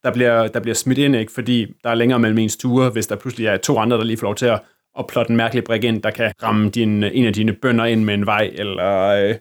der 0.04 0.14
bliver, 0.14 0.48
der 0.48 0.60
bliver 0.60 0.76
smidt 0.76 0.98
ind, 0.98 1.16
ikke? 1.16 1.32
fordi 1.32 1.74
der 1.84 1.90
er 1.90 1.96
længere 1.96 2.20
mellem 2.20 2.38
ens 2.38 2.58
ture, 2.58 2.90
hvis 2.90 3.08
der 3.08 3.16
pludselig 3.16 3.48
er 3.48 3.58
to 3.58 3.78
andre, 3.78 3.98
der 3.98 4.04
lige 4.04 4.18
får 4.18 4.28
lov 4.28 4.36
til 4.36 4.46
at, 4.46 4.62
at 5.00 5.08
plotte 5.08 5.30
en 5.32 5.38
mærkelig 5.38 5.64
brik 5.64 5.84
ind, 5.84 6.02
der 6.02 6.12
kan 6.12 6.34
ramme 6.44 6.70
din, 6.70 7.04
en 7.04 7.26
af 7.26 7.34
dine 7.34 7.54
bønder 7.54 7.86
ind 7.86 8.04
med 8.04 8.14
en 8.14 8.26
vej, 8.26 8.52
eller, 8.54 9.00
øh, 9.00 9.36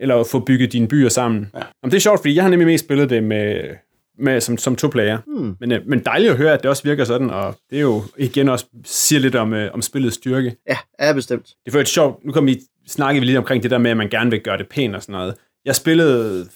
eller 0.00 0.24
få 0.24 0.40
bygget 0.40 0.72
dine 0.72 0.88
byer 0.88 1.08
sammen. 1.08 1.50
Ja. 1.54 1.58
Jamen, 1.58 1.90
det 1.90 1.94
er 1.94 2.00
sjovt, 2.00 2.20
fordi 2.20 2.34
jeg 2.34 2.44
har 2.44 2.50
nemlig 2.50 2.66
mest 2.66 2.84
spillet 2.84 3.10
det 3.10 3.24
med, 3.24 3.64
med, 4.18 4.40
som, 4.40 4.58
som 4.58 4.76
to 4.76 4.88
player. 4.88 5.18
Hmm. 5.26 5.56
Men, 5.60 5.72
øh, 5.72 5.80
men 5.86 5.98
dejligt 6.04 6.30
at 6.30 6.36
høre, 6.36 6.52
at 6.52 6.62
det 6.62 6.70
også 6.70 6.82
virker 6.82 7.04
sådan, 7.04 7.30
og 7.30 7.56
det 7.70 7.76
er 7.76 7.82
jo 7.82 8.02
igen 8.18 8.48
også 8.48 8.66
siger 8.84 9.20
lidt 9.20 9.34
om, 9.34 9.52
øh, 9.54 9.74
om 9.74 9.82
spillets 9.82 10.16
styrke. 10.16 10.56
Ja, 10.68 10.76
er 10.98 11.14
bestemt. 11.14 11.54
Det 11.64 11.74
var 11.74 11.80
et 11.80 11.88
sjovt, 11.88 12.24
nu 12.24 12.32
kom 12.32 12.46
vi, 12.46 12.60
snakkede 12.86 13.20
vi 13.20 13.26
lidt 13.26 13.38
omkring 13.38 13.62
det 13.62 13.70
der 13.70 13.78
med, 13.78 13.90
at 13.90 13.96
man 13.96 14.08
gerne 14.08 14.30
vil 14.30 14.40
gøre 14.40 14.58
det 14.58 14.68
pænt 14.68 14.96
og 14.96 15.02
sådan 15.02 15.12
noget. 15.12 15.34
Jeg 15.64 15.76
spillede 15.76 16.46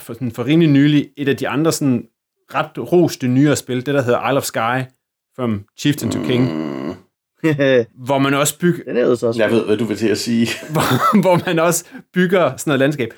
for, 0.00 0.12
sådan, 0.12 0.32
for 0.32 0.44
rimelig 0.44 0.70
nylig 0.70 1.08
et 1.16 1.28
af 1.28 1.36
de 1.36 1.48
andre 1.48 1.72
sådan, 1.72 2.06
ret 2.54 2.92
roste 2.92 3.28
nyere 3.28 3.56
spil, 3.56 3.86
det 3.86 3.94
der 3.94 4.02
hedder 4.02 4.30
Isle 4.30 4.36
of 4.36 4.44
Sky, 4.44 4.90
From 5.36 5.64
Chieftain 5.78 6.12
to 6.12 6.18
King, 6.26 6.66
Mm, 6.86 6.94
hvor 8.06 8.18
man 8.18 8.34
også 8.34 8.58
bygger, 8.58 8.84
Den 8.84 8.96
er 8.96 9.06
også. 9.06 9.34
jeg 9.38 9.50
ved, 9.50 9.66
hvad 9.66 9.76
du 9.76 9.84
vil 9.84 9.96
til 9.96 10.08
at 10.08 10.18
sige. 10.18 10.48
hvor, 10.72 11.20
hvor 11.20 11.46
man 11.46 11.58
også 11.58 11.84
bygger 12.14 12.56
sådan 12.56 12.70
noget 12.70 12.80
landskab. 12.80 13.08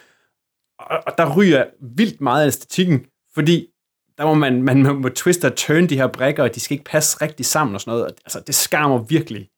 Og, 0.78 0.98
og 1.06 1.12
der 1.18 1.36
ryger 1.36 1.64
vildt 1.96 2.20
meget 2.20 2.42
af 2.42 2.46
æstetikken, 2.46 3.06
fordi 3.34 3.66
der 4.18 4.24
må 4.24 4.34
man, 4.34 4.62
man 4.62 4.82
må, 4.82 4.92
må 4.92 5.08
twist 5.08 5.44
og 5.44 5.56
turn 5.56 5.86
de 5.86 5.96
her 5.96 6.06
brækker, 6.06 6.42
og 6.42 6.54
de 6.54 6.60
skal 6.60 6.74
ikke 6.74 6.84
passe 6.84 7.22
rigtig 7.22 7.46
sammen 7.46 7.74
og 7.74 7.80
sådan 7.80 7.98
noget. 7.98 8.14
Altså, 8.24 8.40
det 8.46 8.54
skammer 8.54 8.98
virkelig, 9.08 9.48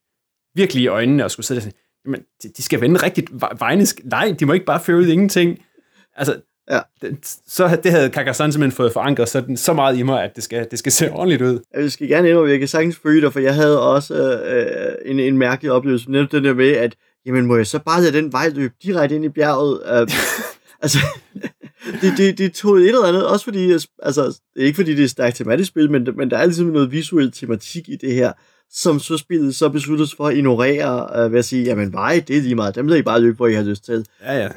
virkelig 0.54 0.82
i 0.82 0.86
øjnene 0.86 1.24
at 1.24 1.30
skulle 1.30 1.46
sidde 1.46 1.58
og 1.58 1.62
sige, 1.62 1.74
jamen, 2.04 2.20
de, 2.42 2.48
de 2.48 2.62
skal 2.62 2.80
vende 2.80 3.02
rigtigt 3.02 3.28
vej- 3.40 3.52
vejene. 3.58 3.82
sk- 3.82 4.08
Nej, 4.08 4.34
de 4.40 4.46
må 4.46 4.52
ikke 4.52 4.66
bare 4.66 4.80
føre 4.80 4.96
ud 4.96 5.06
ingenting. 5.06 5.58
Altså, 6.16 6.40
Ja. 6.70 6.80
det, 7.02 7.38
så 7.48 7.78
det 7.82 7.92
havde 7.92 8.10
Carcassonne 8.10 8.52
simpelthen 8.52 8.76
fået 8.76 8.92
forankret 8.92 9.28
så, 9.28 9.44
så 9.56 9.72
meget 9.72 9.98
i 9.98 10.02
mig, 10.02 10.24
at 10.24 10.36
det 10.36 10.44
skal, 10.44 10.66
det 10.70 10.78
skal 10.78 10.92
se 10.92 11.12
ordentligt 11.12 11.42
ud. 11.42 11.60
Jeg 11.74 11.92
skal 11.92 12.08
gerne 12.08 12.28
indrømme, 12.28 12.48
at 12.48 12.52
jeg 12.52 12.58
kan 12.58 12.68
sagtens 12.68 12.96
følge 13.02 13.20
dig, 13.20 13.32
for 13.32 13.40
jeg 13.40 13.54
havde 13.54 13.82
også 13.82 14.42
øh, 14.42 15.10
en, 15.10 15.20
en 15.20 15.38
mærkelig 15.38 15.72
oplevelse. 15.72 16.10
Netop 16.10 16.32
den 16.32 16.44
der 16.44 16.54
med, 16.54 16.72
at 16.72 16.96
jamen, 17.26 17.46
må 17.46 17.56
jeg 17.56 17.66
så 17.66 17.78
bare 17.78 18.02
lade 18.02 18.12
den 18.12 18.32
vej 18.32 18.48
løbe 18.48 18.74
direkte 18.82 19.14
ind 19.16 19.24
i 19.24 19.28
bjerget? 19.28 19.82
Øh, 19.86 20.08
altså, 20.82 20.98
det, 22.00 22.12
det, 22.16 22.38
det 22.38 22.52
tog 22.52 22.76
et 22.76 22.88
eller 22.88 23.06
andet, 23.06 23.26
også 23.26 23.44
fordi, 23.44 23.72
altså, 24.02 24.40
det 24.54 24.62
er 24.62 24.66
ikke 24.66 24.76
fordi 24.76 24.94
det 24.94 25.04
er 25.04 25.08
stærkt 25.08 25.36
tematisk 25.36 25.68
spil, 25.68 25.90
men, 25.90 26.08
men 26.16 26.30
der 26.30 26.38
er 26.38 26.44
ligesom 26.44 26.66
noget 26.66 26.92
visuel 26.92 27.32
tematik 27.32 27.88
i 27.88 27.96
det 27.96 28.14
her, 28.14 28.32
som 28.72 29.00
så 29.00 29.16
spillet 29.16 29.54
så 29.54 29.68
besluttede 29.68 30.08
sig 30.08 30.16
for 30.16 30.26
at 30.26 30.36
ignorere, 30.36 31.24
uh, 31.26 31.32
ved 31.32 31.38
at 31.38 31.44
sige, 31.44 31.64
jamen 31.64 31.92
vej, 31.92 32.24
det 32.28 32.36
er 32.36 32.40
lige 32.40 32.54
meget, 32.54 32.74
dem 32.74 32.86
lader 32.86 33.00
I 33.00 33.02
bare 33.02 33.20
løbe, 33.20 33.36
hvor 33.36 33.46
I 33.46 33.54
har 33.54 33.62
lyst 33.62 33.84
til. 33.84 34.06
Ja, 34.24 34.42
ja. 34.42 34.48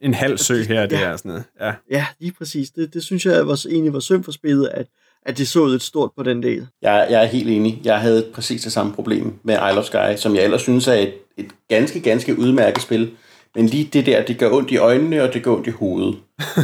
En 0.00 0.14
halv 0.14 0.38
sø 0.38 0.62
her, 0.68 0.86
det 0.86 0.96
ja. 0.96 1.02
er 1.02 1.16
sådan 1.16 1.28
noget. 1.28 1.44
Ja, 1.60 1.72
ja 1.90 2.06
lige 2.20 2.32
præcis. 2.32 2.70
Det, 2.70 2.94
det 2.94 3.04
synes 3.04 3.26
jeg 3.26 3.46
var, 3.46 3.66
egentlig 3.70 3.92
var 3.92 4.00
synd 4.00 4.24
for 4.24 4.32
spillet, 4.32 4.68
at, 4.68 4.86
at 5.26 5.38
det 5.38 5.48
så 5.48 5.66
lidt 5.66 5.82
stort 5.82 6.10
på 6.16 6.22
den 6.22 6.42
del. 6.42 6.66
Jeg, 6.82 7.06
jeg 7.10 7.22
er 7.22 7.26
helt 7.26 7.48
enig. 7.48 7.80
Jeg 7.84 8.00
havde 8.00 8.26
præcis 8.34 8.62
det 8.62 8.72
samme 8.72 8.92
problem 8.92 9.34
med 9.42 9.54
Isle 9.54 9.78
of 9.78 9.84
Sky, 9.84 10.16
som 10.16 10.36
jeg 10.36 10.44
ellers 10.44 10.60
synes 10.60 10.88
er 10.88 10.94
et, 10.94 11.12
et 11.36 11.46
ganske, 11.68 12.00
ganske 12.00 12.38
udmærket 12.38 12.82
spil. 12.82 13.10
Men 13.54 13.66
lige 13.66 13.90
det 13.92 14.06
der, 14.06 14.24
det 14.24 14.38
gør 14.38 14.50
ondt 14.50 14.70
i 14.70 14.76
øjnene, 14.76 15.22
og 15.22 15.34
det 15.34 15.42
gør 15.42 15.52
ondt 15.52 15.66
i 15.66 15.70
hovedet. 15.70 16.18
ja, 16.38 16.62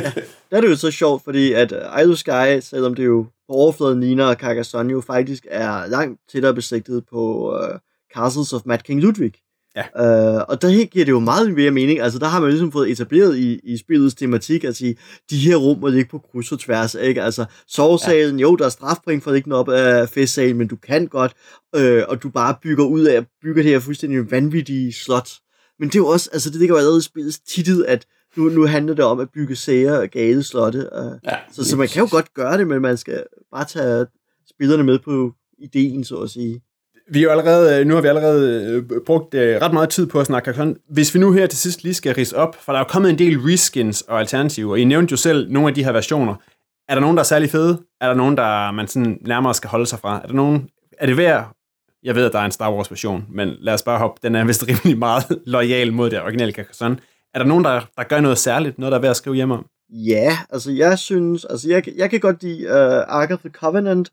der 0.50 0.56
er 0.56 0.60
det 0.60 0.68
jo 0.68 0.76
så 0.76 0.90
sjovt, 0.90 1.24
fordi 1.24 1.52
at 1.52 1.72
Isle 2.00 2.12
of 2.12 2.18
Sky, 2.18 2.60
selvom 2.60 2.94
det 2.94 3.04
jo 3.04 3.26
på 3.48 3.54
overfladen 3.54 4.00
ligner 4.00 4.34
Carcassonne, 4.34 4.92
jo 4.92 5.00
faktisk 5.00 5.46
er 5.50 5.86
langt 5.86 6.20
tættere 6.32 6.54
besigtet 6.54 7.04
på 7.10 7.52
uh, 7.54 7.78
Castles 8.14 8.52
of 8.52 8.62
Mad 8.64 8.78
King 8.78 9.00
Ludwig. 9.00 9.32
Ja. 9.76 10.36
Uh, 10.36 10.44
og 10.48 10.62
der 10.62 10.84
giver 10.86 11.04
det 11.04 11.12
jo 11.12 11.20
meget 11.20 11.52
mere 11.54 11.70
mening. 11.70 12.00
Altså, 12.00 12.18
der 12.18 12.26
har 12.26 12.40
man 12.40 12.50
ligesom 12.50 12.72
fået 12.72 12.90
etableret 12.90 13.36
i, 13.36 13.60
i 13.64 13.76
spillets 13.76 14.14
tematik 14.14 14.64
at 14.64 14.76
sige, 14.76 14.96
de 15.30 15.38
her 15.38 15.56
rum 15.56 15.78
må 15.78 15.88
ligge 15.88 16.10
på 16.10 16.18
kryds 16.18 16.52
og 16.52 16.60
tværs, 16.60 16.94
ikke? 16.94 17.22
Altså, 17.22 17.44
sovesalen, 17.68 18.38
ja. 18.38 18.42
jo, 18.42 18.56
der 18.56 18.64
er 18.64 18.68
strafpoint 18.68 19.22
for 19.22 19.30
at 19.30 19.34
ligge 19.34 19.54
op 19.54 19.68
af 19.68 20.08
festsalen, 20.08 20.56
men 20.56 20.68
du 20.68 20.76
kan 20.76 21.06
godt, 21.06 21.32
øh, 21.76 22.02
og 22.08 22.22
du 22.22 22.28
bare 22.28 22.54
bygger 22.62 22.84
ud 22.84 23.04
af, 23.04 23.26
bygger 23.42 23.62
det 23.62 23.72
her 23.72 23.78
fuldstændig 23.78 24.30
vanvittige 24.30 24.92
slot. 24.92 25.28
Men 25.78 25.88
det 25.88 25.94
er 25.94 25.98
jo 25.98 26.06
også, 26.06 26.30
altså, 26.32 26.50
det 26.50 26.58
ligger 26.58 26.74
jo 26.74 26.78
allerede 26.78 26.98
i 26.98 27.02
spillets 27.02 27.38
titel, 27.38 27.84
at 27.88 28.06
nu, 28.36 28.44
nu 28.44 28.66
handler 28.66 28.94
det 28.94 29.04
om 29.04 29.20
at 29.20 29.30
bygge 29.30 29.56
sager 29.56 29.98
og 29.98 30.08
gale 30.08 30.42
slotte. 30.42 30.78
Uh, 30.78 31.12
ja, 31.24 31.36
så, 31.52 31.64
så 31.64 31.76
man 31.76 31.88
kan 31.88 32.02
jo 32.02 32.08
godt 32.10 32.34
gøre 32.34 32.58
det, 32.58 32.66
men 32.66 32.82
man 32.82 32.96
skal 32.96 33.24
bare 33.52 33.64
tage 33.64 34.06
spillerne 34.50 34.82
med 34.82 34.98
på 34.98 35.32
ideen, 35.58 36.04
så 36.04 36.16
at 36.16 36.30
sige 36.30 36.62
vi 37.10 37.24
er 37.24 37.30
allerede, 37.30 37.84
nu 37.84 37.94
har 37.94 38.02
vi 38.02 38.08
allerede 38.08 38.64
øh, 38.70 39.00
brugt 39.06 39.34
øh, 39.34 39.62
ret 39.62 39.72
meget 39.72 39.88
tid 39.88 40.06
på 40.06 40.20
at 40.20 40.26
snakke 40.26 40.54
sådan. 40.54 40.76
Hvis 40.88 41.14
vi 41.14 41.18
nu 41.18 41.32
her 41.32 41.46
til 41.46 41.58
sidst 41.58 41.82
lige 41.82 41.94
skal 41.94 42.14
rise 42.14 42.36
op, 42.36 42.56
for 42.60 42.72
der 42.72 42.78
er 42.78 42.84
jo 42.84 42.88
kommet 42.88 43.10
en 43.10 43.18
del 43.18 43.38
reskins 43.38 44.02
og 44.02 44.20
alternativer, 44.20 44.70
og 44.70 44.80
I 44.80 44.84
nævnte 44.84 45.12
jo 45.12 45.16
selv 45.16 45.52
nogle 45.52 45.68
af 45.68 45.74
de 45.74 45.84
her 45.84 45.92
versioner. 45.92 46.34
Er 46.88 46.94
der 46.94 47.00
nogen, 47.00 47.16
der 47.16 47.20
er 47.20 47.24
særlig 47.24 47.50
fede? 47.50 47.82
Er 48.00 48.06
der 48.06 48.14
nogen, 48.14 48.36
der 48.36 48.70
man 48.70 48.88
sådan 48.88 49.18
nærmere 49.26 49.54
skal 49.54 49.70
holde 49.70 49.86
sig 49.86 49.98
fra? 49.98 50.20
Er, 50.22 50.26
der 50.26 50.34
nogen, 50.34 50.68
er 50.98 51.06
det 51.06 51.16
værd? 51.16 51.55
Jeg 52.02 52.14
ved, 52.14 52.24
at 52.24 52.32
der 52.32 52.38
er 52.38 52.44
en 52.44 52.50
Star 52.50 52.72
Wars 52.72 52.90
version, 52.90 53.24
men 53.28 53.48
lad 53.58 53.74
os 53.74 53.82
bare 53.82 53.98
hoppe. 53.98 54.20
Den 54.22 54.34
er 54.34 54.44
vist 54.44 54.64
rimelig 54.68 54.98
meget 54.98 55.24
lojal 55.46 55.92
mod 55.92 56.10
det 56.10 56.22
originale 56.22 56.52
Carcassonne. 56.52 56.98
Er 57.34 57.38
der 57.38 57.46
nogen, 57.46 57.64
der, 57.64 57.80
der 57.96 58.02
gør 58.02 58.20
noget 58.20 58.38
særligt? 58.38 58.78
Noget, 58.78 58.92
der 58.92 58.98
er 58.98 59.02
værd 59.02 59.10
at 59.10 59.16
skrive 59.16 59.36
hjem 59.36 59.50
om? 59.50 59.66
Ja, 59.90 60.38
altså 60.50 60.70
jeg 60.70 60.98
synes, 60.98 61.44
altså 61.44 61.68
jeg, 61.68 61.88
jeg 61.96 62.10
kan 62.10 62.20
godt 62.20 62.42
lide 62.42 62.66
uh, 62.66 63.16
Ark 63.16 63.30
of 63.30 63.38
the 63.38 63.50
Covenant, 63.50 64.10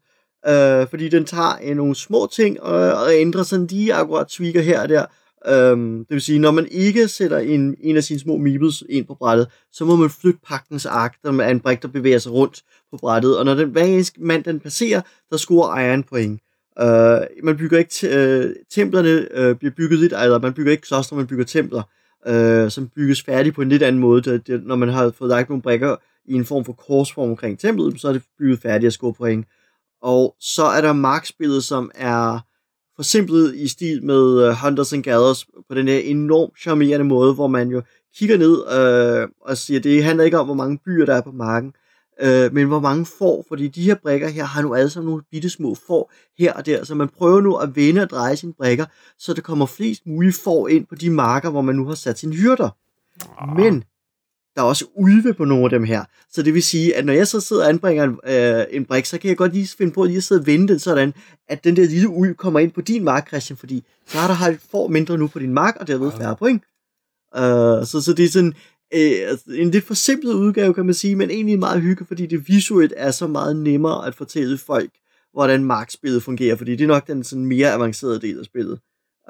uh, 0.48 0.90
fordi 0.90 1.10
den 1.10 1.26
tager 1.26 1.70
uh, 1.70 1.78
nogle 1.78 1.96
små 1.96 2.28
ting 2.34 2.62
og, 2.62 2.94
og 2.94 3.14
ændrer 3.14 3.44
sådan 3.44 3.68
lige 3.68 3.94
akkurat 3.94 4.28
tweaker 4.28 4.62
her 4.62 4.82
og 4.82 4.90
der. 4.90 5.06
Øhm, 5.48 5.98
det 5.98 6.14
vil 6.14 6.22
sige, 6.22 6.40
når 6.40 6.52
man 6.52 6.68
ikke 6.72 7.08
sætter 7.08 7.38
en, 7.38 7.76
en 7.80 7.98
af 7.98 8.04
sine 8.04 8.20
små 8.20 8.38
meebles 8.38 8.84
ind 8.90 9.06
på 9.06 9.16
brættet, 9.16 9.48
så 9.72 9.86
må 9.86 9.96
man 9.96 10.10
flytte 10.10 10.40
pagtens 10.48 10.86
ark, 10.86 11.16
der 11.24 11.44
er 11.44 11.50
en 11.50 11.60
brik, 11.60 11.82
der 11.82 11.88
bevæger 11.88 12.20
sig 12.20 12.32
rundt 12.32 12.64
på 12.92 12.98
brættet. 12.98 13.38
Og 13.40 13.46
når 13.46 13.54
den 13.54 13.70
hver 13.70 14.12
mand 14.20 14.44
den 14.44 14.60
passerer, 14.60 15.02
der 15.32 15.38
scorer 15.38 15.70
ejeren 15.70 16.04
point. 16.04 16.42
Øh, 16.82 17.44
man 17.44 17.58
bygger 17.58 17.78
ikke, 17.78 17.92
t- 17.94 18.16
øh, 18.16 18.56
templerne 18.70 19.28
uh, 19.38 19.58
bliver 19.58 19.72
bygget 19.78 20.00
lidt, 20.00 20.14
eller 20.14 20.40
man 20.40 20.54
bygger 20.54 20.72
ikke 20.72 20.84
kloster, 20.84 21.16
man 21.16 21.28
bygger 21.28 21.46
templer, 21.46 21.84
uh, 22.30 22.70
som 22.70 22.90
bygges 22.96 23.22
færdigt 23.24 23.56
på 23.56 23.62
en 23.62 23.70
lidt 23.70 23.84
anden 23.84 24.02
måde. 24.02 24.22
Det, 24.22 24.48
det, 24.48 24.66
når 24.66 24.76
man 24.76 24.90
har 24.90 25.12
fået 25.18 25.30
lagt 25.30 25.50
nogle 25.50 25.62
brikker 25.62 25.96
i 26.26 26.34
en 26.34 26.46
form 26.46 26.66
for 26.66 26.74
korsform 26.74 27.30
omkring 27.30 27.60
templet, 27.60 28.02
så 28.02 28.08
er 28.08 28.14
det 28.14 28.24
bygget 28.40 28.60
færdigt 28.60 28.88
at 28.88 28.94
score 28.94 29.14
point. 29.14 29.48
Og 30.02 30.36
så 30.40 30.64
er 30.64 30.82
der 30.82 30.94
markspillet, 30.94 31.64
som 31.64 31.92
er 31.96 32.40
forsimplet 32.96 33.56
i 33.56 33.68
stil 33.68 34.04
med 34.06 34.50
uh, 34.50 34.56
Hunters 34.64 34.94
and 34.94 35.04
Gatherers 35.04 35.46
på 35.70 35.76
den 35.76 35.88
her 35.88 35.98
enormt 35.98 36.60
charmerende 36.60 37.06
måde, 37.06 37.34
hvor 37.34 37.48
man 37.48 37.70
jo 37.70 37.82
kigger 38.18 38.38
ned 38.38 38.58
uh, 38.58 39.30
og 39.42 39.58
siger, 39.58 39.80
det 39.80 40.04
handler 40.04 40.24
ikke 40.24 40.40
om, 40.40 40.46
hvor 40.46 40.56
mange 40.56 40.80
byer 40.86 41.06
der 41.06 41.16
er 41.16 41.22
på 41.22 41.32
marken, 41.32 41.74
uh, 42.24 42.54
men 42.54 42.68
hvor 42.68 42.80
mange 42.80 43.06
får, 43.06 43.46
fordi 43.48 43.68
de 43.68 43.84
her 43.84 43.96
brækker 43.96 44.28
her 44.28 44.44
har 44.44 44.62
nu 44.62 44.76
alle 44.76 44.90
sammen 44.90 45.10
nogle 45.10 45.24
bitte 45.32 45.50
små 45.50 45.76
får 45.88 46.12
her 46.40 46.54
og 46.54 46.66
der, 46.66 46.84
så 46.84 46.96
man 46.96 47.10
prøver 47.10 47.42
nu 47.42 47.56
at 47.56 47.76
vende 47.76 48.02
og 48.02 48.10
dreje 48.10 48.36
sine 48.36 48.54
brækker, 48.54 48.86
så 49.20 49.34
der 49.34 49.42
kommer 49.42 49.66
flest 49.66 50.02
mulige 50.06 50.34
får 50.44 50.68
ind 50.68 50.86
på 50.86 50.96
de 50.96 51.10
marker, 51.10 51.50
hvor 51.50 51.62
man 51.62 51.76
nu 51.76 51.86
har 51.88 51.96
sat 51.96 52.20
sine 52.20 52.36
hyrder. 52.36 52.70
Ah. 53.38 53.58
Men 53.58 53.84
der 54.56 54.62
er 54.62 54.66
også 54.66 54.86
ulve 54.96 55.34
på 55.34 55.46
nogle 55.46 55.64
af 55.64 55.70
dem 55.70 55.84
her. 55.84 56.04
Så 56.32 56.42
det 56.42 56.54
vil 56.54 56.64
sige, 56.64 56.96
at 56.96 57.06
når 57.06 57.14
jeg 57.14 57.28
så 57.28 57.42
sidder 57.42 57.64
og 57.64 57.70
anbringer 57.70 58.04
en, 58.04 58.18
øh, 58.24 58.66
en 58.70 58.86
brik, 58.86 59.06
så 59.06 59.18
kan 59.18 59.30
jeg 59.30 59.38
godt 59.38 59.54
lige 59.54 59.68
finde 59.78 59.92
på 59.92 60.02
at 60.02 60.10
lige 60.10 60.22
sidde 60.22 60.42
og 60.42 60.46
vende 60.46 60.68
den 60.68 60.80
sådan, 60.80 61.14
at 61.48 61.64
den 61.64 61.76
der 61.76 61.86
lille 61.86 62.10
ulv 62.10 62.36
kommer 62.36 62.60
ind 62.60 62.72
på 62.72 62.82
din 62.82 63.04
mark, 63.04 63.28
Christian, 63.28 63.58
fordi 63.58 63.84
så 64.08 64.18
har 64.18 64.28
der 64.28 64.34
har 64.34 64.56
får 64.72 64.88
mindre 64.88 65.18
nu 65.18 65.28
på 65.28 65.40
din 65.40 65.54
mark, 65.54 65.76
og 65.76 65.88
derved 65.88 66.12
færre 66.12 66.36
point. 66.36 66.64
Uh, 67.36 67.86
så, 67.86 68.02
så 68.06 68.14
det 68.18 68.26
er 68.26 68.30
sådan 68.30 68.54
uh, 68.94 69.60
en 69.60 69.72
lidt 69.72 69.84
forsimplet 69.84 70.34
udgave, 70.34 70.74
kan 70.74 70.86
man 70.86 70.94
sige, 70.94 71.16
men 71.16 71.30
egentlig 71.30 71.60
meget 71.60 71.82
hygge, 71.82 72.06
fordi 72.06 72.26
det 72.26 72.48
visuelt 72.48 72.94
er 72.98 73.12
så 73.12 73.28
meget 73.28 73.56
nemmere 73.56 74.08
at 74.08 74.16
fortælle 74.16 74.58
folk, 74.58 74.90
hvordan 75.34 75.64
markspillet 75.64 76.24
fungerer, 76.24 76.56
fordi 76.56 76.72
det 76.72 76.84
er 76.84 76.88
nok 76.88 77.08
den 77.08 77.24
sådan 77.24 77.46
mere 77.46 77.72
avancerede 77.72 78.22
del 78.22 78.40
af 78.40 78.46
spillet. 78.46 78.80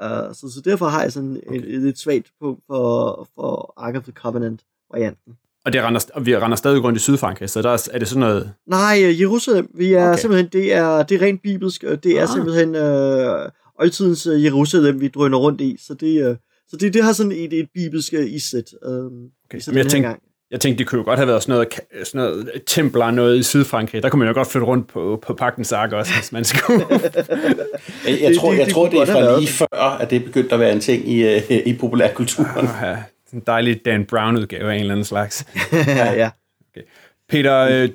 Uh, 0.02 0.34
så, 0.34 0.50
så 0.54 0.60
derfor 0.64 0.86
har 0.86 1.02
jeg 1.02 1.12
sådan 1.12 1.40
okay. 1.46 1.58
et, 1.58 1.74
et 1.74 1.82
lidt 1.82 1.98
svagt 1.98 2.26
punkt 2.40 2.62
for, 2.66 3.28
for 3.34 3.74
Ark 3.76 3.96
of 3.96 4.02
the 4.02 4.12
Covenant 4.12 4.60
varianten. 4.92 5.32
Og, 5.64 5.72
det 5.72 5.82
render, 5.82 6.00
og 6.14 6.26
vi 6.26 6.36
render 6.36 6.56
stadig 6.56 6.84
rundt 6.84 6.98
i 6.98 7.00
Sydfrankrig, 7.00 7.50
så 7.50 7.62
der 7.62 7.70
er, 7.70 7.88
er 7.92 7.98
det 7.98 8.08
sådan 8.08 8.20
noget... 8.20 8.52
Nej, 8.66 9.00
øh, 9.04 9.20
Jerusalem, 9.20 9.70
vi 9.74 9.92
er 9.92 10.08
okay. 10.08 10.20
simpelthen, 10.20 10.48
det 10.52 10.72
er, 10.72 11.02
det 11.02 11.14
er 11.14 11.26
rent 11.26 11.42
bibelsk, 11.42 11.84
og 11.84 12.04
det 12.04 12.18
er 12.18 12.22
ah. 12.22 12.28
simpelthen 12.28 12.74
øh, 12.74 13.48
oldtidens 13.78 14.26
øh, 14.26 14.44
Jerusalem, 14.44 15.00
vi 15.00 15.08
drøner 15.08 15.38
rundt 15.38 15.60
i, 15.60 15.76
så 15.86 15.94
det, 15.94 16.28
øh, 16.28 16.36
så 16.68 16.76
det, 16.76 16.94
det 16.94 17.04
har 17.04 17.12
sådan 17.12 17.32
et, 17.32 17.52
et 17.52 17.68
bibelsk 17.74 18.14
øh, 18.14 18.32
isæt. 18.32 18.74
Øh, 18.86 19.10
okay. 19.54 19.60
Isæt 19.60 19.76
jeg, 19.76 19.86
tænkte, 19.86 20.08
gang. 20.08 20.22
jeg 20.50 20.60
tænkte, 20.60 20.78
det 20.78 20.86
kunne 20.86 20.98
jo 20.98 21.04
godt 21.04 21.18
have 21.18 21.28
været 21.28 21.42
sådan 21.42 21.52
noget, 21.52 21.68
sådan 22.04 22.18
noget 22.18 22.62
templer, 22.66 23.10
noget 23.10 23.38
i 23.38 23.42
Sydfrankrig. 23.42 24.02
Der 24.02 24.08
kunne 24.08 24.18
man 24.18 24.28
jo 24.28 24.34
godt 24.34 24.48
flytte 24.48 24.66
rundt 24.66 24.88
på, 24.88 25.22
på 25.26 25.34
Pagtens 25.34 25.72
Ark 25.72 25.92
også, 25.92 26.12
hvis 26.14 26.32
man 26.32 26.44
skulle. 26.44 26.86
jeg, 28.08 28.18
jeg, 28.22 28.36
tror, 28.36 28.50
det, 28.50 28.58
det, 28.58 28.66
jeg 28.66 28.74
tror, 28.74 28.88
det 28.88 29.00
er 29.00 29.06
fra 29.06 29.38
lige 29.38 29.48
før, 29.48 29.96
at 30.00 30.10
det 30.10 30.24
begyndte 30.24 30.54
at 30.54 30.60
være 30.60 30.72
en 30.72 30.80
ting 30.80 31.08
i, 31.08 31.38
i 31.70 31.76
populærkulturen. 31.76 32.68
Ah, 32.68 32.82
ja 32.82 32.96
en 33.34 33.42
dejlig 33.46 33.84
Dan 33.84 34.04
Brown-udgave 34.04 34.70
af 34.70 34.74
en 34.74 34.80
eller 34.80 34.94
anden 34.94 35.04
slags. 35.04 35.46
ja, 35.72 36.12
ja. 36.12 36.30
Okay. 36.70 36.86
Peter, 37.28 37.58
øh, 37.60 37.88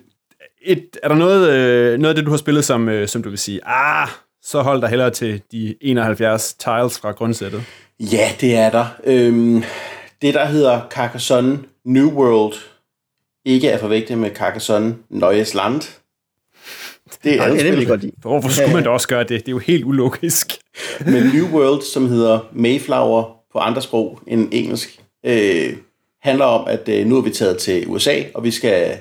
et, 0.62 0.98
er 1.04 1.08
der 1.08 1.16
noget, 1.16 1.50
øh, 1.50 2.00
noget 2.00 2.10
af 2.10 2.16
det, 2.16 2.26
du 2.26 2.32
har 2.32 2.38
spillet, 2.38 2.66
som, 2.66 2.90
øh, 2.90 3.08
som 3.08 3.24
du 3.24 3.30
vil 3.30 3.38
sige, 3.38 3.60
ah, 3.66 4.08
så 4.44 4.62
hold 4.62 4.82
dig 4.82 4.90
hellere 4.90 5.10
til 5.10 5.42
de 5.52 5.76
71 5.82 6.54
tiles 6.54 7.00
fra 7.00 7.12
grundsættet? 7.12 7.64
Ja, 8.00 8.30
det 8.42 8.56
er 8.56 8.70
der. 8.70 8.86
Øhm, 9.04 9.64
det, 10.22 10.34
der 10.34 10.46
hedder 10.46 10.82
Carcassonne 10.90 11.60
New 11.86 12.10
World, 12.10 12.54
ikke 13.46 13.68
er 13.68 13.78
forvægtet 13.78 14.18
med 14.18 14.36
Carcassonne 14.36 14.96
Neues 15.10 15.54
Land. 15.54 15.82
Det 17.24 17.40
er 17.40 17.54
det 17.54 17.66
nemlig 17.66 17.88
godt 17.88 18.06
Hvorfor 18.22 18.50
skulle 18.50 18.74
man 18.74 18.84
da 18.84 18.90
også 18.90 19.08
gøre 19.08 19.24
det? 19.24 19.30
Det 19.30 19.48
er 19.48 19.52
jo 19.52 19.58
helt 19.58 19.86
ulogisk. 19.86 20.48
Men 21.06 21.24
New 21.24 21.46
World, 21.46 21.82
som 21.82 22.08
hedder 22.08 22.40
Mayflower 22.52 23.36
på 23.52 23.60
andre 23.60 23.82
sprog 23.82 24.20
end 24.28 24.50
engelsk, 24.52 25.02
øh, 25.26 25.78
handler 26.22 26.46
om, 26.46 26.68
at 26.68 26.90
øh, 26.90 27.06
nu 27.06 27.18
er 27.18 27.22
vi 27.22 27.30
taget 27.30 27.58
til 27.58 27.88
USA, 27.88 28.24
og 28.34 28.44
vi 28.44 28.52
skal 28.52 28.98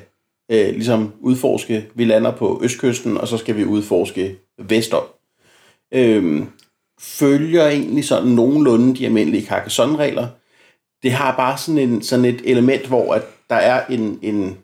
øh, 0.51 0.69
ligesom 0.69 1.13
udforske, 1.21 1.87
vi 1.95 2.05
lander 2.05 2.31
på 2.31 2.61
østkysten, 2.65 3.19
og 3.19 3.29
så 3.29 3.37
skal 3.37 3.57
vi 3.57 3.65
udforske 3.65 4.37
vestop. 4.59 5.15
Øh, 5.95 6.43
følger 7.01 7.69
egentlig 7.69 8.05
sådan 8.05 8.29
nogenlunde 8.29 8.97
de 8.97 9.07
almindelige 9.07 9.47
Carcassonne-regler. 9.47 10.27
Det 11.03 11.13
har 11.13 11.37
bare 11.37 11.59
sådan, 11.59 11.79
en, 11.79 12.03
sådan 12.03 12.25
et 12.25 12.41
element, 12.45 12.87
hvor 12.87 13.15
at 13.15 13.23
der 13.51 13.57
er 13.57 13.87
en, 13.87 14.19
en 14.23 14.59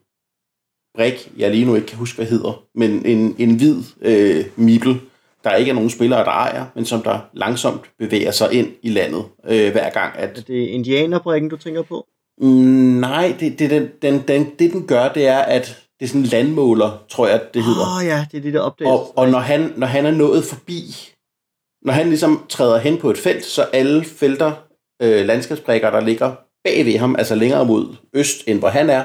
brik, 0.94 1.32
jeg 1.36 1.50
lige 1.50 1.64
nu 1.64 1.74
ikke 1.74 1.86
kan 1.86 1.98
huske, 1.98 2.16
hvad 2.16 2.26
hedder, 2.26 2.62
men 2.74 3.06
en, 3.06 3.36
en 3.38 3.56
hvid 3.56 3.82
øh, 4.00 4.44
mibel, 4.56 5.00
der 5.44 5.54
ikke 5.54 5.70
er 5.70 5.74
nogen 5.74 5.90
spillere, 5.90 6.24
der 6.24 6.30
ejer, 6.30 6.66
men 6.74 6.84
som 6.84 7.02
der 7.02 7.18
langsomt 7.32 7.80
bevæger 7.98 8.30
sig 8.30 8.52
ind 8.52 8.68
i 8.82 8.90
landet 8.90 9.24
øh, 9.48 9.72
hver 9.72 9.90
gang. 9.90 10.18
At... 10.18 10.38
Er 10.38 10.42
det 10.42 10.66
indianerbrikken, 10.68 11.50
du 11.50 11.56
tænker 11.56 11.82
på? 11.82 12.06
Mm, 12.40 12.48
nej, 13.00 13.36
det, 13.40 13.58
det, 13.58 13.70
den, 13.70 13.88
den, 14.02 14.22
den, 14.28 14.50
det 14.58 14.72
den 14.72 14.86
gør, 14.86 15.08
det 15.08 15.26
er, 15.26 15.38
at 15.38 15.84
det 16.00 16.04
er 16.04 16.08
sådan 16.08 16.20
en 16.20 16.26
landmåler, 16.26 17.04
tror 17.08 17.26
jeg, 17.26 17.40
det 17.54 17.64
hedder. 17.64 17.80
Åh 17.80 17.96
oh, 17.96 18.06
ja, 18.06 18.26
det 18.32 18.38
er 18.38 18.42
det, 18.42 18.54
der 18.54 18.60
opdages. 18.60 18.90
Og, 18.90 19.18
og 19.18 19.28
når, 19.28 19.38
han, 19.38 19.72
når 19.76 19.86
han 19.86 20.06
er 20.06 20.10
nået 20.10 20.44
forbi, 20.44 20.80
når 21.82 21.92
han 21.92 22.08
ligesom 22.08 22.44
træder 22.48 22.78
hen 22.78 22.96
på 22.96 23.10
et 23.10 23.18
felt, 23.18 23.44
så 23.44 23.62
alle 23.62 24.04
felter, 24.04 24.52
øh, 25.02 25.26
landskabsbrikker, 25.26 25.90
der 25.90 26.00
ligger 26.00 26.34
bag 26.64 26.86
ved 26.86 26.98
ham, 26.98 27.16
altså 27.18 27.34
længere 27.34 27.64
mod 27.64 27.96
øst, 28.14 28.44
end 28.46 28.58
hvor 28.58 28.68
han 28.68 28.90
er, 28.90 29.04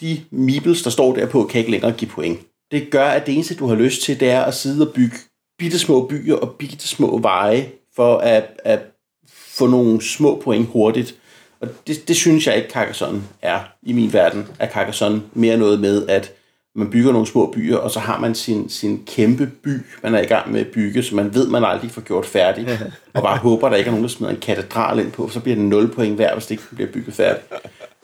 de 0.00 0.20
meeples, 0.30 0.82
der 0.82 0.90
står 0.90 1.14
derpå, 1.14 1.44
kan 1.44 1.58
ikke 1.58 1.70
længere 1.70 1.92
give 1.92 2.10
point. 2.10 2.40
Det 2.70 2.90
gør, 2.90 3.04
at 3.04 3.26
det 3.26 3.34
eneste, 3.34 3.54
du 3.54 3.66
har 3.66 3.74
lyst 3.74 4.02
til, 4.02 4.20
det 4.20 4.30
er 4.30 4.42
at 4.42 4.54
sidde 4.54 4.86
og 4.88 4.94
bygge 4.94 5.16
bitte 5.58 5.78
små 5.78 6.06
byer 6.06 6.34
og 6.34 6.54
bitte 6.58 6.88
små 6.88 7.18
veje 7.18 7.72
for 7.96 8.18
at, 8.18 8.60
at 8.64 8.80
få 9.28 9.66
nogle 9.66 10.02
små 10.02 10.40
point 10.44 10.66
hurtigt. 10.66 11.14
Og 11.60 11.68
det, 11.86 12.08
det 12.08 12.16
synes 12.16 12.46
jeg 12.46 12.56
ikke, 12.56 12.70
Carcassonne 12.70 13.22
er 13.42 13.60
i 13.82 13.92
min 13.92 14.12
verden. 14.12 14.46
Er 14.58 14.68
Carcassonne 14.68 15.22
mere 15.32 15.56
noget 15.56 15.80
med, 15.80 16.08
at 16.08 16.32
man 16.76 16.90
bygger 16.90 17.12
nogle 17.12 17.26
små 17.26 17.50
byer, 17.50 17.76
og 17.76 17.90
så 17.90 18.00
har 18.00 18.20
man 18.20 18.34
sin, 18.34 18.68
sin 18.68 19.02
kæmpe 19.06 19.46
by, 19.46 19.70
man 20.02 20.14
er 20.14 20.20
i 20.22 20.26
gang 20.26 20.52
med 20.52 20.60
at 20.60 20.66
bygge, 20.66 21.02
så 21.02 21.14
man 21.14 21.34
ved, 21.34 21.48
man 21.48 21.64
aldrig 21.64 21.90
får 21.90 22.02
gjort 22.02 22.26
færdig, 22.26 22.68
og 23.14 23.22
bare 23.22 23.38
håber, 23.38 23.68
der 23.68 23.76
ikke 23.76 23.88
er 23.88 23.92
nogen, 23.92 24.04
der 24.04 24.08
smider 24.08 24.32
en 24.32 24.40
katedral 24.40 24.98
ind 24.98 25.12
på, 25.12 25.28
så 25.28 25.40
bliver 25.40 25.56
det 25.56 25.64
0 25.64 25.88
point 25.88 26.16
hver, 26.16 26.34
hvis 26.34 26.46
det 26.46 26.50
ikke 26.50 26.64
bliver 26.74 26.90
bygget 26.92 27.14
færdigt. 27.14 27.46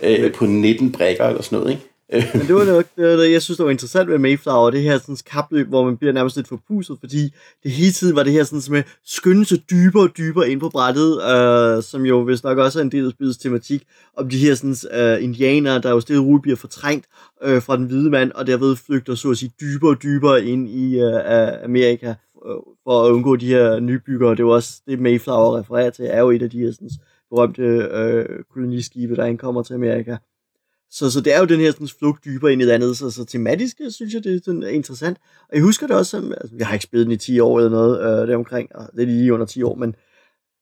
Øh, 0.00 0.32
på 0.32 0.46
19 0.46 0.92
brækker 0.92 1.24
eller 1.24 1.42
sådan 1.42 1.58
noget, 1.58 1.72
ikke? 1.72 1.91
Men 2.12 2.46
det 2.46 2.54
var 2.54 2.64
nok 2.64 2.86
det, 2.96 3.32
jeg 3.32 3.42
synes, 3.42 3.56
det 3.56 3.64
var 3.64 3.70
interessant 3.70 4.10
ved 4.10 4.18
Mayflower, 4.18 4.70
det 4.70 4.82
her 4.82 4.98
sådan, 4.98 5.16
kapløb, 5.30 5.68
hvor 5.68 5.84
man 5.84 5.96
bliver 5.96 6.12
nærmest 6.12 6.36
lidt 6.36 6.48
forpuset, 6.48 6.96
fordi 7.00 7.34
det 7.62 7.70
hele 7.70 7.92
tiden 7.92 8.16
var 8.16 8.22
det 8.22 8.32
her 8.32 8.44
sådan, 8.44 8.72
med 8.72 8.82
skynde 9.04 9.44
sig 9.44 9.58
dybere 9.70 10.02
og 10.02 10.16
dybere 10.16 10.50
ind 10.50 10.60
på 10.60 10.68
brættet, 10.68 11.22
øh, 11.22 11.82
som 11.82 12.06
jo 12.06 12.18
vist 12.18 12.44
nok 12.44 12.58
også 12.58 12.78
er 12.78 12.82
en 12.82 12.92
del 12.92 13.06
af 13.06 13.10
spillets 13.10 13.38
tematik, 13.38 13.82
om 14.16 14.28
de 14.28 14.38
her 14.38 14.54
sådan, 14.54 14.76
øh, 15.00 15.24
indianere, 15.24 15.80
der 15.80 15.90
jo 15.90 16.00
stille 16.00 16.22
roligt 16.22 16.42
bliver 16.42 16.56
fortrængt 16.56 17.06
øh, 17.42 17.62
fra 17.62 17.76
den 17.76 17.84
hvide 17.84 18.10
mand, 18.10 18.32
og 18.32 18.46
derved 18.46 18.76
flygter 18.76 19.14
så 19.14 19.30
at 19.30 19.36
sige 19.36 19.52
dybere 19.60 19.90
og 19.90 20.02
dybere 20.02 20.44
ind 20.44 20.68
i 20.68 21.00
øh, 21.00 21.64
Amerika, 21.64 22.08
øh, 22.46 22.56
for 22.84 23.04
at 23.04 23.10
undgå 23.10 23.36
de 23.36 23.46
her 23.46 23.80
nybyggere. 23.80 24.34
Det 24.34 24.44
var 24.44 24.52
også 24.52 24.80
det, 24.86 25.00
Mayflower 25.00 25.58
refererer 25.58 25.90
til, 25.90 26.04
er 26.10 26.20
jo 26.20 26.30
et 26.30 26.42
af 26.42 26.50
de 26.50 26.58
her 26.58 26.72
sådan, 26.72 26.90
berømte 27.30 27.62
øh, 27.62 28.26
koloniskibe, 28.54 29.16
der 29.16 29.24
ankommer 29.24 29.62
til 29.62 29.74
Amerika. 29.74 30.16
Så, 30.92 31.10
så 31.10 31.20
det 31.20 31.34
er 31.34 31.38
jo 31.38 31.44
den 31.44 31.60
her 31.60 31.70
sådan, 31.70 31.88
flugt 31.98 32.24
dybere 32.24 32.52
ind 32.52 32.62
i 32.62 32.66
det 32.66 32.72
andet, 32.72 32.96
så, 32.96 33.10
så 33.10 33.24
tematisk 33.24 33.76
øh, 33.80 33.90
synes 33.90 34.14
jeg, 34.14 34.24
det 34.24 34.34
er 34.34 34.40
sådan, 34.44 34.62
interessant. 34.62 35.18
Og 35.48 35.56
jeg 35.56 35.62
husker 35.62 35.86
det 35.86 35.96
også, 35.96 36.10
som, 36.10 36.32
altså, 36.32 36.56
jeg 36.58 36.66
har 36.66 36.74
ikke 36.74 36.84
spillet 36.84 37.06
den 37.06 37.12
i 37.12 37.16
10 37.16 37.40
år 37.40 37.58
eller 37.58 37.70
noget 37.70 38.22
øh, 38.22 38.28
deromkring, 38.28 38.76
og 38.76 38.88
det 38.92 39.02
er 39.02 39.06
lige 39.06 39.34
under 39.34 39.46
10 39.46 39.62
år, 39.62 39.74
men, 39.74 39.94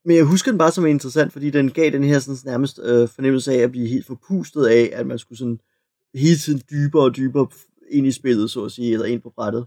men 0.04 0.16
jeg 0.16 0.24
husker 0.24 0.50
den 0.50 0.58
bare 0.58 0.70
som 0.70 0.86
interessant, 0.86 1.32
fordi 1.32 1.50
den 1.50 1.70
gav 1.70 1.90
den 1.90 2.04
her 2.04 2.18
sådan, 2.18 2.38
nærmest 2.44 2.80
øh, 2.82 3.08
fornemmelse 3.08 3.52
af 3.52 3.58
at 3.58 3.70
blive 3.70 3.88
helt 3.88 4.06
forpustet 4.06 4.66
af, 4.66 4.90
at 4.92 5.06
man 5.06 5.18
skulle 5.18 5.38
sådan 5.38 5.60
hele 6.14 6.36
tiden 6.36 6.62
dybere 6.70 7.04
og 7.04 7.16
dybere 7.16 7.46
ind 7.90 8.06
i 8.06 8.12
spillet, 8.12 8.50
så 8.50 8.64
at 8.64 8.72
sige, 8.72 8.92
eller 8.92 9.06
ind 9.06 9.20
på 9.20 9.32
brættet. 9.36 9.66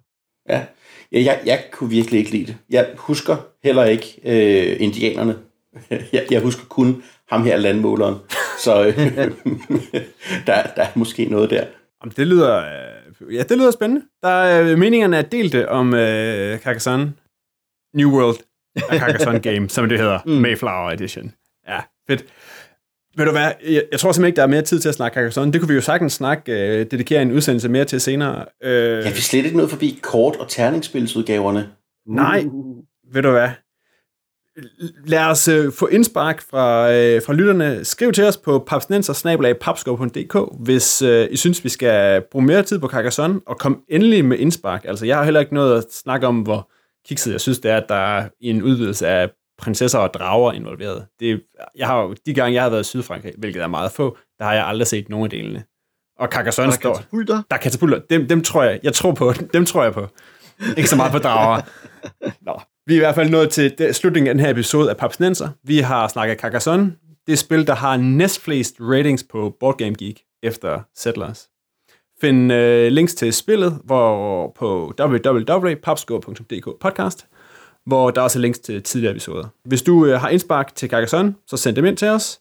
Ja, 0.49 0.65
ja 1.11 1.23
jeg, 1.23 1.41
jeg 1.45 1.63
kunne 1.71 1.89
virkelig 1.89 2.19
ikke 2.19 2.31
lide 2.31 2.45
det. 2.45 2.57
Jeg 2.69 2.89
husker 2.97 3.37
heller 3.63 3.83
ikke 3.83 4.19
øh, 4.25 4.81
indianerne. 4.81 5.37
jeg, 6.13 6.27
jeg 6.31 6.41
husker 6.41 6.65
kun 6.65 7.03
ham 7.33 7.43
her 7.43 7.57
landmåleren. 7.57 8.15
Så 8.59 8.85
øh, 8.85 8.97
der, 10.47 10.63
der 10.75 10.83
er 10.83 10.91
måske 10.95 11.25
noget 11.25 11.49
der. 11.49 11.65
Det 12.17 12.27
lyder, 12.27 12.57
øh, 12.57 13.35
ja, 13.35 13.43
det 13.43 13.57
lyder 13.57 13.71
spændende. 13.71 14.05
Der 14.21 14.29
er, 14.29 14.75
meningerne 14.75 15.17
er 15.17 15.21
delte 15.21 15.69
om 15.69 15.93
øh, 15.93 16.59
Carcassonne 16.59 17.13
New 17.93 18.11
World 18.11 18.37
af 18.89 18.99
Carcassonne 18.99 19.39
Game, 19.49 19.69
som 19.69 19.89
det 19.89 19.99
hedder, 19.99 20.19
mm. 20.25 20.31
Mayflower 20.31 20.91
Edition. 20.91 21.33
Ja, 21.67 21.79
fedt. 22.07 22.25
Ved 23.17 23.25
du 23.25 23.31
hvad, 23.31 23.51
jeg, 23.67 23.83
jeg 23.91 23.99
tror 23.99 24.11
simpelthen 24.11 24.27
ikke, 24.27 24.35
der 24.35 24.43
er 24.43 24.47
mere 24.47 24.61
tid 24.61 24.79
til 24.79 24.89
at 24.89 24.95
snakke 24.95 25.15
Carcassonne. 25.15 25.53
Det 25.53 25.61
kunne 25.61 25.69
vi 25.69 25.75
jo 25.75 25.81
sagtens 25.81 26.13
snakke, 26.13 26.51
øh, 26.51 26.85
dedikere 26.91 27.21
en 27.21 27.31
udsendelse 27.31 27.69
mere 27.69 27.85
til 27.85 28.01
senere. 28.01 28.45
Øh, 28.63 29.05
ja, 29.05 29.09
vi 29.09 29.21
slet 29.21 29.45
ikke 29.45 29.57
noget 29.57 29.71
forbi 29.71 29.99
kort- 30.01 30.35
og 30.35 30.49
terningsspilsudgaverne. 30.49 31.69
Nej, 32.07 32.43
uh. 32.45 32.83
ved 33.13 33.21
du 33.21 33.31
hvad, 33.31 33.49
lad 35.05 35.25
os 35.25 35.47
øh, 35.47 35.71
få 35.71 35.87
indspark 35.87 36.41
fra, 36.49 36.93
øh, 36.93 37.21
fra 37.25 37.33
lytterne. 37.33 37.85
Skriv 37.85 38.11
til 38.11 38.23
os 38.23 38.37
på 38.37 38.63
papsnenser.dk, 38.67 40.57
hvis 40.59 41.01
øh, 41.01 41.27
I 41.31 41.37
synes, 41.37 41.63
vi 41.63 41.69
skal 41.69 42.21
bruge 42.31 42.45
mere 42.45 42.63
tid 42.63 42.79
på 42.79 42.87
Carcassonne, 42.87 43.41
og 43.45 43.57
kom 43.57 43.83
endelig 43.87 44.25
med 44.25 44.37
indspark. 44.37 44.85
Altså, 44.85 45.05
jeg 45.05 45.17
har 45.17 45.23
heller 45.23 45.39
ikke 45.39 45.53
noget 45.53 45.77
at 45.77 45.83
snakke 45.91 46.27
om, 46.27 46.41
hvor 46.41 46.71
kikset 47.07 47.31
jeg 47.31 47.41
synes, 47.41 47.59
det 47.59 47.71
er, 47.71 47.77
at 47.77 47.85
der 47.89 47.95
er 47.95 48.29
en 48.41 48.61
udvidelse 48.61 49.07
af 49.07 49.29
prinsesser 49.57 49.99
og 49.99 50.13
drager 50.13 50.51
involveret. 50.51 51.05
Det, 51.19 51.43
jeg 51.75 51.87
har 51.87 52.01
jo, 52.01 52.15
de 52.25 52.33
gange, 52.33 52.53
jeg 52.53 52.63
har 52.63 52.69
været 52.69 52.81
i 52.81 52.87
Sydfrankrig, 52.87 53.33
hvilket 53.37 53.61
er 53.61 53.67
meget 53.67 53.91
få, 53.91 54.17
der 54.39 54.45
har 54.45 54.53
jeg 54.53 54.67
aldrig 54.67 54.87
set 54.87 55.09
nogen 55.09 55.23
af 55.23 55.29
delene. 55.29 55.63
Og 56.19 56.27
Carcassonne 56.27 56.71
der 56.71 56.77
står... 56.77 56.93
Katapulter? 56.93 57.41
Der 57.49 57.55
er 57.55 57.59
katapulter. 57.59 57.99
Dem, 58.09 58.27
dem 58.27 58.43
tror 58.43 58.63
jeg, 58.63 58.79
jeg 58.83 58.93
tror 58.93 59.11
på. 59.11 59.33
Dem 59.53 59.65
tror 59.65 59.83
jeg 59.83 59.93
på. 59.93 60.07
Ikke 60.77 60.89
så 60.89 60.95
meget 60.95 61.11
på 61.11 61.17
drager. 61.17 61.61
Nå, 62.47 62.59
vi 62.87 62.93
er 62.93 62.97
i 62.97 62.99
hvert 62.99 63.15
fald 63.15 63.29
nået 63.29 63.49
til 63.49 63.93
slutningen 63.93 64.27
af 64.27 64.33
den 64.33 64.45
her 64.45 64.51
episode 64.51 64.89
af 64.89 64.97
Papsnenser. 64.97 65.49
Vi 65.63 65.77
har 65.77 66.07
snakket 66.07 66.39
Carcassonne, 66.39 66.95
det 67.27 67.39
spil, 67.39 67.67
der 67.67 67.75
har 67.75 67.97
næstflest 67.97 68.75
ratings 68.79 69.23
på 69.23 69.55
Board 69.59 69.77
Game 69.77 69.95
Geek 69.99 70.21
efter 70.43 70.81
Settlers. 70.95 71.49
Find 72.21 72.53
øh, 72.53 72.91
links 72.91 73.15
til 73.15 73.33
spillet 73.33 73.81
hvor 73.83 74.51
på 74.55 74.93
www.papscore.dk 74.99 76.79
podcast, 76.81 77.27
hvor 77.85 78.11
der 78.11 78.21
også 78.21 78.39
er 78.39 78.41
links 78.41 78.59
til 78.59 78.83
tidligere 78.83 79.11
episoder. 79.11 79.47
Hvis 79.67 79.81
du 79.81 80.05
øh, 80.05 80.21
har 80.21 80.29
indspark 80.29 80.75
til 80.75 80.89
Carcassonne, 80.89 81.35
så 81.47 81.57
send 81.57 81.75
dem 81.75 81.85
ind 81.85 81.97
til 81.97 82.07
os. 82.07 82.39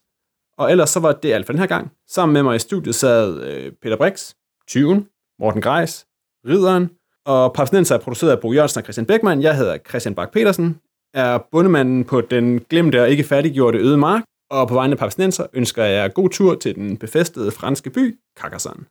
Og 0.58 0.70
ellers 0.70 0.90
så 0.90 1.00
var 1.00 1.12
det 1.12 1.32
alt 1.32 1.46
for 1.46 1.52
den 1.52 1.60
her 1.60 1.66
gang. 1.66 1.92
Sammen 2.08 2.32
med 2.32 2.42
mig 2.42 2.56
i 2.56 2.58
studiet 2.58 2.94
sad 2.94 3.42
øh, 3.42 3.72
Peter 3.82 3.96
Brix, 3.96 4.34
Tyven, 4.68 5.08
Morten 5.38 5.62
Greis, 5.62 6.06
Ridderen, 6.48 6.90
og 7.26 7.52
Papsnenser 7.52 7.94
er 7.94 7.98
produceret 8.00 8.30
af 8.30 8.40
Bo 8.40 8.52
Jørgensen 8.52 8.78
og 8.78 8.84
Christian 8.84 9.06
Beckmann. 9.06 9.42
Jeg 9.42 9.56
hedder 9.56 9.78
Christian 9.88 10.14
Bak 10.14 10.32
petersen 10.32 10.80
er 11.14 11.38
bundemanden 11.52 12.04
på 12.04 12.20
den 12.20 12.60
glemte 12.70 13.02
og 13.02 13.10
ikke 13.10 13.24
færdiggjorte 13.24 13.78
øde 13.78 13.98
mark, 13.98 14.22
og 14.50 14.68
på 14.68 14.74
vegne 14.74 14.92
af 14.92 14.98
Papsnenser 14.98 15.46
ønsker 15.52 15.84
jeg 15.84 16.14
god 16.14 16.28
tur 16.28 16.54
til 16.54 16.74
den 16.74 16.96
befæstede 16.96 17.50
franske 17.50 17.90
by 17.90 18.18
Carcassonne. 18.38 18.84